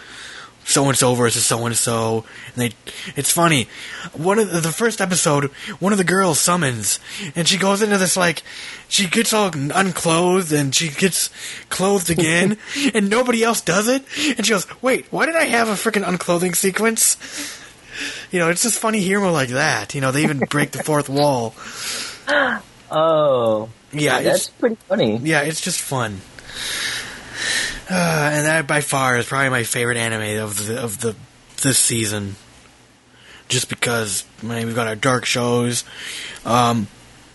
so 0.65 0.87
and 0.87 0.97
so 0.97 1.13
versus 1.15 1.45
so 1.45 1.65
and 1.65 1.75
so, 1.75 2.25
and 2.53 2.55
they. 2.55 2.71
It's 3.15 3.31
funny. 3.31 3.67
One 4.13 4.39
of 4.39 4.51
the, 4.51 4.59
the 4.61 4.71
first 4.71 5.01
episode, 5.01 5.45
one 5.79 5.91
of 5.91 5.97
the 5.97 6.03
girls 6.03 6.39
summons, 6.39 6.99
and 7.35 7.47
she 7.47 7.57
goes 7.57 7.81
into 7.81 7.97
this 7.97 8.15
like, 8.17 8.43
she 8.87 9.07
gets 9.07 9.33
all 9.33 9.51
unclothed 9.53 10.51
and 10.53 10.73
she 10.73 10.89
gets 10.89 11.29
clothed 11.69 12.09
again, 12.09 12.57
and 12.93 13.09
nobody 13.09 13.43
else 13.43 13.61
does 13.61 13.87
it, 13.87 14.03
and 14.37 14.45
she 14.45 14.51
goes, 14.53 14.67
"Wait, 14.81 15.05
why 15.11 15.25
did 15.25 15.35
I 15.35 15.45
have 15.45 15.67
a 15.67 15.73
freaking 15.73 16.03
unclothing 16.05 16.55
sequence?" 16.55 17.17
You 18.31 18.39
know, 18.39 18.49
it's 18.49 18.63
just 18.63 18.79
funny 18.79 19.01
humor 19.01 19.29
like 19.29 19.49
that. 19.49 19.93
You 19.93 20.01
know, 20.01 20.11
they 20.11 20.23
even 20.23 20.39
break 20.39 20.71
the 20.71 20.83
fourth 20.83 21.09
wall. 21.09 21.53
Oh, 22.95 23.69
Yeah, 23.91 24.21
that's 24.21 24.37
it's 24.41 24.49
pretty 24.49 24.75
funny. 24.87 25.17
yeah, 25.17 25.41
it's 25.41 25.59
just 25.61 25.81
fun. 25.81 26.21
Uh, 27.95 28.29
and 28.33 28.45
that 28.47 28.65
by 28.65 28.81
far 28.81 29.17
is 29.17 29.27
probably 29.27 29.49
my 29.49 29.63
favorite 29.63 29.97
anime 29.97 30.43
of 30.43 30.65
the 30.65 30.81
of 30.83 30.99
the 31.01 31.15
this 31.61 31.77
season. 31.77 32.35
Just 33.49 33.69
because 33.69 34.25
I 34.41 34.45
mean, 34.47 34.65
we've 34.65 34.73
got 34.75 34.87
our 34.87 34.95
dark 34.95 35.25
shows, 35.25 35.83
um, 36.43 36.87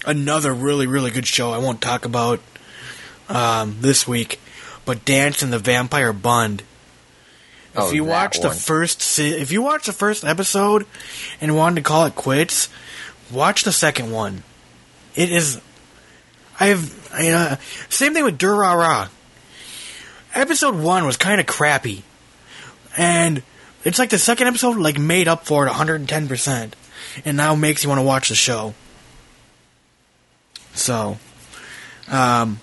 another 0.05 0.53
really 0.53 0.87
really 0.89 1.13
good 1.13 1.27
show 1.27 1.53
I 1.53 1.59
won't 1.59 1.81
talk 1.81 2.05
about 2.05 2.41
um, 3.29 3.77
this 3.81 4.09
week, 4.09 4.41
but 4.85 5.05
Dance 5.05 5.43
in 5.45 5.51
the 5.51 5.59
Vampire 5.61 6.13
Bund. 6.13 6.63
If 6.63 6.67
Oh, 7.77 7.93
you 7.93 8.05
that 8.07 8.11
watch 8.11 8.41
the 8.41 8.51
first 8.51 9.01
se- 9.01 9.41
if 9.41 9.53
you 9.53 9.63
watch 9.63 9.87
the 9.87 9.93
first 9.93 10.25
episode 10.25 10.87
and 11.41 11.55
wanted 11.55 11.77
to 11.77 11.83
call 11.83 12.07
it 12.07 12.17
quits, 12.17 12.69
watch 13.31 13.63
the 13.63 13.71
second 13.73 14.11
one. 14.11 14.43
It 15.15 15.31
is 15.31 15.61
I've 16.59 17.13
I, 17.15 17.29
uh, 17.29 17.57
same 17.91 18.15
thing 18.15 18.25
with 18.25 18.39
Durara. 18.39 19.11
Episode 20.35 20.75
one 20.77 21.05
was 21.07 21.17
kind 21.17 21.41
of 21.41 21.47
crappy, 21.47 22.03
and 22.97 23.43
it's 23.85 23.99
like 23.99 24.11
the 24.11 24.19
second 24.19 24.47
episode 24.47 24.77
like 24.77 24.99
made 24.99 25.27
up 25.29 25.47
for 25.47 25.65
it 25.65 25.69
110 25.71 26.29
percent, 26.29 26.77
and 27.25 27.37
now 27.37 27.55
makes 27.55 27.83
you 27.83 27.89
want 27.89 27.99
to 28.01 28.05
watch 28.07 28.29
the 28.29 28.35
show. 28.35 28.75
So, 30.75 31.19
um, 32.09 32.61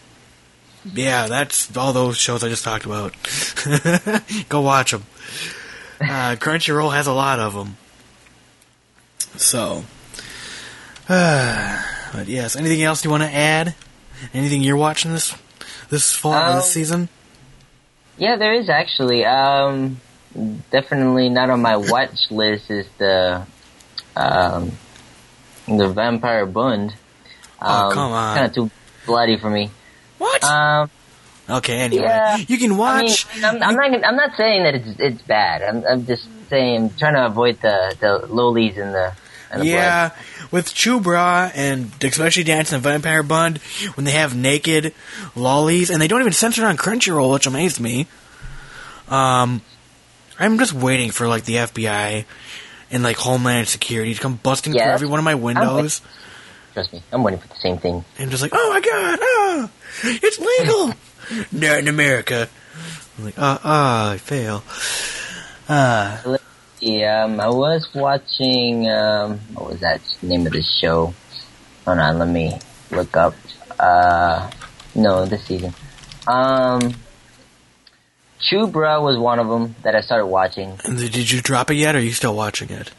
yeah, 0.93 1.28
that's 1.28 1.76
all 1.76 1.91
those 1.91 2.18
shows 2.18 2.43
I 2.43 2.49
just 2.49 2.63
talked 2.63 2.86
about. 2.86 3.13
Go 4.49 4.61
watch 4.61 4.91
them. 4.91 5.03
Uh, 5.99 6.36
Crunchyroll 6.38 6.93
has 6.93 7.07
a 7.07 7.13
lot 7.13 7.39
of 7.39 7.53
them. 7.53 7.78
So, 9.38 9.84
uh, 11.09 11.84
but 12.13 12.28
yes, 12.28 12.55
anything 12.55 12.84
else 12.84 13.03
you 13.03 13.11
want 13.11 13.24
to 13.24 13.34
add? 13.34 13.76
Anything 14.34 14.61
you're 14.61 14.78
watching 14.78 15.11
this 15.11 15.36
this 15.89 16.13
fall 16.13 16.34
Um, 16.34 16.55
this 16.57 16.72
season? 16.72 17.09
Yeah, 18.18 18.38
there 18.38 18.53
is 18.53 18.70
actually. 18.70 19.26
Um, 19.26 19.99
definitely 20.70 21.30
not 21.30 21.49
on 21.49 21.61
my 21.61 21.78
watch 21.78 22.30
list 22.30 22.70
is 22.70 22.88
the 22.97 23.45
um, 24.16 24.72
the 25.68 25.89
Vampire 25.89 26.45
Bund. 26.45 26.93
Oh, 27.61 27.89
come 27.93 28.11
on. 28.11 28.36
Kind 28.36 28.47
of 28.47 28.53
too 28.53 28.72
bloody 29.05 29.38
for 29.38 29.49
me. 29.49 29.72
What? 30.18 30.43
Um, 30.43 30.89
okay, 31.49 31.80
anyway, 31.80 32.03
yeah. 32.03 32.38
you 32.38 32.57
can 32.57 32.72
I 32.72 32.76
mean, 32.76 32.78
watch. 32.78 33.28
I'm, 33.43 33.63
I'm 33.63 33.76
not. 33.76 34.03
I'm 34.03 34.16
not 34.16 34.36
saying 34.36 34.63
that 34.63 34.76
it's 34.76 34.99
it's 34.99 35.22
bad. 35.24 35.61
I'm, 35.61 35.86
I'm 35.86 36.05
just 36.05 36.28
saying 36.49 36.76
I'm 36.84 36.89
trying 36.97 37.16
to 37.16 37.26
avoid 37.26 37.61
the 37.61 37.95
the 37.99 38.28
lolis 38.28 38.78
in 38.78 38.91
the. 38.91 39.16
In 39.53 39.59
the 39.59 39.66
yeah, 39.68 40.09
with 40.51 40.73
Chu-Bra 40.73 41.51
and 41.55 41.91
especially 42.03 42.43
Dance 42.43 42.71
in 42.71 42.81
the 42.81 42.89
Vampire 42.89 43.23
Bund, 43.23 43.57
when 43.95 44.05
they 44.05 44.11
have 44.11 44.35
naked 44.35 44.93
lolis 45.35 45.89
and 45.89 46.01
they 46.01 46.07
don't 46.07 46.21
even 46.21 46.33
censor 46.33 46.61
it 46.63 46.65
on 46.65 46.77
Crunchyroll, 46.77 47.33
which 47.33 47.47
amazed 47.47 47.79
me. 47.79 48.07
Um, 49.07 49.61
I'm 50.39 50.57
just 50.57 50.73
waiting 50.73 51.11
for 51.11 51.27
like 51.27 51.45
the 51.45 51.55
FBI 51.55 52.25
and 52.91 53.03
like 53.03 53.17
Homeland 53.17 53.67
Security 53.67 54.13
to 54.13 54.19
come 54.21 54.35
busting 54.41 54.73
Yeah, 54.73 54.83
through 54.85 54.93
every 54.93 55.07
one 55.07 55.19
of 55.19 55.25
my 55.25 55.35
windows. 55.35 56.01
Trust 56.73 56.91
me, 56.93 57.01
I'm 57.11 57.23
waiting 57.23 57.39
for 57.39 57.47
the 57.47 57.55
same 57.55 57.77
thing. 57.77 58.03
and 58.17 58.29
just 58.31 58.41
like, 58.43 58.51
oh 58.53 58.69
my 58.69 58.81
god, 58.81 59.19
ah, 59.21 59.69
it's 60.03 60.39
legal. 60.39 60.93
Not 61.51 61.79
in 61.79 61.87
America. 61.87 62.49
I'm 63.17 63.23
like, 63.25 63.35
ah, 63.37 63.61
ah, 63.63 64.11
I 64.11 64.17
fail. 64.17 64.63
Ah, 65.69 66.21
Yeah, 66.25 66.37
um, 67.05 67.39
I 67.39 67.49
was 67.49 67.88
watching. 67.93 68.89
Um, 68.89 69.39
what 69.53 69.69
was 69.71 69.79
that 69.81 70.01
name 70.21 70.45
of 70.45 70.53
the 70.53 70.61
show? 70.61 71.13
Hold 71.86 71.99
on, 71.99 72.19
let 72.19 72.27
me 72.29 72.59
look 72.91 73.15
up. 73.17 73.33
Uh, 73.79 74.49
no, 74.95 75.25
this 75.25 75.43
season. 75.45 75.73
Um, 76.27 76.95
Chu-Bra 78.39 79.01
was 79.01 79.17
one 79.17 79.39
of 79.39 79.47
them 79.47 79.75
that 79.83 79.95
I 79.95 80.01
started 80.01 80.27
watching. 80.27 80.77
and 80.83 80.97
did 80.97 81.29
you 81.31 81.41
drop 81.41 81.71
it 81.71 81.75
yet? 81.75 81.95
Or 81.95 81.99
are 81.99 82.01
you 82.01 82.11
still 82.13 82.36
watching 82.36 82.69
it? 82.69 82.91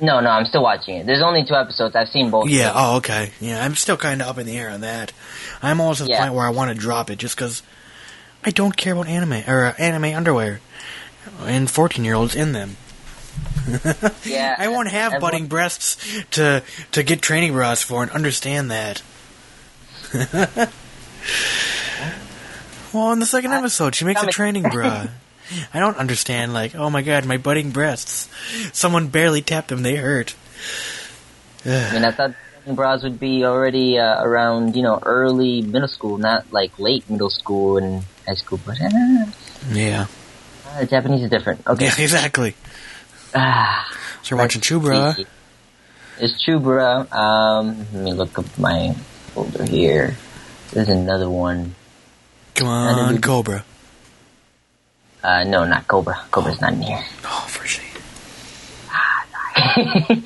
No, 0.00 0.20
no, 0.20 0.30
I'm 0.30 0.44
still 0.46 0.62
watching 0.62 0.96
it. 0.96 1.06
There's 1.06 1.22
only 1.22 1.44
two 1.44 1.54
episodes. 1.54 1.94
I've 1.94 2.08
seen 2.08 2.30
both. 2.30 2.48
Yeah. 2.48 2.72
Oh, 2.74 2.96
okay. 2.96 3.30
Yeah, 3.40 3.64
I'm 3.64 3.76
still 3.76 3.96
kind 3.96 4.20
of 4.20 4.28
up 4.28 4.38
in 4.38 4.46
the 4.46 4.56
air 4.58 4.70
on 4.70 4.80
that. 4.80 5.12
I'm 5.62 5.80
almost 5.80 6.00
at 6.00 6.06
the 6.06 6.12
Yeah. 6.12 6.22
point 6.22 6.34
where 6.34 6.46
I 6.46 6.50
want 6.50 6.70
to 6.70 6.74
drop 6.74 7.10
it 7.10 7.18
just 7.18 7.36
because 7.36 7.62
I 8.44 8.50
don't 8.50 8.76
care 8.76 8.92
about 8.94 9.06
anime 9.06 9.44
or 9.48 9.66
uh, 9.66 9.74
anime 9.78 10.16
underwear 10.16 10.60
and 11.42 11.70
14 11.70 12.04
year 12.04 12.14
olds 12.14 12.34
in 12.34 12.52
them. 12.52 12.76
Yeah. 14.24 14.54
I 14.58 14.68
won't 14.68 14.88
have 14.88 15.14
everyone- 15.14 15.20
budding 15.20 15.46
breasts 15.48 15.96
to 16.32 16.62
to 16.92 17.02
get 17.02 17.22
training 17.22 17.52
bras 17.52 17.82
for 17.82 18.02
and 18.02 18.10
understand 18.12 18.70
that. 18.70 19.02
well, 22.92 23.12
in 23.12 23.18
the 23.18 23.26
second 23.26 23.52
episode, 23.52 23.94
she 23.94 24.04
makes 24.04 24.22
a 24.22 24.26
training 24.28 24.62
bra. 24.64 25.06
I 25.74 25.80
don't 25.80 25.96
understand. 25.96 26.52
Like, 26.54 26.74
oh 26.74 26.88
my 26.90 27.02
god, 27.02 27.26
my 27.26 27.36
budding 27.36 27.70
breasts. 27.70 28.28
Someone 28.72 29.08
barely 29.08 29.42
tapped 29.42 29.68
them; 29.68 29.82
they 29.82 29.96
hurt. 29.96 30.34
I 31.66 31.92
mean, 31.92 32.04
I 32.04 32.10
thought 32.12 32.34
bras 32.66 33.02
would 33.02 33.18
be 33.20 33.44
already 33.44 33.98
uh, 33.98 34.22
around, 34.22 34.76
you 34.76 34.82
know, 34.82 34.98
early 35.02 35.62
middle 35.62 35.88
school, 35.88 36.18
not 36.18 36.50
like 36.52 36.78
late 36.78 37.08
middle 37.10 37.30
school 37.30 37.78
and 37.78 38.04
high 38.26 38.34
school. 38.34 38.60
But 38.64 38.80
uh, 38.80 38.88
Yeah. 39.70 40.06
uh, 40.68 40.84
Japanese 40.84 41.22
is 41.24 41.30
different. 41.30 41.66
Okay. 41.66 41.86
Yeah, 41.86 41.94
exactly. 41.98 42.54
Ah. 43.34 43.88
So 44.22 44.34
you're 44.34 44.38
watching 44.42 44.60
Chu-Bra. 44.60 45.14
It's 46.18 46.42
Chu-Bra. 46.44 47.06
Um, 47.12 47.78
let 47.92 48.02
me 48.02 48.12
look 48.12 48.38
up 48.38 48.46
my 48.58 48.94
folder 49.34 49.64
here. 49.64 50.16
There's 50.72 50.88
another 50.88 51.28
one. 51.28 51.74
Come 52.54 52.68
on, 52.68 53.20
Cobra. 53.20 53.64
Uh, 55.22 55.44
no, 55.44 55.64
not 55.64 55.88
Cobra. 55.88 56.20
Cobra's 56.30 56.60
not 56.60 56.72
in 56.74 56.82
here. 56.82 57.04
Oh, 57.24 57.46
for 57.48 57.66
shame. 57.66 57.84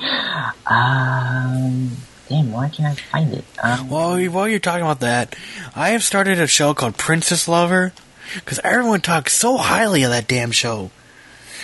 Um, 0.70 1.96
damn, 2.28 2.52
why 2.52 2.68
can't 2.68 2.88
I 2.92 2.94
find 2.94 3.32
it? 3.32 3.44
Um, 3.62 3.88
Well, 3.88 4.22
while 4.30 4.46
you're 4.48 4.58
talking 4.58 4.82
about 4.82 5.00
that, 5.00 5.34
I 5.74 5.90
have 5.90 6.02
started 6.04 6.38
a 6.40 6.46
show 6.46 6.74
called 6.74 6.98
Princess 6.98 7.48
Lover 7.48 7.92
because 8.34 8.58
everyone 8.62 9.00
talks 9.00 9.32
so 9.32 9.56
highly 9.56 10.02
of 10.02 10.10
that 10.10 10.28
damn 10.28 10.50
show. 10.50 10.90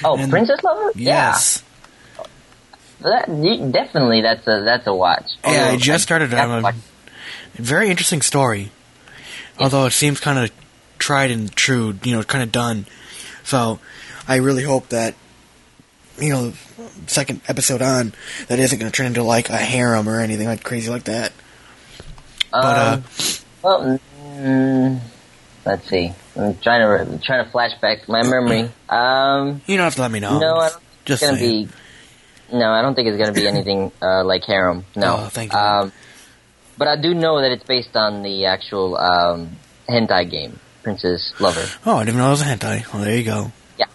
Oh, 0.02 0.16
and- 0.16 0.30
Princess 0.30 0.62
Lover? 0.62 0.92
Yes. 0.94 1.62
Yeah. 1.62 2.24
That, 3.02 3.26
definitely, 3.72 4.22
that's 4.22 4.46
a 4.48 4.62
that's 4.64 4.86
a 4.86 4.94
watch. 4.94 5.32
Yeah, 5.44 5.50
I 5.50 5.64
Although, 5.66 5.76
just 5.76 6.04
started 6.04 6.30
that's 6.30 6.48
on 6.50 6.58
a 6.60 6.62
watch- 6.62 6.74
very 7.54 7.90
interesting 7.90 8.22
story. 8.22 8.70
Although 9.58 9.84
it 9.86 9.92
seems 9.92 10.20
kind 10.20 10.38
of 10.38 10.50
tried 10.98 11.30
and 11.30 11.54
true, 11.54 11.98
you 12.02 12.16
know, 12.16 12.22
kind 12.22 12.42
of 12.42 12.50
done. 12.50 12.86
So 13.42 13.78
I 14.26 14.36
really 14.36 14.62
hope 14.62 14.88
that, 14.88 15.14
you 16.18 16.30
know, 16.30 16.52
second 17.06 17.42
episode 17.46 17.82
on, 17.82 18.14
that 18.48 18.58
isn't 18.58 18.78
going 18.78 18.90
to 18.90 18.96
turn 18.96 19.06
into 19.06 19.22
like 19.22 19.50
a 19.50 19.58
harem 19.58 20.08
or 20.08 20.20
anything 20.20 20.46
like 20.46 20.64
crazy 20.64 20.90
like 20.90 21.04
that. 21.04 21.32
But 22.50 22.64
uh, 22.78 22.94
Um, 22.96 23.04
Well, 23.62 24.00
mm, 24.38 25.00
let's 25.64 25.88
see. 25.88 26.12
I'm 26.36 26.56
trying 26.58 26.80
to 26.80 26.86
re- 27.12 27.18
trying 27.22 27.44
to 27.44 27.50
flashback 27.50 28.08
my 28.08 28.22
memory. 28.22 28.70
Um, 28.88 29.62
you 29.66 29.76
don't 29.76 29.84
have 29.84 29.94
to 29.96 30.00
let 30.02 30.10
me 30.10 30.20
know. 30.20 30.38
no, 30.38 30.56
I 30.56 30.68
don't 30.70 30.80
think 30.80 31.04
Just 31.04 31.22
it's 31.22 31.30
gonna 31.30 31.38
saying. 31.40 31.66
be. 31.66 32.56
No, 32.58 32.70
I 32.70 32.82
don't 32.82 32.94
think 32.94 33.08
it's 33.08 33.18
gonna 33.18 33.32
be 33.32 33.48
anything 33.48 33.90
uh, 34.02 34.24
like 34.24 34.44
harem. 34.44 34.84
No. 34.96 35.16
Oh, 35.20 35.28
thank 35.28 35.52
you. 35.52 35.58
Um, 35.58 35.92
but 36.76 36.88
I 36.88 36.96
do 37.00 37.14
know 37.14 37.40
that 37.40 37.50
it's 37.52 37.64
based 37.64 37.96
on 37.96 38.22
the 38.22 38.46
actual 38.46 38.96
um, 38.96 39.56
hentai 39.88 40.30
game, 40.30 40.58
Princess 40.82 41.32
Lover. 41.40 41.64
Oh, 41.86 41.96
I 41.96 42.04
didn't 42.04 42.18
know 42.18 42.26
it 42.28 42.30
was 42.30 42.42
a 42.42 42.44
hentai. 42.44 42.92
Well, 42.92 43.02
there 43.04 43.16
you 43.16 43.24
go. 43.24 43.52
Yeah. 43.78 43.86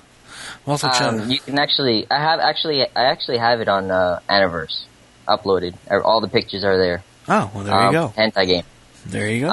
Also, 0.65 0.87
Um, 0.87 1.29
you 1.29 1.39
can 1.39 1.59
actually, 1.59 2.07
I 2.09 2.19
have 2.21 2.39
actually, 2.39 2.83
I 2.83 3.03
actually 3.11 3.37
have 3.37 3.59
it 3.61 3.67
on 3.67 3.91
uh, 3.91 4.19
Aniverse 4.29 4.83
uploaded. 5.27 5.75
All 6.03 6.21
the 6.21 6.27
pictures 6.29 6.63
are 6.63 6.77
there. 6.77 7.03
Oh, 7.27 7.51
well, 7.53 7.63
there 7.63 7.73
um, 7.75 7.85
you 7.87 7.91
go. 7.99 8.13
Hentai 8.17 8.47
game. 8.47 8.63
There 9.05 9.29
you 9.29 9.41
go. 9.41 9.49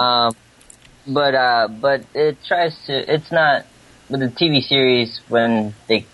But 1.07 1.35
uh, 1.35 1.69
but 1.69 2.05
it 2.15 2.39
tries 2.47 2.77
to. 2.87 2.93
It's 3.15 3.31
not 3.31 3.67
with 4.09 4.21
the 4.21 4.29
TV 4.29 4.63
series 4.63 5.21
when 5.29 5.75
they 5.87 6.05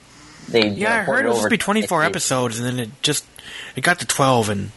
they 0.49 0.69
yeah, 0.69 0.97
I 1.01 1.03
heard 1.03 1.25
it 1.25 1.29
was 1.29 1.39
supposed 1.39 1.47
to 1.47 1.51
be 1.51 1.59
24 1.59 2.05
episodes, 2.05 2.59
and 2.59 2.67
then 2.67 2.79
it 2.79 2.91
just 3.03 3.25
it 3.77 3.83
got 3.83 4.01
to 4.01 4.07
12, 4.07 4.49
and 4.51 4.71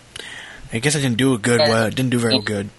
I 0.72 0.80
guess 0.80 0.96
it 0.96 1.02
didn't 1.02 1.18
do 1.18 1.34
a 1.34 1.38
good. 1.38 1.60
Yeah. 1.60 1.70
well, 1.70 1.86
it 1.88 1.96
didn't 1.96 2.12
do 2.12 2.20
very 2.20 2.40
good. 2.40 2.70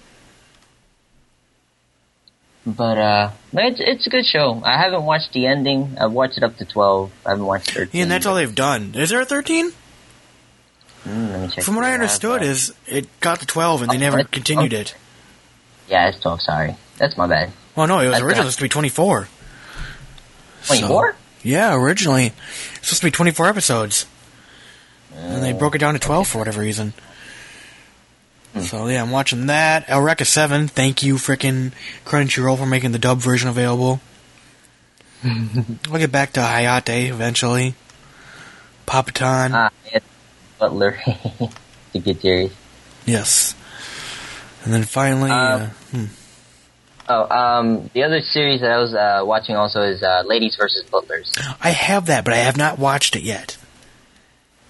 But 2.66 2.98
uh, 2.98 3.30
it's 3.52 3.80
it's 3.80 4.06
a 4.06 4.10
good 4.10 4.24
show. 4.26 4.60
I 4.64 4.76
haven't 4.76 5.04
watched 5.04 5.32
the 5.32 5.46
ending. 5.46 5.96
I've 6.00 6.10
watched 6.12 6.36
it 6.36 6.42
up 6.42 6.56
to 6.56 6.64
twelve. 6.64 7.12
I 7.24 7.30
haven't 7.30 7.46
watched 7.46 7.70
thirteen. 7.70 7.90
Yeah, 7.92 8.02
and 8.02 8.10
that's 8.10 8.26
all 8.26 8.34
they've 8.34 8.54
done. 8.54 8.94
Is 8.96 9.10
there 9.10 9.20
a 9.20 9.24
13? 9.24 9.70
Mm, 11.04 11.30
let 11.30 11.40
me 11.42 11.48
check 11.48 11.62
From 11.62 11.76
what 11.76 11.84
I 11.84 11.90
out. 11.90 11.94
understood, 11.94 12.42
is 12.42 12.74
it 12.88 13.06
got 13.20 13.38
to 13.38 13.46
12, 13.46 13.82
and 13.82 13.90
they 13.92 13.96
Oh, 13.96 14.00
never 14.00 14.24
continued 14.24 14.74
oh. 14.74 14.78
it. 14.78 14.96
yeah, 15.88 16.08
it's 16.08 16.18
twelve. 16.18 16.40
Sorry, 16.42 16.74
that's 16.98 17.16
my 17.16 17.26
bad. 17.26 17.52
Well, 17.74 17.86
no, 17.86 18.00
it 18.00 18.06
was 18.06 18.12
That's 18.12 18.22
originally 18.22 18.44
not- 18.46 18.52
supposed 18.52 18.58
to 18.58 18.64
be 18.64 18.68
24. 18.68 19.28
Twenty 20.66 20.80
So- 20.82 20.88
four. 20.88 21.16
Yeah, 21.42 21.74
originally 21.76 22.26
it's 22.76 22.88
supposed 22.88 23.00
to 23.02 23.06
be 23.06 23.10
24 23.12 23.46
episodes, 23.48 24.06
and 25.14 25.42
they 25.44 25.52
broke 25.52 25.76
it 25.76 25.78
down 25.78 25.94
to 25.94 26.00
12 26.00 26.26
for 26.26 26.38
whatever 26.38 26.60
reason. 26.60 26.92
Hmm. 28.52 28.60
So 28.62 28.88
yeah, 28.88 29.02
I'm 29.02 29.10
watching 29.12 29.46
that. 29.46 29.88
Eureka 29.88 30.24
7. 30.24 30.66
Thank 30.66 31.02
you, 31.04 31.16
frickin' 31.16 31.72
Crunchyroll, 32.04 32.58
for 32.58 32.66
making 32.66 32.90
the 32.92 32.98
dub 32.98 33.18
version 33.18 33.48
available. 33.48 34.00
we'll 35.24 35.98
get 35.98 36.10
back 36.10 36.32
to 36.32 36.40
Hayate 36.40 37.08
eventually. 37.10 37.74
Papaton. 38.86 39.50
Ah, 39.54 39.70
yeah, 39.92 39.98
Butler. 40.58 40.98
a 41.94 41.98
good 41.98 42.20
series. 42.20 42.52
yes. 43.04 43.54
And 44.64 44.72
then 44.74 44.82
finally, 44.84 45.30
Um, 45.30 45.62
uh, 45.62 45.66
hmm. 45.92 46.04
Oh, 47.08 47.28
um, 47.28 47.90
the 47.94 48.02
other 48.02 48.20
series 48.20 48.60
that 48.62 48.70
I 48.72 48.78
was 48.78 48.94
uh, 48.94 49.22
watching 49.24 49.54
also 49.54 49.82
is 49.82 50.02
uh, 50.02 50.22
Ladies 50.26 50.56
versus 50.56 50.84
Butlers. 50.90 51.32
I 51.62 51.70
have 51.70 52.06
that, 52.06 52.24
but 52.24 52.34
I 52.34 52.38
have 52.38 52.56
not 52.56 52.78
watched 52.78 53.14
it 53.14 53.22
yet. 53.22 53.56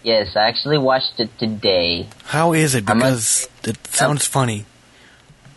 Yes, 0.02 0.36
I 0.36 0.42
actually 0.48 0.78
watched 0.78 1.18
it 1.18 1.30
today. 1.38 2.08
How 2.24 2.52
is 2.52 2.74
it? 2.74 2.84
Because 2.86 3.48
it 3.64 3.76
sounds 3.88 4.26
funny. 4.26 4.66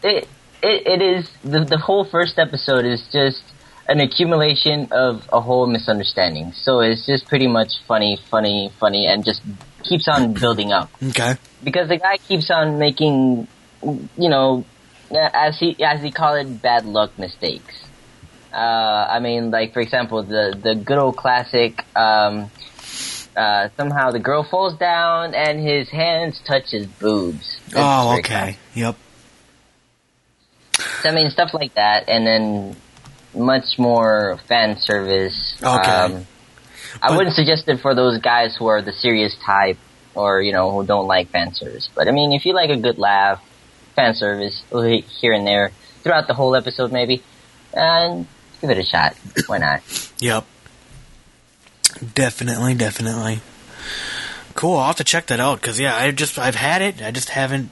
It 0.01 0.27
it, 0.63 0.87
it 0.87 1.01
is 1.01 1.29
the 1.43 1.65
the 1.65 1.77
whole 1.77 2.05
first 2.05 2.39
episode 2.39 2.85
is 2.85 3.01
just 3.11 3.43
an 3.87 3.99
accumulation 3.99 4.87
of 4.91 5.27
a 5.33 5.41
whole 5.41 5.67
misunderstanding. 5.67 6.53
So 6.53 6.79
it's 6.79 7.05
just 7.05 7.27
pretty 7.27 7.47
much 7.47 7.73
funny, 7.87 8.17
funny, 8.29 8.71
funny, 8.79 9.05
and 9.07 9.25
just 9.25 9.41
keeps 9.83 10.07
on 10.07 10.33
building 10.33 10.71
up 10.71 10.89
Okay. 11.03 11.35
because 11.63 11.89
the 11.89 11.97
guy 11.97 12.17
keeps 12.17 12.49
on 12.51 12.77
making, 12.79 13.47
you 13.83 14.29
know, 14.29 14.63
as 15.11 15.57
he 15.59 15.81
as 15.83 16.01
he 16.01 16.11
called 16.11 16.45
it, 16.45 16.61
bad 16.61 16.85
luck 16.85 17.17
mistakes. 17.17 17.75
Uh, 18.53 18.55
I 18.57 19.19
mean, 19.19 19.51
like 19.51 19.73
for 19.73 19.79
example, 19.81 20.23
the 20.23 20.57
the 20.61 20.75
good 20.75 20.97
old 20.97 21.17
classic. 21.17 21.83
Um, 21.95 22.51
uh, 23.37 23.69
somehow 23.77 24.11
the 24.11 24.19
girl 24.19 24.43
falls 24.43 24.77
down 24.77 25.33
and 25.33 25.59
his 25.65 25.87
hands 25.89 26.41
touch 26.45 26.71
his 26.71 26.85
boobs. 26.87 27.57
It's 27.67 27.75
Oh, 27.77 28.17
okay. 28.17 28.57
Yep. 28.73 28.95
so, 31.01 31.09
I 31.09 31.13
mean, 31.13 31.29
stuff 31.29 31.53
like 31.53 31.73
that, 31.75 32.09
and 32.09 32.25
then 32.25 32.75
much 33.33 33.77
more 33.77 34.39
fan 34.47 34.77
service. 34.77 35.55
Okay. 35.61 35.91
Um, 35.91 36.25
I 37.01 37.09
But- 37.09 37.17
wouldn't 37.17 37.35
suggest 37.35 37.67
it 37.67 37.79
for 37.79 37.93
those 37.95 38.17
guys 38.19 38.55
who 38.57 38.67
are 38.67 38.81
the 38.81 38.91
serious 38.93 39.35
type 39.45 39.77
or, 40.15 40.41
you 40.41 40.51
know, 40.51 40.71
who 40.71 40.85
don't 40.85 41.07
like 41.07 41.29
fan 41.29 41.53
service. 41.53 41.87
But 41.93 42.07
I 42.07 42.11
mean, 42.11 42.33
if 42.33 42.45
you 42.45 42.53
like 42.53 42.71
a 42.71 42.77
good 42.77 42.97
laugh, 42.97 43.39
fan 43.99 44.15
service 44.15 44.63
here 45.19 45.33
and 45.33 45.45
there 45.45 45.71
throughout 46.03 46.27
the 46.27 46.33
whole 46.33 46.55
episode 46.55 46.91
maybe, 46.91 47.21
and 47.73 48.25
give 48.61 48.69
it 48.69 48.77
a 48.77 48.83
shot. 48.83 49.15
Why 49.47 49.57
not? 49.57 49.81
Yep. 50.19 50.45
Definitely, 52.15 52.75
definitely. 52.75 53.41
Cool. 54.55 54.77
I'll 54.77 54.87
have 54.87 54.95
to 54.97 55.03
check 55.03 55.27
that 55.27 55.39
out 55.39 55.59
because 55.61 55.79
yeah, 55.79 55.95
I 55.95 56.11
just 56.11 56.37
I've 56.39 56.55
had 56.55 56.81
it. 56.81 57.01
I 57.01 57.11
just 57.11 57.29
haven't 57.29 57.71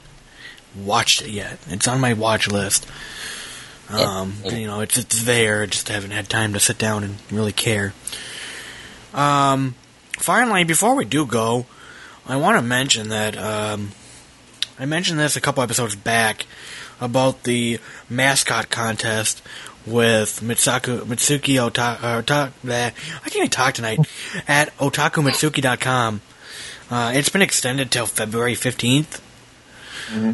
watched 0.76 1.22
it 1.22 1.30
yet. 1.30 1.58
It's 1.68 1.88
on 1.88 2.00
my 2.00 2.12
watch 2.12 2.48
list. 2.48 2.86
Um, 3.90 4.34
Yeah. 4.44 4.52
you 4.56 4.66
know, 4.66 4.80
it's 4.80 4.98
it's 4.98 5.22
there. 5.24 5.62
I 5.62 5.66
just 5.66 5.88
haven't 5.88 6.10
had 6.10 6.28
time 6.28 6.52
to 6.52 6.60
sit 6.60 6.76
down 6.78 7.04
and 7.04 7.16
really 7.30 7.52
care. 7.52 7.94
Um, 9.14 9.74
finally, 10.18 10.64
before 10.64 10.94
we 10.94 11.04
do 11.06 11.24
go, 11.24 11.64
I 12.26 12.36
want 12.36 12.58
to 12.58 12.62
mention 12.62 13.08
that 13.08 13.36
um, 13.38 13.92
I 14.78 14.84
mentioned 14.84 15.18
this 15.18 15.36
a 15.36 15.40
couple 15.40 15.62
episodes 15.62 15.96
back 15.96 16.46
about 17.00 17.42
the 17.42 17.80
mascot 18.08 18.70
contest 18.70 19.42
with 19.84 20.40
Mitsaku, 20.40 21.00
Mitsuki 21.00 21.60
Ota, 21.60 21.98
uh, 22.02 22.18
Ota, 22.18 22.52
bleh, 22.64 22.92
I 22.92 23.20
can't 23.20 23.36
even 23.36 23.50
talk 23.50 23.74
tonight 23.74 23.98
at 24.46 24.76
otakumitsuki.com. 24.78 26.20
Uh, 26.90 27.12
it's 27.14 27.28
been 27.28 27.42
extended 27.42 27.90
till 27.90 28.06
February 28.06 28.54
15th. 28.54 29.20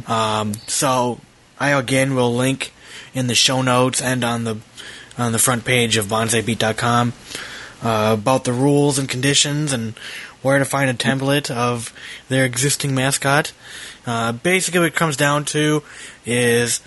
Um, 0.09 0.55
so 0.67 1.21
I 1.59 1.71
again 1.71 2.15
will 2.15 2.35
link 2.35 2.73
in 3.15 3.27
the 3.27 3.35
show 3.35 3.63
notes 3.63 4.01
and 4.03 4.25
on 4.25 4.45
the 4.45 4.59
on 5.17 5.33
the 5.33 5.39
front 5.39 5.65
page 5.65 5.97
of 5.97 6.07
banzaibeat.com 6.07 7.13
uh, 7.83 8.17
about 8.19 8.45
the 8.45 8.53
rules 8.53 8.99
and 8.99 9.09
conditions 9.09 9.73
and 9.73 9.97
where 10.43 10.59
to 10.59 10.65
find 10.65 10.91
a 10.91 10.95
template 10.95 11.51
of 11.51 11.93
their 12.29 12.45
existing 12.45 12.95
mascot. 12.95 13.53
Uh, 14.07 14.33
basically, 14.33 14.81
what 14.81 14.89
it 14.89 14.95
comes 14.95 15.17
down 15.17 15.45
to 15.47 15.83
is 16.27 16.81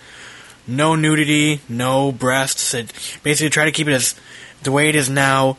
no 0.68 0.96
nudity, 0.96 1.62
no 1.68 2.12
breasts. 2.12 2.74
It, 2.74 2.92
basically, 3.24 3.50
try 3.50 3.66
to 3.66 3.72
keep 3.72 3.88
it 3.88 3.94
as 3.94 4.16
the 4.64 4.72
way 4.72 4.90
it 4.90 4.96
is 4.96 5.10
now, 5.10 5.58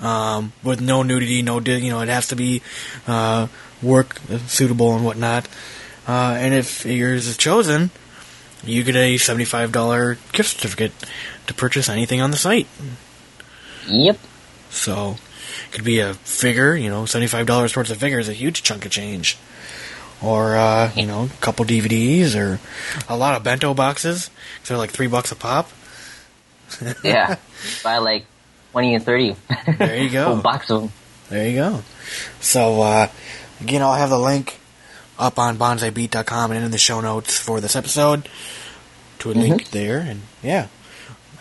um, 0.00 0.52
with 0.62 0.80
no 0.80 1.02
nudity, 1.02 1.42
no 1.42 1.60
you 1.60 1.90
know, 1.90 2.00
it 2.00 2.08
has 2.08 2.28
to 2.28 2.36
be 2.36 2.62
uh, 3.06 3.48
work 3.82 4.18
suitable 4.46 4.94
and 4.94 5.04
whatnot. 5.04 5.48
Uh, 6.06 6.34
and 6.38 6.54
if 6.54 6.84
yours 6.86 7.26
is 7.26 7.36
chosen, 7.36 7.90
you 8.64 8.82
get 8.84 8.96
a 8.96 9.16
seventy-five 9.16 9.72
dollar 9.72 10.18
gift 10.32 10.50
certificate 10.50 10.92
to 11.46 11.54
purchase 11.54 11.88
anything 11.88 12.20
on 12.20 12.30
the 12.30 12.36
site. 12.36 12.66
Yep. 13.86 14.18
So 14.70 15.16
it 15.66 15.72
could 15.72 15.84
be 15.84 15.98
a 16.00 16.14
figure, 16.14 16.76
you 16.76 16.90
know, 16.90 17.04
seventy-five 17.06 17.46
dollars 17.46 17.72
towards 17.72 17.90
a 17.90 17.94
figure 17.94 18.18
is 18.18 18.28
a 18.28 18.32
huge 18.32 18.62
chunk 18.62 18.84
of 18.84 18.92
change. 18.92 19.36
Or 20.22 20.56
uh, 20.56 20.92
you 20.94 21.06
know, 21.06 21.24
a 21.24 21.40
couple 21.40 21.64
DVDs 21.64 22.36
or 22.36 22.60
a 23.08 23.16
lot 23.16 23.36
of 23.36 23.42
bento 23.42 23.72
boxes. 23.74 24.30
They're 24.66 24.76
like 24.76 24.90
three 24.90 25.06
bucks 25.06 25.32
a 25.32 25.36
pop. 25.36 25.70
Yeah. 27.02 27.36
Buy 27.82 27.98
like 27.98 28.26
20 28.72 28.94
and 28.94 29.04
30. 29.04 29.36
There 29.78 29.96
you 29.96 30.10
go. 30.10 30.24
Whole 30.34 30.36
box 30.36 30.70
of 30.70 30.82
them. 30.82 30.92
There 31.28 31.48
you 31.48 31.56
go. 31.56 31.82
So, 32.40 32.80
uh, 32.82 33.08
again, 33.60 33.82
I'll 33.82 33.94
have 33.94 34.10
the 34.10 34.18
link 34.20 34.58
up 35.18 35.38
on 35.38 35.56
banzaibeat.com 35.58 36.52
and 36.52 36.64
in 36.64 36.70
the 36.70 36.78
show 36.78 37.00
notes 37.00 37.36
for 37.38 37.60
this 37.60 37.74
episode 37.74 38.28
to 39.18 39.30
a 39.30 39.34
link 39.34 39.70
there. 39.70 39.98
And 39.98 40.22
yeah, 40.44 40.68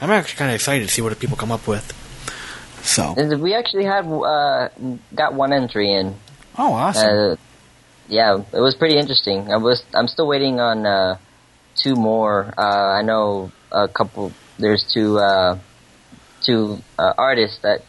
I'm 0.02 0.10
actually 0.10 0.38
kind 0.38 0.50
of 0.52 0.56
excited 0.56 0.88
to 0.88 0.94
see 0.94 1.02
what 1.04 1.18
people 1.20 1.38
come 1.38 1.52
up 1.52 1.68
with. 1.68 1.94
So, 2.82 3.14
And 3.16 3.42
We 3.42 3.54
actually 3.54 3.86
had, 3.86 4.06
uh, 4.08 4.70
got 5.14 5.34
one 5.36 5.54
entry 5.54 5.92
in. 5.94 6.16
oh, 6.58 6.74
awesome. 6.74 7.38
Yeah, 8.10 8.42
it 8.52 8.60
was 8.60 8.76
pretty 8.76 8.98
interesting. 8.98 9.52
I 9.52 9.58
was, 9.58 9.84
I'm 9.94 10.08
still 10.08 10.28
waiting 10.28 10.60
on, 10.60 10.86
uh, 10.86 11.18
two 11.76 11.96
more. 11.96 12.54
Uh, 12.58 12.98
I 12.98 13.02
know 13.04 13.52
a 13.72 13.88
couple, 13.88 14.34
there's 14.58 14.84
two, 14.92 15.20
uh, 15.20 15.60
two, 16.42 16.80
uh, 16.98 17.14
artists 17.18 17.60
that 17.60 17.84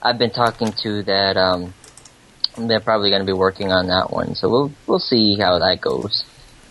I've 0.00 0.18
been 0.18 0.30
talking 0.30 0.72
to 0.82 1.02
that, 1.02 1.36
um, 1.36 1.74
they're 2.56 2.80
probably 2.80 3.10
going 3.10 3.20
to 3.20 3.26
be 3.26 3.32
working 3.32 3.72
on 3.72 3.88
that 3.88 4.12
one. 4.12 4.36
So 4.36 4.48
we'll, 4.48 4.72
we'll 4.86 4.98
see 5.00 5.36
how 5.36 5.58
that 5.58 5.80
goes. 5.80 6.24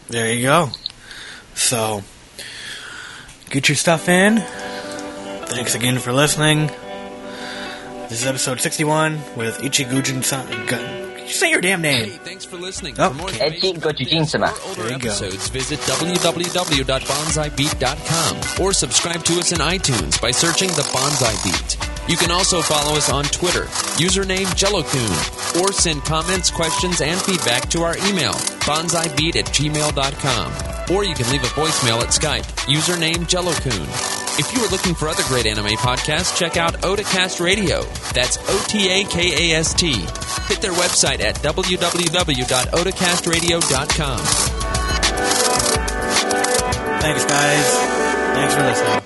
There 0.07 0.31
you 0.33 0.43
go. 0.43 0.69
So, 1.55 2.01
get 3.49 3.67
your 3.67 3.75
stuff 3.75 4.07
in. 4.07 4.37
Thanks 4.37 5.75
again 5.75 5.99
for 5.99 6.13
listening. 6.13 6.67
This 8.09 8.21
is 8.21 8.25
episode 8.25 8.61
61 8.61 9.15
with 9.35 9.57
Ichigujin 9.59 10.23
san. 10.23 11.02
Gu- 11.23 11.23
Can 11.23 11.27
you 11.27 11.33
say 11.33 11.49
your 11.51 11.61
damn 11.61 11.83
Hey, 11.83 12.09
name? 12.09 12.19
thanks 12.23 12.45
for 12.45 12.57
listening. 12.57 12.95
Oh, 12.99 13.09
for 13.09 13.15
more 13.15 13.29
okay. 13.29 13.55
information 13.55 13.81
Ecchi 13.81 14.07
Goshgin-sama. 14.09 14.47
or 14.47 14.53
older 14.69 14.83
There 14.83 14.91
you 14.93 14.99
go. 14.99 15.09
episodes, 15.09 15.47
visit 15.49 15.79
www.banzaibeat.com 15.79 18.63
or 18.65 18.73
subscribe 18.73 19.23
to 19.25 19.39
us 19.39 19.51
in 19.51 19.57
iTunes 19.59 20.21
by 20.21 20.31
searching 20.31 20.69
The 20.69 20.87
Banzai 20.93 21.35
Beat. 21.43 21.77
You 22.09 22.17
can 22.17 22.31
also 22.31 22.61
follow 22.61 22.97
us 22.97 23.09
on 23.09 23.23
Twitter, 23.25 23.63
username 23.95 24.47
Jellokun, 24.59 25.61
or 25.61 25.71
send 25.71 26.03
comments, 26.03 26.51
questions, 26.51 26.99
and 26.99 27.17
feedback 27.21 27.69
to 27.69 27.83
our 27.83 27.95
email, 28.09 28.33
bonsaibeat 28.67 29.37
at 29.37 29.45
gmail.com. 29.45 30.51
Or 30.93 31.05
you 31.05 31.15
can 31.15 31.29
leave 31.31 31.43
a 31.43 31.47
voicemail 31.55 32.01
at 32.01 32.09
Skype, 32.09 32.43
username 32.67 33.23
Jellokun. 33.31 33.87
If 34.35 34.51
you 34.51 34.63
are 34.63 34.67
looking 34.69 34.95
for 34.95 35.07
other 35.07 35.21
great 35.27 35.45
anime 35.45 35.67
podcasts, 35.77 36.35
check 36.35 36.57
out 36.57 36.73
Otacast 36.81 37.39
Radio. 37.39 37.83
That's 38.13 38.39
O 38.49 38.65
T 38.67 38.89
A 38.89 39.03
K 39.03 39.51
A 39.53 39.57
S 39.59 39.75
T. 39.75 39.93
Hit 40.47 40.59
their 40.59 40.71
website 40.73 41.19
at 41.21 41.35
www.otacastradio.com. 41.35 44.19
Thanks, 46.99 47.25
guys. 47.25 47.73
Thanks 48.33 48.55
for 48.55 48.63
listening. 48.63 49.02